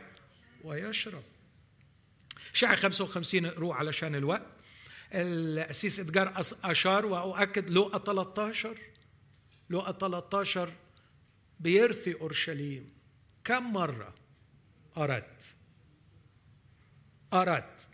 ويشرب. 0.64 1.24
شاعر 2.54 2.78
55 2.78 3.46
اقروه 3.46 3.76
علشان 3.76 4.16
الوقت. 4.16 4.59
الأسيس 5.14 6.00
إدجار 6.00 6.34
أشار 6.64 7.06
وأؤكد 7.06 7.70
لقى 7.70 8.04
13 8.06 8.78
لقى 9.70 9.98
13 10.00 10.74
بيرثي 11.60 12.14
أورشليم. 12.14 12.90
كم 13.44 13.74
مرة؟ 13.74 14.14
أردت. 14.98 15.56
أردت. 17.34 17.88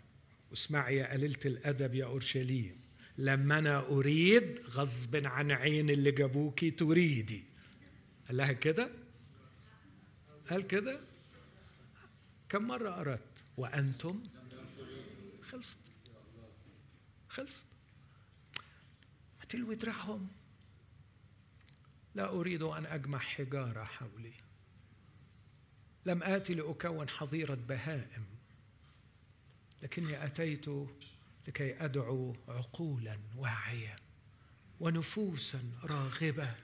واسمعي 0.50 0.96
يا 0.96 1.12
قليلة 1.12 1.40
الأدب 1.44 1.94
يا 1.94 2.04
أورشليم. 2.04 2.80
لما 3.18 3.58
أنا 3.58 3.78
أريد 3.86 4.60
غصب 4.70 5.26
عن 5.26 5.50
عين 5.50 5.90
اللي 5.90 6.10
جابوكي 6.10 6.70
تريدي. 6.70 7.44
قال 8.28 8.36
لها 8.36 8.52
كده؟ 8.52 8.90
قال 10.50 10.66
كده؟ 10.66 11.00
كم 12.48 12.62
مرة 12.62 13.00
أردت؟ 13.00 13.20
وأنتم؟ 13.56 14.22
خلصت. 15.42 15.85
خلصت 17.36 17.64
ما 19.38 19.44
تلوي 19.48 19.74
دراعهم. 19.74 20.28
لا 22.14 22.28
أريد 22.28 22.62
أن 22.62 22.86
أجمع 22.86 23.18
حجارة 23.18 23.84
حولي. 23.84 24.32
لم 26.06 26.22
آتي 26.22 26.54
لأكون 26.54 27.08
حظيرة 27.08 27.54
بهائم 27.54 28.26
لكني 29.82 30.24
أتيت 30.24 30.66
لكي 31.48 31.84
أدعو 31.84 32.36
عقولا 32.48 33.18
واعية 33.36 33.96
ونفوسا 34.80 35.72
راغبة 35.82 36.54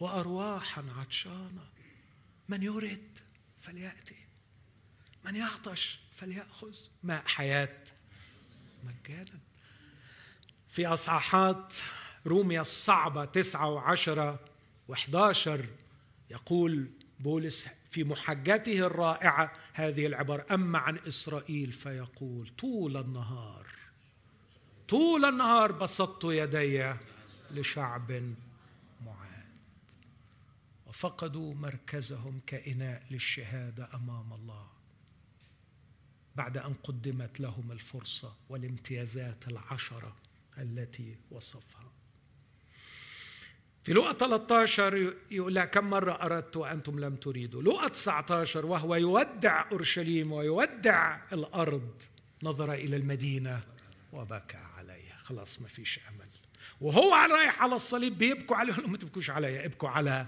وأرواحا 0.00 0.84
عطشانة. 0.96 1.68
من 2.48 2.62
يرد 2.62 3.18
فليأتي. 3.62 4.16
من 5.24 5.36
يعطش 5.36 5.98
فليأخذ. 6.16 6.76
ماء 7.02 7.26
حياة 7.26 7.84
مجانا. 8.84 9.47
في 10.78 10.86
أصحاحات 10.86 11.72
روميا 12.26 12.60
الصعبة 12.60 13.24
تسعة 13.24 13.70
وعشرة 13.70 14.40
وحداشر 14.88 15.66
يقول 16.30 16.90
بولس 17.20 17.68
في 17.90 18.04
محجته 18.04 18.78
الرائعة 18.78 19.52
هذه 19.72 20.06
العبارة 20.06 20.54
أما 20.54 20.78
عن 20.78 20.98
إسرائيل 20.98 21.72
فيقول 21.72 22.48
طول 22.58 22.96
النهار 22.96 23.66
طول 24.88 25.24
النهار 25.24 25.72
بسطت 25.72 26.24
يدي 26.24 26.94
لشعب 27.50 28.12
معاد 29.06 29.46
وفقدوا 30.86 31.54
مركزهم 31.54 32.40
كإناء 32.46 33.02
للشهادة 33.10 33.88
أمام 33.94 34.32
الله. 34.32 34.66
بعد 36.36 36.58
أن 36.58 36.74
قدمت 36.74 37.40
لهم 37.40 37.72
الفرصة 37.72 38.34
والامتيازات 38.48 39.48
العشرة 39.48 40.27
التي 40.58 41.16
وصفها. 41.30 41.92
في 43.84 43.92
لقى 43.94 44.16
13 44.18 45.14
يقول 45.30 45.54
لها 45.54 45.64
كم 45.64 45.90
مرة 45.90 46.12
أردت 46.12 46.56
وأنتم 46.56 47.00
لم 47.00 47.16
تريدوا. 47.16 47.62
لقى 47.62 47.90
19 47.90 48.66
وهو 48.66 48.94
يودع 48.94 49.70
أورشليم 49.72 50.32
ويودع 50.32 51.20
الأرض 51.32 52.02
نظر 52.42 52.72
إلى 52.72 52.96
المدينة 52.96 53.60
وبكى 54.12 54.56
عليها. 54.56 55.16
خلاص 55.18 55.60
ما 55.60 55.68
فيش 55.68 56.00
أمل. 56.08 56.28
وهو 56.80 57.14
رايح 57.14 57.62
على 57.62 57.76
الصليب 57.76 58.18
بيبكوا 58.18 58.56
عليه. 58.56 58.72
ما 58.86 58.98
تبكوش 58.98 59.30
علي 59.30 59.64
ابكوا 59.64 59.88
على 59.88 60.26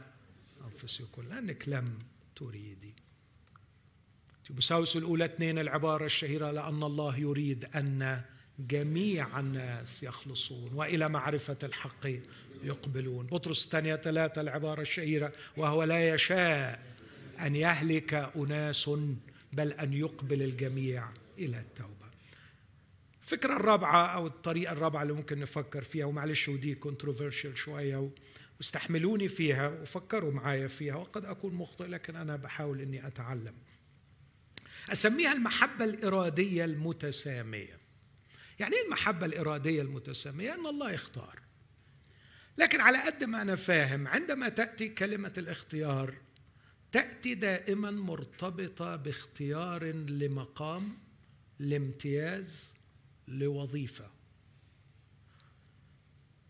أنفسكم. 0.64 1.22
لأنك 1.28 1.68
لم 1.68 1.98
تريدي. 2.36 2.94
تيموساوس 4.46 4.96
الأولى 4.96 5.24
اثنين 5.24 5.58
العبارة 5.58 6.04
الشهيرة 6.04 6.50
لأن 6.50 6.82
الله 6.82 7.16
يريد 7.16 7.64
أن 7.64 8.22
جميع 8.68 9.40
الناس 9.40 10.02
يخلصون 10.02 10.72
وإلى 10.74 11.08
معرفة 11.08 11.58
الحق 11.62 12.06
يقبلون. 12.62 13.26
بطرس 13.26 13.64
الثانية 13.64 13.96
ثلاثة 13.96 14.40
العبارة 14.40 14.82
الشهيرة 14.82 15.32
وهو 15.56 15.82
لا 15.84 16.14
يشاء 16.14 16.82
أن 17.40 17.56
يهلك 17.56 18.14
أناس 18.36 18.90
بل 19.52 19.72
أن 19.72 19.92
يقبل 19.92 20.42
الجميع 20.42 21.08
إلى 21.38 21.58
التوبة. 21.60 22.10
الفكرة 23.22 23.56
الرابعة 23.56 24.06
أو 24.06 24.26
الطريقة 24.26 24.72
الرابعة 24.72 25.02
اللي 25.02 25.12
ممكن 25.12 25.38
نفكر 25.40 25.82
فيها 25.82 26.04
ومعلش 26.06 26.48
ودي 26.48 26.74
كونتروفيرشال 26.74 27.58
شوية 27.58 28.10
واستحملوني 28.58 29.28
فيها 29.28 29.68
وفكروا 29.68 30.32
معايا 30.32 30.66
فيها 30.66 30.94
وقد 30.94 31.24
أكون 31.24 31.54
مخطئ 31.54 31.86
لكن 31.86 32.16
أنا 32.16 32.36
بحاول 32.36 32.80
أني 32.80 33.06
أتعلم. 33.06 33.54
أسميها 34.92 35.32
المحبة 35.32 35.84
الإرادية 35.84 36.64
المتسامية. 36.64 37.79
يعني 38.60 38.76
إيه 38.76 38.84
المحبة 38.84 39.26
الإرادية 39.26 39.82
المتسامية؟ 39.82 40.54
أن 40.54 40.66
الله 40.66 40.90
يختار 40.90 41.40
لكن 42.58 42.80
على 42.80 42.98
قد 42.98 43.24
ما 43.24 43.42
أنا 43.42 43.56
فاهم 43.56 44.08
عندما 44.08 44.48
تأتي 44.48 44.88
كلمة 44.88 45.32
الاختيار 45.38 46.14
تأتي 46.92 47.34
دائما 47.34 47.90
مرتبطة 47.90 48.96
باختيار 48.96 49.84
لمقام 49.94 50.98
لامتياز 51.58 52.72
لوظيفة 53.28 54.10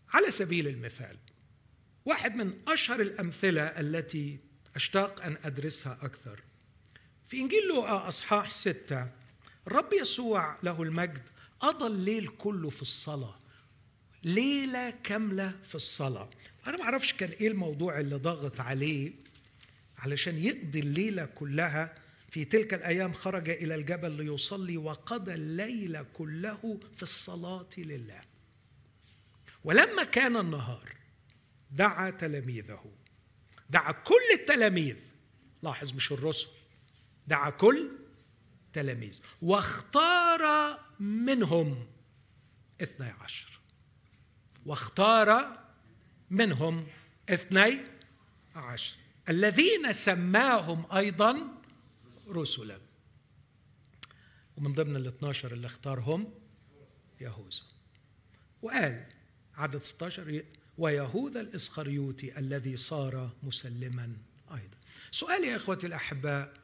على 0.09 0.31
سبيل 0.31 0.67
المثال 0.67 1.17
واحد 2.05 2.35
من 2.35 2.53
أشهر 2.67 3.01
الأمثلة 3.01 3.63
التي 3.63 4.39
أشتاق 4.75 5.25
أن 5.25 5.37
أدرسها 5.43 5.97
أكثر 6.01 6.43
في 7.27 7.37
إنجيل 7.37 7.67
لوقا 7.67 8.07
أصحاح 8.07 8.53
ستة 8.53 9.07
الرب 9.67 9.93
يسوع 9.93 10.57
له 10.63 10.83
المجد 10.83 11.21
قضى 11.61 11.87
الليل 11.87 12.27
كله 12.27 12.69
في 12.69 12.81
الصلاة. 12.81 13.39
ليلة 14.23 14.89
كاملة 15.03 15.53
في 15.69 15.75
الصلاة. 15.75 16.29
أنا 16.67 16.77
ما 16.77 16.83
أعرفش 16.83 17.13
كان 17.13 17.29
إيه 17.29 17.47
الموضوع 17.47 17.99
اللي 17.99 18.15
ضغط 18.15 18.59
عليه 18.59 19.11
علشان 19.97 20.37
يقضي 20.37 20.79
الليلة 20.79 21.25
كلها 21.25 21.93
في 22.29 22.45
تلك 22.45 22.73
الأيام 22.73 23.13
خرج 23.13 23.49
إلى 23.49 23.75
الجبل 23.75 24.11
ليصلي 24.11 24.77
وقضى 24.77 25.33
الليل 25.33 26.03
كله 26.13 26.79
في 26.95 27.03
الصلاة 27.03 27.69
لله. 27.77 28.21
ولما 29.63 30.03
كان 30.03 30.37
النهار 30.37 30.95
دعا 31.71 32.09
تلاميذه. 32.09 32.85
دعا 33.69 33.91
كل 33.91 34.39
التلاميذ. 34.39 34.95
لاحظ 35.63 35.93
مش 35.93 36.11
الرسل. 36.11 36.47
دعا 37.27 37.49
كل 37.49 37.89
تلاميذ 38.73 39.19
واختار 39.41 40.77
منهم 40.99 41.87
اثني 42.81 43.09
عشر. 43.09 43.59
واختار 44.65 45.59
منهم 46.29 46.87
اثني 47.29 47.79
عشر. 48.55 48.95
الذين 49.29 49.93
سماهم 49.93 50.85
أيضا 50.91 51.47
رسلا. 52.29 52.79
ومن 54.57 54.73
ضمن 54.73 54.95
ال 54.95 55.07
12 55.07 55.53
اللي 55.53 55.67
اختارهم 55.67 56.33
يهوذا. 57.21 57.63
وقال 58.61 59.05
عدد 59.55 59.81
16 59.81 60.43
ويهوذا 60.77 61.41
الإسخريوطي 61.41 62.37
الذي 62.37 62.77
صار 62.77 63.29
مسلما 63.43 64.17
أيضا. 64.51 64.77
سؤالي 65.11 65.47
يا 65.47 65.55
إخوتي 65.55 65.87
الأحباء 65.87 66.60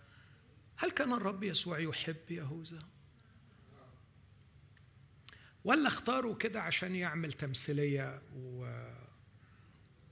هل 0.77 0.91
كان 0.91 1.13
الرب 1.13 1.43
يسوع 1.43 1.79
يحب 1.79 2.31
يهوذا؟ 2.31 2.79
ولا 5.63 5.87
اختاروا 5.87 6.35
كده 6.35 6.61
عشان 6.61 6.95
يعمل 6.95 7.33
تمثيلية 7.33 8.21
و... 8.35 8.73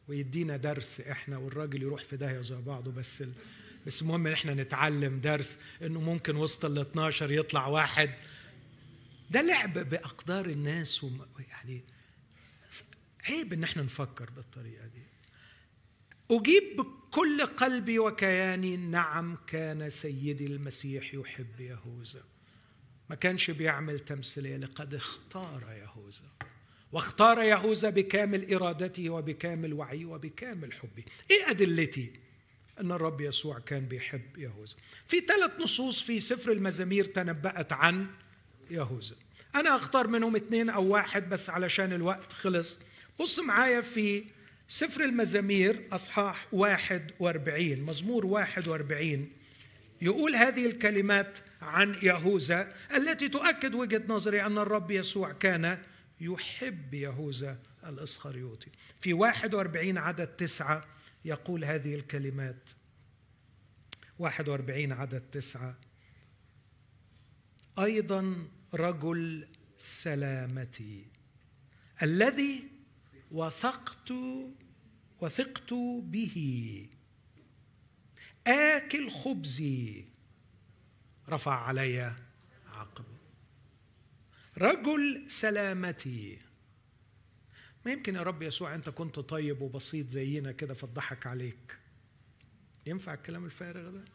ويدينا 0.08 0.58
درس 0.58 1.02
إحنا 1.02 1.38
والراجل 1.38 1.82
يروح 1.82 2.04
في 2.04 2.18
داهية 2.18 2.42
زي 2.42 2.56
بعضه 2.56 2.92
بس 2.92 3.22
ال... 3.22 3.34
بس 3.88 4.02
المهم 4.02 4.28
إن 4.28 4.34
إحنا 4.34 4.54
نتعلم 4.54 5.20
درس 5.20 5.58
إنه 5.82 6.02
ممكن 6.02 6.36
وسط 6.36 6.66
ال 6.66 6.80
12 6.80 7.32
يطلع 7.32 7.68
واحد. 7.68 8.10
ده 9.32 9.42
لعب 9.42 9.74
بأقدار 9.74 10.46
الناس 10.46 11.04
وم... 11.04 11.26
يعني 11.40 11.84
عيب 13.30 13.54
إن 13.54 13.64
إحنا 13.64 13.84
نفكر 13.84 14.30
بالطريقة 14.30 14.88
دي. 14.88 15.02
أجيب 16.32 16.64
بكل 16.78 17.46
قلبي 17.46 18.00
وكياني 18.00 18.78
نعم 18.78 19.38
كان 19.48 19.90
سيدي 19.90 20.46
المسيح 20.46 21.14
يحب 21.14 21.60
يهوذا. 21.60 22.24
ما 23.10 23.16
كانش 23.16 23.52
بيعمل 23.52 24.00
تمثيلية 24.00 24.58
لقد 24.58 24.94
اختار 24.94 25.64
يهوذا. 25.82 26.50
واختار 26.92 27.42
يهوذا 27.42 27.90
بكامل 27.90 28.54
إرادته 28.54 29.10
وبكامل 29.10 29.74
وعيه 29.74 30.06
وبكامل 30.06 30.74
حبه. 30.74 31.04
إيه 31.32 31.50
أدلتي؟ 31.50 32.12
أن 32.80 32.92
الرب 32.92 33.22
يسوع 33.22 33.60
كان 33.60 33.86
بيحب 33.86 34.38
يهوذا. 34.38 34.76
في 35.08 35.20
ثلاث 35.20 35.52
نصوص 35.60 36.02
في 36.02 36.20
سفر 36.20 36.52
المزامير 36.52 37.06
تنبأت 37.06 37.74
عن 37.74 38.08
يهوذا. 38.72 39.16
أنا 39.56 39.76
أختار 39.76 40.08
منهم 40.08 40.36
اثنين 40.36 40.70
أو 40.70 40.88
واحد 40.88 41.30
بس 41.30 41.50
علشان 41.50 41.94
الوقت 41.94 42.34
خلص. 42.34 42.78
بص 43.20 43.40
معايا 43.40 43.82
في 43.82 44.24
سفر 44.68 45.04
المزامير 45.04 45.88
أصحاح 45.92 46.48
41 46.52 47.82
مزمور 47.82 48.26
41 48.26 49.32
يقول 50.02 50.36
هذه 50.36 50.66
الكلمات 50.66 51.40
عن 51.62 51.96
يهوذا 52.04 52.74
التي 52.96 53.30
تؤكد 53.30 53.74
وجهة 53.74 54.02
نظري 54.08 54.46
أن 54.46 54.58
الرب 54.58 54.92
يسوع 54.92 55.32
كان 55.32 55.78
يحب 56.22 56.94
يهوذا 56.94 57.58
الإسخريوطي. 57.86 58.68
في 59.02 59.14
41 59.14 59.98
عدد 59.98 60.28
تسعة 60.28 60.86
يقول 61.26 61.66
هذه 61.66 61.96
الكلمات. 61.96 62.70
41 64.20 64.92
عدد 64.92 65.24
تسعة. 65.32 65.76
أيضا 67.80 68.48
رجل 68.74 69.48
سلامتي 69.78 71.06
الذي 72.02 72.75
وثقت 73.32 74.12
وثقت 75.22 75.74
به. 76.04 76.90
آكل 78.48 79.10
خبزي 79.10 80.06
رفع 81.30 81.56
علي 81.56 82.16
عقب. 82.68 83.06
رجل 84.58 85.26
سلامتي. 85.28 86.40
ما 87.86 87.92
يمكن 87.92 88.16
يا 88.16 88.24
رب 88.24 88.42
يسوع 88.42 88.76
أنت 88.76 88.90
كنت 88.90 89.20
طيب 89.20 89.62
وبسيط 89.62 90.10
زينا 90.10 90.52
كده 90.52 90.74
فضحك 90.74 91.28
عليك. 91.28 91.78
ينفع 92.86 93.14
الكلام 93.14 93.46
الفارغ 93.46 93.90
ده؟ 93.90 94.15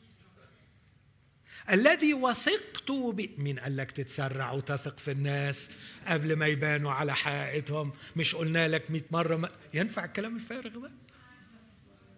الذي 1.70 2.14
وثقت 2.14 2.90
ب... 2.90 3.40
مين 3.40 3.58
قال 3.58 3.76
لك 3.76 3.92
تتسرع 3.92 4.52
وتثق 4.52 4.98
في 4.98 5.10
الناس 5.10 5.70
قبل 6.06 6.36
ما 6.36 6.46
يبانوا 6.46 6.92
على 6.92 7.14
حقيقتهم؟ 7.14 7.92
مش 8.16 8.34
قلنا 8.34 8.68
لك 8.68 8.90
مئة 8.90 9.04
مرة 9.10 9.36
ما... 9.36 9.50
ينفع 9.74 10.04
الكلام 10.04 10.36
الفارغ 10.36 10.78
ده؟ 10.78 10.90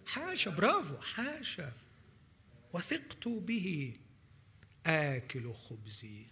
حاشا 0.07 0.51
برافو 0.51 0.97
حاشا. 1.01 1.73
وثقت 2.73 3.29
به. 3.29 3.97
آكل 4.87 5.53
خبزي. 5.55 6.27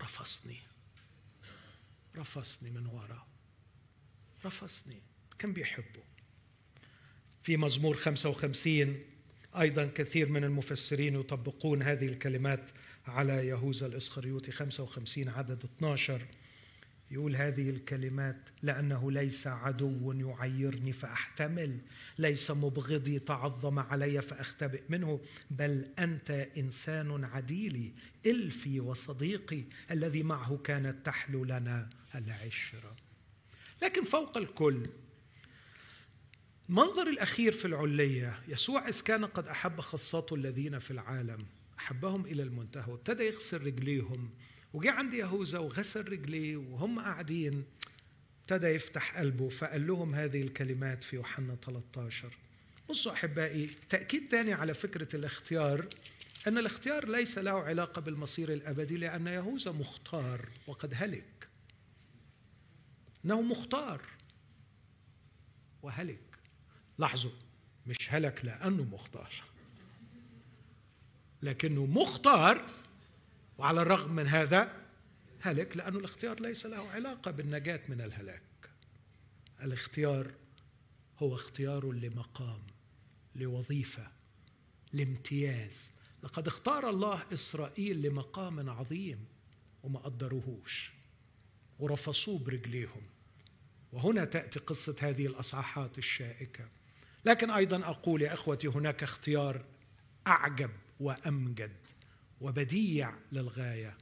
رفصني. 0.00 0.58
رفصني 2.16 2.70
من 2.70 2.86
وراء 2.86 3.26
رفصني. 4.44 5.00
كان 5.38 5.52
بيحبه 5.52 6.02
في 7.42 7.56
مزمور 7.56 7.96
55 7.96 8.98
أيضا 9.60 9.90
كثير 9.94 10.28
من 10.28 10.44
المفسرين 10.44 11.14
يطبقون 11.14 11.82
هذه 11.82 12.06
الكلمات 12.06 12.70
على 13.06 13.46
يهوذا 13.46 13.86
الإسخريوطي 13.86 14.50
55 14.50 15.28
عدد 15.28 15.64
12 15.64 16.22
يقول 17.10 17.36
هذه 17.36 17.70
الكلمات 17.70 18.36
لأنه 18.62 19.12
ليس 19.12 19.46
عدو 19.46 20.12
يعيرني 20.12 20.92
فأحتمل 20.92 21.78
ليس 22.18 22.50
مبغضي 22.50 23.18
تعظم 23.18 23.78
علي 23.78 24.22
فأختبئ 24.22 24.82
منه 24.88 25.20
بل 25.50 25.86
أنت 25.98 26.30
إنسان 26.30 27.24
عديلي 27.24 27.92
إلفي 28.26 28.80
وصديقي 28.80 29.64
الذي 29.90 30.22
معه 30.22 30.56
كانت 30.64 31.06
تحلو 31.06 31.44
لنا 31.44 31.90
العشرة 32.14 32.96
لكن 33.82 34.04
فوق 34.04 34.36
الكل 34.36 34.86
المنظر 36.68 37.08
الأخير 37.08 37.52
في 37.52 37.64
العلية 37.64 38.34
يسوع 38.48 38.88
إذ 38.88 39.00
كان 39.00 39.24
قد 39.24 39.48
أحب 39.48 39.80
خاصاته 39.80 40.34
الذين 40.34 40.78
في 40.78 40.90
العالم 40.90 41.46
أحبهم 41.78 42.26
إلى 42.26 42.42
المنتهى 42.42 42.92
وابتدى 42.92 43.24
يغسل 43.24 43.66
رجليهم 43.66 44.30
وجاء 44.72 44.92
عند 44.94 45.14
يهوذا 45.14 45.58
وغسل 45.58 46.08
رجليه 46.08 46.56
وهم 46.56 47.00
قاعدين 47.00 47.64
ابتدى 48.40 48.66
يفتح 48.66 49.18
قلبه 49.18 49.48
فقال 49.48 49.86
لهم 49.86 50.14
هذه 50.14 50.42
الكلمات 50.42 51.04
في 51.04 51.16
يوحنا 51.16 51.56
13 51.66 52.38
بصوا 52.90 53.12
أحبائي 53.12 53.70
تأكيد 53.88 54.28
ثاني 54.28 54.52
على 54.52 54.74
فكرة 54.74 55.16
الاختيار 55.16 55.86
أن 56.46 56.58
الاختيار 56.58 57.08
ليس 57.08 57.38
له 57.38 57.52
علاقة 57.52 58.00
بالمصير 58.00 58.52
الأبدي 58.52 58.96
لأن 58.96 59.26
يهوذا 59.26 59.72
مختار 59.72 60.48
وقد 60.66 60.92
هلك. 60.96 61.48
إنه 63.24 63.42
مختار 63.42 64.02
وهلك. 65.82 66.31
لاحظوا 66.98 67.30
مش 67.86 67.96
هلك 68.08 68.44
لأنه 68.44 68.82
مختار. 68.82 69.32
لكنه 71.42 71.86
مختار 71.86 72.66
وعلى 73.58 73.82
الرغم 73.82 74.12
من 74.12 74.26
هذا 74.28 74.82
هلك 75.40 75.76
لأن 75.76 75.96
الاختيار 75.96 76.40
ليس 76.40 76.66
له 76.66 76.90
علاقة 76.90 77.30
بالنجاة 77.30 77.80
من 77.88 78.00
الهلاك. 78.00 78.42
الاختيار 79.62 80.32
هو 81.18 81.34
اختيار 81.34 81.92
لمقام 81.92 82.60
لوظيفة 83.34 84.06
لامتياز. 84.92 85.90
لقد 86.22 86.46
اختار 86.46 86.90
الله 86.90 87.22
إسرائيل 87.32 88.02
لمقام 88.02 88.70
عظيم 88.70 89.24
وما 89.82 89.98
قدروهوش 89.98 90.90
ورفصوه 91.78 92.38
برجليهم. 92.38 93.02
وهنا 93.92 94.24
تأتي 94.24 94.58
قصة 94.58 94.96
هذه 95.00 95.26
الأصحاحات 95.26 95.98
الشائكة. 95.98 96.68
لكن 97.24 97.50
أيضا 97.50 97.84
أقول 97.84 98.22
يا 98.22 98.34
إخوتي 98.34 98.68
هناك 98.68 99.02
اختيار 99.02 99.64
أعجب 100.26 100.70
وأمجد 101.00 101.72
وبديع 102.40 103.14
للغاية. 103.32 103.96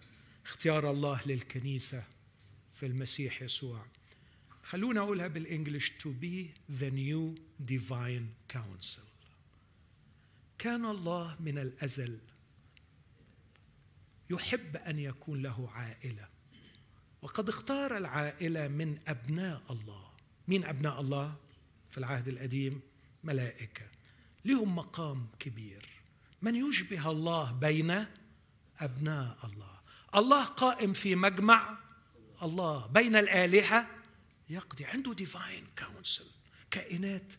اختيار 0.47 0.91
الله 0.91 1.21
للكنيسة 1.27 2.05
في 2.75 2.87
المسيح 2.87 3.43
يسوع. 3.43 3.87
خلونا 4.63 5.01
أقولها 5.01 5.29
بالإنجلش 5.29 5.91
to 5.91 6.09
be 6.23 6.47
the 6.81 6.91
new 6.91 7.41
divine 7.71 8.55
council 8.57 9.11
كان 10.59 10.85
الله 10.87 11.37
من 11.41 11.59
الأزل 11.59 12.19
يحب 14.31 14.77
أن 14.77 14.99
يكون 14.99 15.43
له 15.43 15.71
عائلة. 15.71 16.29
وقد 17.23 17.49
اختار 17.49 17.97
العائلة 17.97 18.69
من 18.69 18.99
أبناء 19.09 19.63
الله. 19.71 20.11
مين 20.49 20.65
أبناء 20.65 21.01
الله 21.01 21.37
في 21.91 21.99
العهد 21.99 22.29
القديم؟ 22.29 22.81
ملائكة. 23.25 23.87
لهم 24.45 24.77
مقام 24.77 25.29
كبير. 25.39 25.89
من 26.43 26.57
يشبه 26.57 27.11
الله 27.11 27.53
بين 27.53 28.07
أبناء 28.81 29.39
الله. 29.45 29.81
الله 30.15 30.45
قائم 30.45 30.93
في 30.93 31.15
مجمع. 31.15 31.79
الله 32.43 32.87
بين 32.87 33.17
الآلهة. 33.17 33.87
يقضي. 34.51 34.85
عنده 34.85 35.15
divine 35.15 35.67
council 35.79 36.27
كائنات 36.71 37.33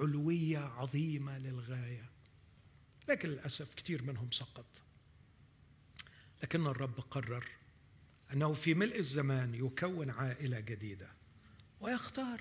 علوية 0.00 0.58
عظيمة 0.58 1.38
للغاية. 1.38 2.10
لكن 3.08 3.28
للأسف 3.28 3.74
كثير 3.74 4.02
منهم 4.02 4.30
سقط. 4.30 4.66
لكن 6.42 6.66
الرب 6.66 7.00
قرر 7.00 7.48
أنه 8.32 8.52
في 8.52 8.74
ملء 8.74 8.98
الزمان 8.98 9.54
يكون 9.54 10.10
عائلة 10.10 10.60
جديدة. 10.60 11.08
ويختار 11.80 12.40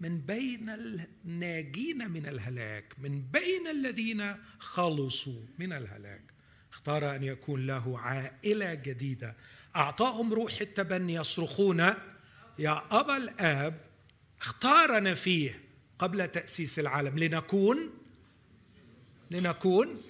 من 0.00 0.20
بين 0.20 0.70
الناجين 0.70 2.10
من 2.10 2.26
الهلاك 2.26 2.94
من 2.98 3.22
بين 3.22 3.68
الذين 3.68 4.36
خلصوا 4.58 5.42
من 5.58 5.72
الهلاك. 5.72 6.22
اختار 6.72 7.16
أن 7.16 7.22
يكون 7.22 7.66
له 7.66 7.98
عائلة 7.98 8.74
جديدة. 8.74 9.36
أعطاهم 9.76 10.34
روح 10.34 10.60
التبني 10.60 11.14
يصرخون 11.14 11.80
يا 12.58 12.82
أبا 13.00 13.16
الآب 13.16 13.80
اختارنا 14.40 15.14
فيه 15.14 15.60
قبل 15.98 16.28
تأسيس 16.28 16.78
العالم. 16.78 17.18
لنكون 17.18 17.90
لنكون. 19.30 20.00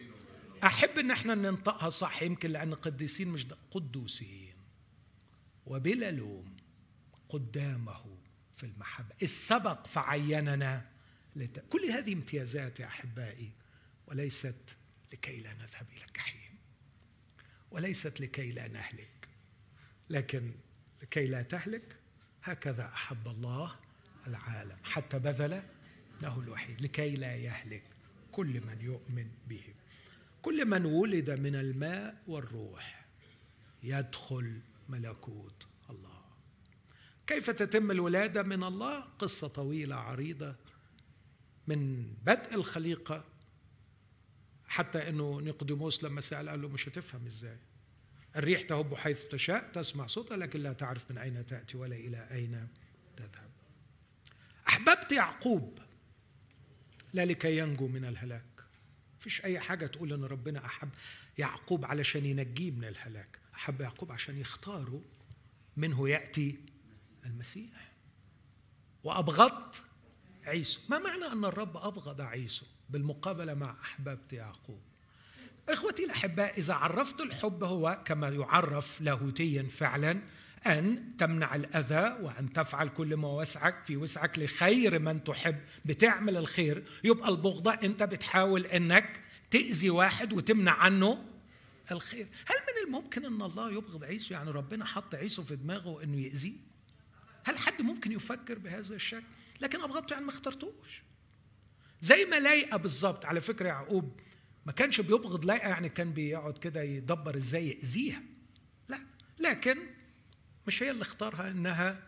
أحب 0.64 0.98
إن 0.98 1.10
إحنا 1.10 1.34
ننطقها 1.34 1.90
صح 1.90 2.22
يمكن 2.22 2.50
لأن 2.50 2.74
قديسين 2.74 3.28
مش 3.28 3.46
قدوسين. 3.70 4.54
وبلا 5.66 6.10
لوم 6.10 6.56
قدامه 7.28 8.13
في 8.56 8.66
المحبة. 8.66 9.14
السبق 9.22 9.86
فعيننا 9.86 10.86
لت... 11.36 11.64
كل 11.70 11.84
هذه 11.84 12.12
امتيازات 12.12 12.80
يا 12.80 12.86
أحبائي 12.86 13.52
وليست 14.06 14.76
لكي 15.12 15.40
لا 15.40 15.54
نذهب 15.54 15.86
إلى 15.96 16.04
الجحيم 16.08 16.58
وليست 17.70 18.20
لكي 18.20 18.52
لا 18.52 18.68
نهلك 18.68 19.28
لكن 20.10 20.52
لكي 21.02 21.26
لا 21.26 21.42
تهلك 21.42 21.96
هكذا 22.42 22.84
أحب 22.86 23.28
الله 23.28 23.76
العالم. 24.26 24.76
حتى 24.84 25.18
بذل 25.18 25.62
له 26.22 26.40
الوحيد 26.40 26.80
لكي 26.80 27.16
لا 27.16 27.36
يهلك 27.36 27.82
كل 28.32 28.60
من 28.60 28.80
يؤمن 28.80 29.30
به. 29.48 29.74
كل 30.42 30.64
من 30.64 30.84
ولد 30.84 31.30
من 31.30 31.54
الماء 31.56 32.22
والروح 32.26 33.04
يدخل 33.82 34.60
ملكوت 34.88 35.66
كيف 37.26 37.50
تتم 37.50 37.90
الولادة؟ 37.90 38.42
من 38.42 38.64
الله 38.64 39.00
قصة 39.00 39.48
طويلة 39.48 39.96
عريضة 39.96 40.54
من 41.66 42.12
بدء 42.26 42.54
الخليقة 42.54 43.24
حتى 44.66 45.08
إنه 45.08 45.40
نيقوديموس 45.40 46.04
لما 46.04 46.20
سأل 46.20 46.48
قال 46.48 46.62
له 46.62 46.68
مش 46.68 46.88
هتفهم 46.88 47.26
إزاي. 47.26 47.58
الريح 48.36 48.62
تهب 48.62 48.94
حيث 48.94 49.24
تشاء 49.24 49.70
تسمع 49.72 50.06
صوتها 50.06 50.36
لكن 50.36 50.60
لا 50.60 50.72
تعرف 50.72 51.10
من 51.10 51.18
أين 51.18 51.46
تأتي 51.46 51.76
ولا 51.76 51.96
إلى 51.96 52.28
أين 52.30 52.68
تذهب. 53.16 53.50
أحببت 54.68 55.12
يعقوب 55.12 55.78
لا 57.12 57.24
لكي 57.24 57.58
ينجو 57.58 57.88
من 57.88 58.04
الهلاك. 58.04 58.44
فيش 59.20 59.44
أي 59.44 59.60
حاجة 59.60 59.86
تقول 59.86 60.12
إن 60.12 60.24
ربنا 60.24 60.66
أحب 60.66 60.88
يعقوب 61.38 61.84
علشان 61.84 62.26
ينجيه 62.26 62.70
من 62.70 62.84
الهلاك. 62.84 63.38
أحب 63.54 63.80
يعقوب 63.80 64.12
عشان 64.12 64.38
يختاره 64.38 65.02
منه 65.76 66.08
يأتي 66.08 66.58
المسيح. 67.24 67.92
وابغضت 69.04 69.82
عيسو. 70.46 70.80
ما 70.88 70.98
معنى 70.98 71.24
أن 71.24 71.44
الرب 71.44 71.76
أبغض 71.76 72.20
عيسو 72.20 72.66
بالمقابلة 72.90 73.54
مع 73.54 73.76
احببت 73.82 74.32
يعقوب؟ 74.32 74.80
إخوتي 75.68 76.04
الأحباء 76.04 76.58
إذا 76.58 76.74
عرفت 76.74 77.20
الحب 77.20 77.64
هو 77.64 78.02
كما 78.04 78.28
يعرف 78.28 79.00
لاهوتيا 79.00 79.62
فعلا 79.62 80.20
أن 80.66 81.16
تمنع 81.18 81.54
الأذى 81.54 82.22
وأن 82.22 82.52
تفعل 82.52 82.88
كل 82.88 83.16
ما 83.16 83.28
وسعك 83.28 83.84
في 83.86 83.96
وسعك 83.96 84.38
لخير 84.38 84.98
من 84.98 85.24
تحب. 85.24 85.60
بتعمل 85.84 86.36
الخير. 86.36 86.84
يبقى 87.04 87.28
البغضة 87.28 87.72
أنت 87.72 88.02
بتحاول 88.02 88.66
إنك 88.66 89.20
تأذي 89.50 89.90
واحد 89.90 90.32
وتمنع 90.32 90.72
عنه 90.72 91.24
الخير. 91.92 92.26
هل 92.46 92.56
من 92.56 92.86
الممكن 92.86 93.24
أن 93.24 93.42
الله 93.42 93.72
يبغض 93.72 94.04
عيسو؟ 94.04 94.34
يعني 94.34 94.50
ربنا 94.50 94.84
حط 94.84 95.14
عيسو 95.14 95.42
في 95.42 95.56
دماغه 95.56 96.02
إنه 96.02 96.20
يأذيه؟ 96.20 96.73
هل 97.44 97.58
حد 97.58 97.82
ممكن 97.82 98.12
يفكر 98.12 98.58
بهذا 98.58 98.94
الشكل؟ 98.94 99.24
لكن 99.60 99.80
ابغضته 99.80 100.12
يعني 100.12 100.24
ما 100.24 100.30
اخترتوش. 100.30 101.02
زي 102.00 102.24
ما 102.24 102.40
لايقة 102.40 102.76
بالظبط. 102.76 103.24
على 103.24 103.40
فكرة 103.40 103.68
يعقوب 103.68 104.20
ما 104.66 104.72
كانش 104.72 105.00
بيبغض 105.00 105.44
لايقة 105.44 105.68
يعني 105.68 105.88
كان 105.88 106.12
بيقعد 106.12 106.58
كده 106.58 106.82
يدبر 106.82 107.36
إزاي 107.36 107.68
يأذيها. 107.68 108.22
لا 108.88 108.98
لكن 109.38 109.78
مش 110.66 110.82
هي 110.82 110.90
اللي 110.90 111.02
اختارها 111.02 111.50
إنها 111.50 112.02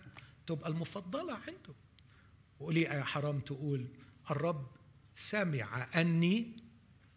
تبقى 0.46 0.70
المفضلة 0.70 1.34
عنده. 1.34 1.74
وقولي 2.60 2.80
يا 2.82 3.04
حرام 3.04 3.40
تقول 3.40 3.86
الرب 4.30 4.66
سمع 5.14 5.88
أني 6.00 6.56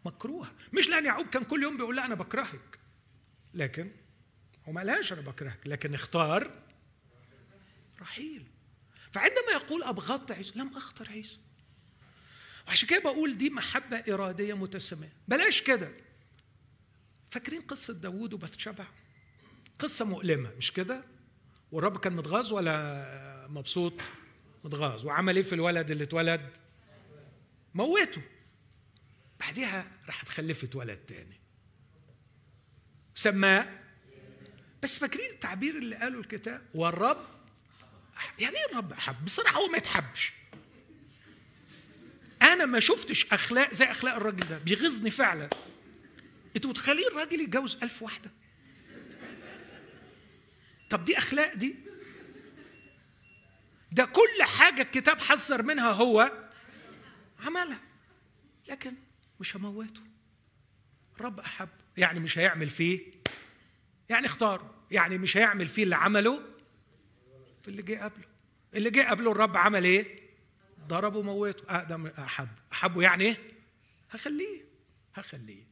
مكروهة. 0.06 0.52
مش 0.74 0.90
لأن 0.90 1.06
يعقوب 1.06 1.28
كان 1.28 1.44
كل 1.44 1.64
يوم 1.64 1.78
بيقول 1.78 1.96
لا 1.96 2.06
أنا 2.06 2.16
بكرهك. 2.16 2.80
لكن 3.54 3.92
هو 4.68 4.72
ما 4.72 4.82
قالهاش 4.82 5.14
أنا 5.14 5.22
بكرهك. 5.22 5.60
لكن 5.66 5.94
اختار 5.94 6.52
رحيل. 8.02 8.48
فعندما 9.14 9.52
يقول 9.52 9.84
ابغضت 9.84 10.32
عيسى 10.32 10.60
لم 10.60 10.78
اختر 10.78 11.10
عيسى. 11.10 11.38
وعشان 12.68 12.88
كده 12.90 13.00
بقول 13.00 13.38
دي 13.38 13.50
محبة 13.50 13.98
إرادية 13.98 14.54
متسميه 14.54 15.14
بلاش 15.28 15.62
كده. 15.62 15.92
فاكرين 17.32 17.62
قصة 17.62 17.94
داوود 17.94 18.34
وبثشبع 18.34 18.86
قصة 19.80 20.06
مؤلمة 20.06 20.52
مش 20.58 20.72
كده؟ 20.72 21.04
والرب 21.72 21.98
كان 21.98 22.14
متغاظ 22.16 22.54
ولا 22.54 23.48
مبسوط؟ 23.50 23.94
متغاظ. 24.64 25.06
وعمل 25.06 25.36
إيه 25.36 25.44
في 25.44 25.56
الولد 25.56 25.92
اللي 25.92 26.04
اتولد؟ 26.04 26.50
موته. 27.74 28.22
بعديها 29.40 29.92
راحت 30.08 30.30
خلفت 30.30 30.76
ولد 30.76 30.98
تاني. 30.98 31.40
سماه. 33.16 33.80
بس 34.84 34.98
فاكرين 34.98 35.32
التعبير 35.32 35.78
اللي 35.78 35.96
قاله 35.96 36.20
الكتاب؟ 36.20 36.66
والرب 36.74 37.39
يعني 38.40 38.56
إيه 38.56 38.72
الرب 38.72 38.92
أحب؟ 38.94 39.26
بصراحة 39.26 39.58
هو 39.58 39.68
ما 39.68 39.78
يتحبش. 39.78 40.32
أنا 42.42 42.66
ما 42.66 42.80
شفتش 42.80 43.26
أخلاق 43.32 43.74
زي 43.74 43.86
أخلاق 43.86 44.16
الراجل 44.16 44.48
ده. 44.48 44.58
بيغيظني 44.58 45.12
فعلا. 45.12 45.50
أنتوا 46.56 46.70
متخيلين 46.70 47.08
الراجل 47.12 47.42
يتجوز 47.42 47.78
ألف 47.84 48.02
واحدة؟ 48.02 48.32
طب 50.90 51.06
دي 51.06 51.18
أخلاق 51.18 51.54
دي؟ 51.54 51.76
ده 53.92 54.06
كل 54.06 54.44
حاجة 54.44 54.82
الكتاب 54.82 55.20
حذر 55.20 55.64
منها 55.64 55.92
هو 55.92 56.32
عملها. 57.46 57.80
لكن 58.68 58.94
مش 59.40 59.56
هموته. 59.56 60.02
الرب 61.16 61.40
أحب. 61.40 61.70
يعني 61.98 62.20
مش 62.20 62.38
هيعمل 62.38 62.70
فيه؟ 62.70 63.02
يعني 64.10 64.26
اختاره. 64.26 64.76
يعني 64.92 65.18
مش 65.18 65.38
هيعمل 65.38 65.68
فيه 65.68 65.84
اللي 65.84 65.96
عمله؟ 65.96 66.42
في 67.70 67.76
اللي 67.76 67.82
جه 67.82 68.04
قبله. 68.04 68.26
اللي 68.74 68.90
جه 68.90 69.10
قبله 69.10 69.32
الرب 69.32 69.58
عمل 69.58 69.84
إيه؟ 69.84 70.20
ضربه 70.88 71.20
وموته. 71.20 71.64
آدم 71.82 72.08
أحب. 72.08 72.48
أحبه 72.74 73.02
يعني 73.02 73.24
إيه؟ 73.24 73.38
هخليه. 74.12 74.62
هخليه. 75.16 75.64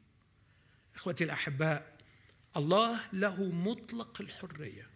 إخوتي 0.95 1.23
الأحباء 1.23 1.97
الله 2.57 3.01
له 3.13 3.43
مطلق 3.43 4.21
الحرية. 4.21 4.87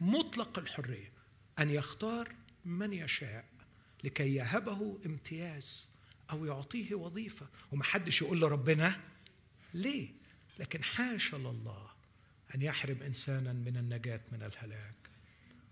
مطلق 0.00 0.58
الحرية. 0.58 1.12
أن 1.58 1.70
يختار 1.70 2.34
من 2.64 2.92
يشاء 2.92 3.44
لكي 4.04 4.34
يهبه 4.34 4.98
امتياز 5.06 5.86
أو 6.30 6.44
يعطيه 6.44 6.94
وظيفة. 6.94 7.46
ومحدش 7.72 8.22
يقول 8.22 8.40
لربنا 8.40 9.00
ليه؟ 9.74 10.08
لكن 10.58 10.84
حاشا 10.84 11.36
لله 11.36 11.90
أن 12.54 12.62
يحرم 12.62 13.02
إنسانا 13.02 13.52
من 13.52 13.76
النجاة 13.76 14.20
من 14.32 14.42
الهلاك. 14.42 15.07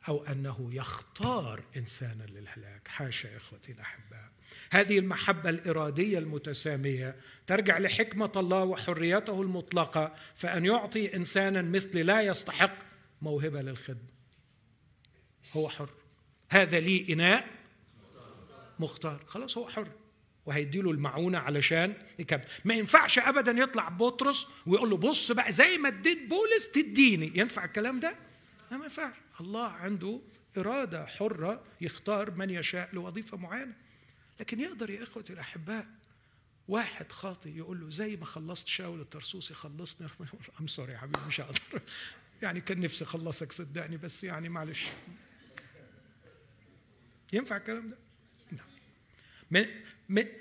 أو 0.08 0.24
أنه 0.24 0.68
يختار 0.72 1.62
إنسانا 1.76 2.24
للهلاك. 2.24 2.88
حاشا 2.88 3.36
إخوتي 3.36 3.72
الاحباء 3.72 4.30
هذه 4.70 4.98
المحبة 4.98 5.50
الإرادية 5.50 6.18
المتسامية 6.18 7.16
ترجع 7.46 7.78
لحكمة 7.78 8.32
الله 8.36 8.64
وحريته 8.64 9.42
المطلقة 9.42 10.14
فأن 10.34 10.64
يعطي 10.64 11.16
إنسانا 11.16 11.62
مثلي 11.62 12.02
لا 12.02 12.20
يستحق 12.22 12.74
موهبة 13.22 13.62
للخدمة. 13.62 14.16
هو 15.52 15.68
حر. 15.68 15.88
هذا 16.48 16.80
لي 16.80 17.06
إناء 17.12 17.46
مختار. 18.78 19.24
خلاص 19.26 19.58
هو 19.58 19.68
حر. 19.68 19.88
وهيدي 20.46 20.80
له 20.80 20.90
المعونة 20.90 21.38
علشان 21.38 21.94
يكمل. 22.18 22.44
ما 22.64 22.74
ينفعش 22.74 23.18
ابدا 23.18 23.52
يطلع 23.52 23.88
بطرس 23.88 24.46
ويقول 24.66 24.90
له 24.90 24.96
بص 24.96 25.32
بقى 25.32 25.52
زي 25.52 25.78
ما 25.78 25.88
اديت 25.88 26.28
بولس 26.28 26.70
تديني. 26.74 27.32
ينفع 27.34 27.64
الكلام 27.64 28.00
ده؟ 28.00 28.16
لا 28.70 28.76
ما 28.76 28.84
ينفعش. 28.84 29.14
الله 29.40 29.68
عنده 29.68 30.20
إرادة 30.58 31.06
حرة 31.06 31.64
يختار 31.80 32.30
من 32.30 32.50
يشاء 32.50 32.88
لوظيفة 32.92 33.36
معينة. 33.36 33.74
لكن 34.40 34.60
يقدر 34.60 34.90
يا 34.90 35.02
اخوتي 35.02 35.32
الأحباء 35.32 35.86
واحد 36.68 37.12
خاطي 37.12 37.56
يقول 37.56 37.80
له 37.80 37.90
زي 37.90 38.16
ما 38.16 38.24
خلصت 38.24 38.66
شاول 38.66 39.00
الطرسوسي 39.00 39.54
خلصني. 39.54 40.08
I'm 40.60 40.66
sorry 40.66 40.92
يا 40.92 40.98
حبيبي 40.98 41.26
مش 41.28 41.40
هقدر. 41.40 41.60
يعني 42.42 42.60
كان 42.60 42.80
نفسي 42.80 43.04
أخلصك 43.04 43.52
صدقني 43.52 43.96
بس 43.96 44.24
يعني 44.24 44.48
معلش. 44.48 44.86
ينفع 47.32 47.56
الكلام 47.56 47.86
ده؟ 47.86 47.96
نعم. 48.52 48.66
من 49.50 49.66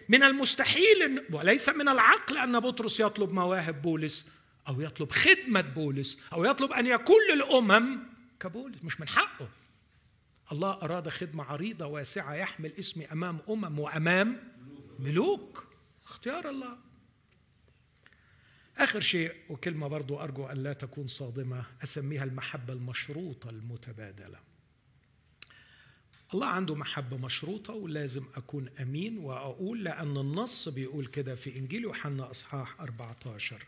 من 0.09 0.23
المستحيل 0.23 1.25
وليس 1.31 1.69
من 1.69 1.89
العقل 1.89 2.37
أن 2.37 2.59
بطرس 2.59 2.99
يطلب 2.99 3.31
مواهب 3.31 3.81
بولس 3.81 4.31
أو 4.67 4.81
يطلب 4.81 5.11
خدمة 5.11 5.61
بولس 5.61 6.19
أو 6.33 6.45
يطلب 6.45 6.71
أن 6.71 6.87
يكون 6.87 7.17
للأمم 7.33 8.14
كبولس 8.39 8.83
مش 8.83 8.99
من 9.01 9.07
حقه. 9.07 9.49
الله 10.51 10.71
أراد 10.71 11.09
خدمة 11.09 11.43
عريضة 11.43 11.85
واسعة 11.85 12.33
يحمل 12.33 12.71
اسمي 12.79 13.05
أمام 13.11 13.39
أمم 13.49 13.79
وأمام 13.79 14.37
ملوك. 14.99 15.67
اختيار 16.05 16.49
الله. 16.49 16.77
آخر 18.77 18.99
شيء 18.99 19.33
وكلمة 19.49 19.87
برضو 19.87 20.19
أرجو 20.19 20.45
أن 20.45 20.63
لا 20.63 20.73
تكون 20.73 21.07
صادمة 21.07 21.63
أسميها 21.83 22.23
المحبة 22.23 22.73
المشروطة 22.73 23.49
المتبادلة. 23.49 24.39
الله 26.33 26.47
عنده 26.47 26.75
محبة 26.75 27.17
مشروطة 27.17 27.73
ولازم 27.73 28.25
أكون 28.35 28.69
أمين 28.81 29.17
وأقول 29.17 29.83
لأن 29.83 30.17
النص 30.17 30.69
بيقول 30.69 31.05
كده 31.07 31.35
في 31.35 31.57
إنجيل 31.57 31.83
يوحنا 31.83 32.31
إصحاح 32.31 32.81
14 32.81 33.65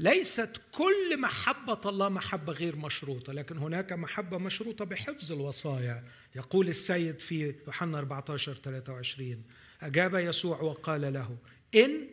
ليست 0.00 0.60
كل 0.72 1.20
محبة 1.20 1.80
الله 1.86 2.08
محبة 2.08 2.52
غير 2.52 2.76
مشروطة 2.76 3.32
لكن 3.32 3.58
هناك 3.58 3.92
محبة 3.92 4.38
مشروطة 4.38 4.84
بحفظ 4.84 5.32
الوصايا. 5.32 6.04
يقول 6.36 6.68
السيد 6.68 7.18
في 7.18 7.54
يوحنا 7.66 7.98
14 7.98 8.54
23 8.54 9.42
أجاب 9.82 10.14
يسوع 10.14 10.60
وقال 10.60 11.12
له 11.12 11.36
إن 11.74 12.06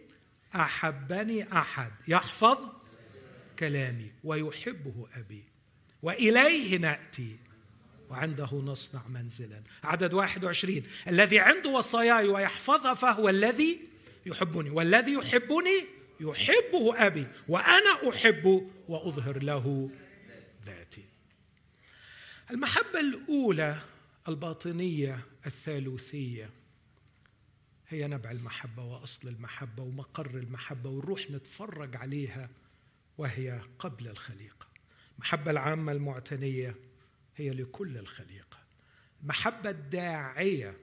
أحبني 0.56 1.54
أحد 1.54 1.92
يحفظ 2.08 2.58
كلامي 3.60 4.12
ويحبه 4.24 5.08
أبي 5.16 5.44
وإليه 6.02 6.78
نأتي 6.78 7.38
وعنده 8.10 8.50
نصنع 8.66 9.02
منزلا. 9.08 9.62
عدد 9.84 10.14
21 10.14 10.84
الذي 11.08 11.40
عنده 11.40 11.70
وصاياي 11.70 12.28
ويحفظها 12.28 12.94
فهو 12.94 13.30
الذي 13.30 13.80
يحبني 14.26 14.70
والذي 14.70 15.14
يحبني 15.14 15.97
يحبه 16.20 17.08
أبي 17.08 17.28
وأنا 17.48 18.10
أحبه 18.10 18.68
وأظهر 18.88 19.44
له 19.44 19.90
ذاتي. 20.66 21.06
المحبة 22.52 23.00
الأولى 23.00 23.80
الباطنية 24.28 25.20
الثالوثية 25.46 26.50
هي 27.90 28.08
نبع 28.08 28.32
المحبة 28.32 28.84
وأصل 28.84 29.28
المحبة 29.28 29.84
ومقر 29.84 30.30
المحبة 30.30 30.90
ونروح 30.90 31.32
نتفرج 31.32 31.96
عليها 31.96 32.50
وهي 33.18 33.62
قبل 33.80 34.08
الخليقة. 34.08 34.68
المحبة 35.16 35.52
العامة 35.52 35.92
المعتنية 35.92 36.76
هي 37.36 37.50
لكل 37.50 37.98
الخليقة. 37.98 38.58
المحبة 39.24 39.70
الداعية 39.70 40.78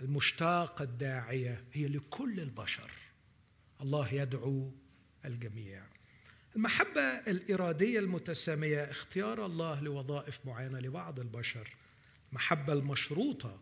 المشتاقة 0.00 0.82
الداعية 0.82 1.64
هي 1.72 1.88
لكل 1.88 2.40
البشر. 2.40 2.90
الله 3.82 4.14
يدعو 4.14 4.72
الجميع. 5.24 5.82
المحبة 6.56 7.00
الإرادية 7.00 7.98
المتسامية 7.98 8.90
اختيار 8.90 9.46
الله 9.46 9.80
لوظائف 9.80 10.46
معينة 10.46 10.78
لبعض 10.78 11.20
البشر. 11.20 11.76
المحبة 12.30 12.72
المشروطة 12.72 13.60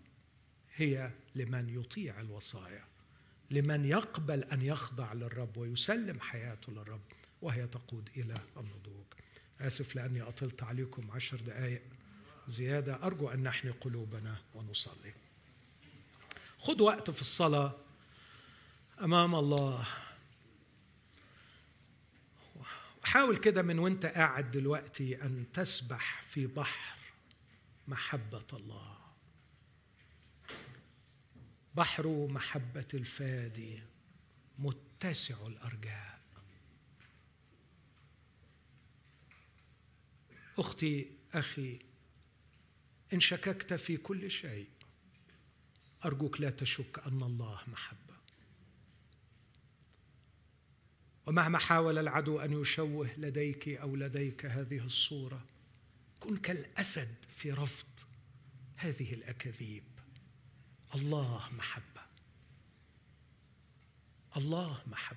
هي 0.77 1.11
لمن 1.35 1.81
يطيع 1.81 2.21
الوصايا 2.21 2.85
لمن 3.51 3.85
يقبل 3.85 4.45
أن 4.45 4.63
يخضع 4.63 5.13
للرب 5.13 5.57
ويسلم 5.57 6.21
حياته 6.21 6.73
للرب 6.73 7.01
وهي 7.43 7.67
تقود 7.67 8.11
إلى 8.17 8.35
النضوج. 8.57 9.05
آسف 9.61 9.97
لأني 9.97 10.23
أطلت 10.23 10.63
عليكم 10.63 11.11
عشر 11.11 11.37
دقائق 11.37 11.83
زيادة 12.49 13.03
أرجو 13.03 13.29
أن 13.29 13.43
نحني 13.43 13.71
قلوبنا 13.71 14.37
ونصلي. 14.55 15.13
خذ 16.59 16.83
وقت 16.83 17.11
في 17.11 17.21
الصلاة 17.21 17.77
أمام 19.01 19.35
الله. 19.35 19.87
حاول 23.05 23.37
كده 23.37 23.63
من 23.63 23.79
وانت 23.79 24.07
قاعد 24.07 24.51
دلوقتي 24.51 25.23
أن 25.23 25.47
تسبح 25.53 26.23
في 26.23 26.47
بحر 26.47 26.99
محبة 27.89 28.47
الله. 28.53 28.99
بحر 31.75 32.27
محبة 32.31 32.89
الفادي 32.95 33.83
متسع 34.59 35.47
الأرجاء. 35.47 36.21
أختي 40.59 41.11
أخي 41.35 41.79
إن 43.13 43.21
شككت 43.21 43.75
في 43.75 43.97
كل 43.97 44.31
شيء 44.31 44.69
أرجوك 46.05 46.41
لا 46.41 46.51
تشك 46.51 46.99
أن 47.07 47.23
الله 47.23 47.61
محبة. 47.67 48.10
ومهما 51.27 51.59
حاول 51.59 51.99
العدو 51.99 52.41
أن 52.41 52.61
يشوه 52.61 53.11
لديك 53.19 53.69
أو 53.69 53.97
لديك 53.97 54.47
هذه 54.47 54.85
الصورة 54.85 55.45
كن 56.21 56.37
كالأسد 56.37 57.15
في 57.37 57.53
رفض 57.53 57.87
هذه 58.77 59.15
الأكاذيب. 59.15 59.83
الله 60.95 61.49
محبة. 61.53 62.03
الله 64.37 64.83
محبة. 64.87 65.17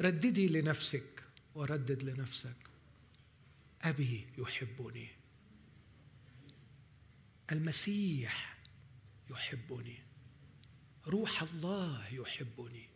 رددي 0.00 0.48
لنفسك 0.48 1.22
وردد 1.54 2.02
لنفسك. 2.02 2.56
أبي 3.82 4.26
يحبني. 4.38 5.08
المسيح 7.52 8.58
يحبني. 9.30 9.98
روح 11.06 11.42
الله 11.42 12.14
يحبني. 12.14 12.89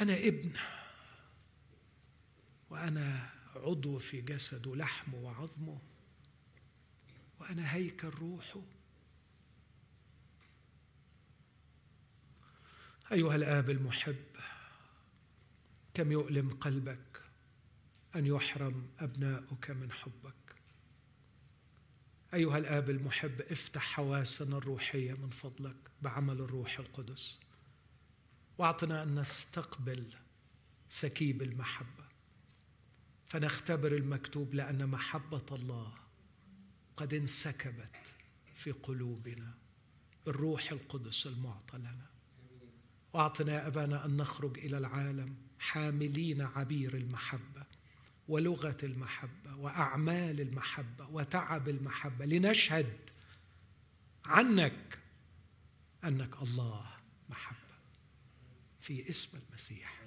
أنا 0.00 0.18
ابن 0.18 0.52
وأنا 2.70 3.30
عضو 3.56 3.98
في 3.98 4.20
جسده 4.20 4.76
لحمه 4.76 5.18
وعظمه 5.18 5.78
وأنا 7.40 7.74
هيكل 7.74 8.08
روحه. 8.08 8.60
أيها 13.12 13.34
الآب 13.34 13.70
المحب 13.70 14.24
كم 15.94 16.12
يؤلم 16.12 16.50
قلبك 16.50 17.22
أن 18.16 18.26
يحرم 18.26 18.88
أبناؤك 18.98 19.70
من 19.70 19.92
حبك؟ 19.92 20.34
أيها 22.34 22.58
الآب 22.58 22.90
المحب 22.90 23.40
افتح 23.40 23.82
حواسنا 23.82 24.56
الروحية 24.58 25.12
من 25.12 25.30
فضلك 25.30 25.76
بعمل 26.02 26.40
الروح 26.40 26.78
القدس. 26.78 27.43
وأعطنا 28.58 29.02
أن 29.02 29.18
نستقبل 29.20 30.14
سكيب 30.88 31.42
المحبة. 31.42 32.04
فنختبر 33.26 33.92
المكتوب 33.96 34.54
لأن 34.54 34.86
محبة 34.86 35.46
الله 35.52 35.94
قد 36.96 37.14
انسكبت 37.14 37.96
في 38.54 38.70
قلوبنا 38.72 39.54
بالروح 40.26 40.72
القدس 40.72 41.26
المعطى 41.26 41.78
لنا. 41.78 42.06
وأعطنا 43.12 43.52
يا 43.52 43.66
أبانا 43.66 44.04
أن 44.04 44.16
نخرج 44.16 44.58
إلى 44.58 44.78
العالم 44.78 45.36
حاملين 45.58 46.40
عبير 46.42 46.96
المحبة 46.96 47.64
ولغة 48.28 48.76
المحبة 48.82 49.56
وأعمال 49.56 50.40
المحبة 50.40 51.06
وتعب 51.08 51.68
المحبة 51.68 52.24
لنشهد 52.24 52.96
عنك 54.24 54.98
أنك 56.04 56.42
الله 56.42 56.90
محبة. 57.28 57.63
في 58.84 59.10
اسم 59.10 59.38
المسيح. 59.48 60.03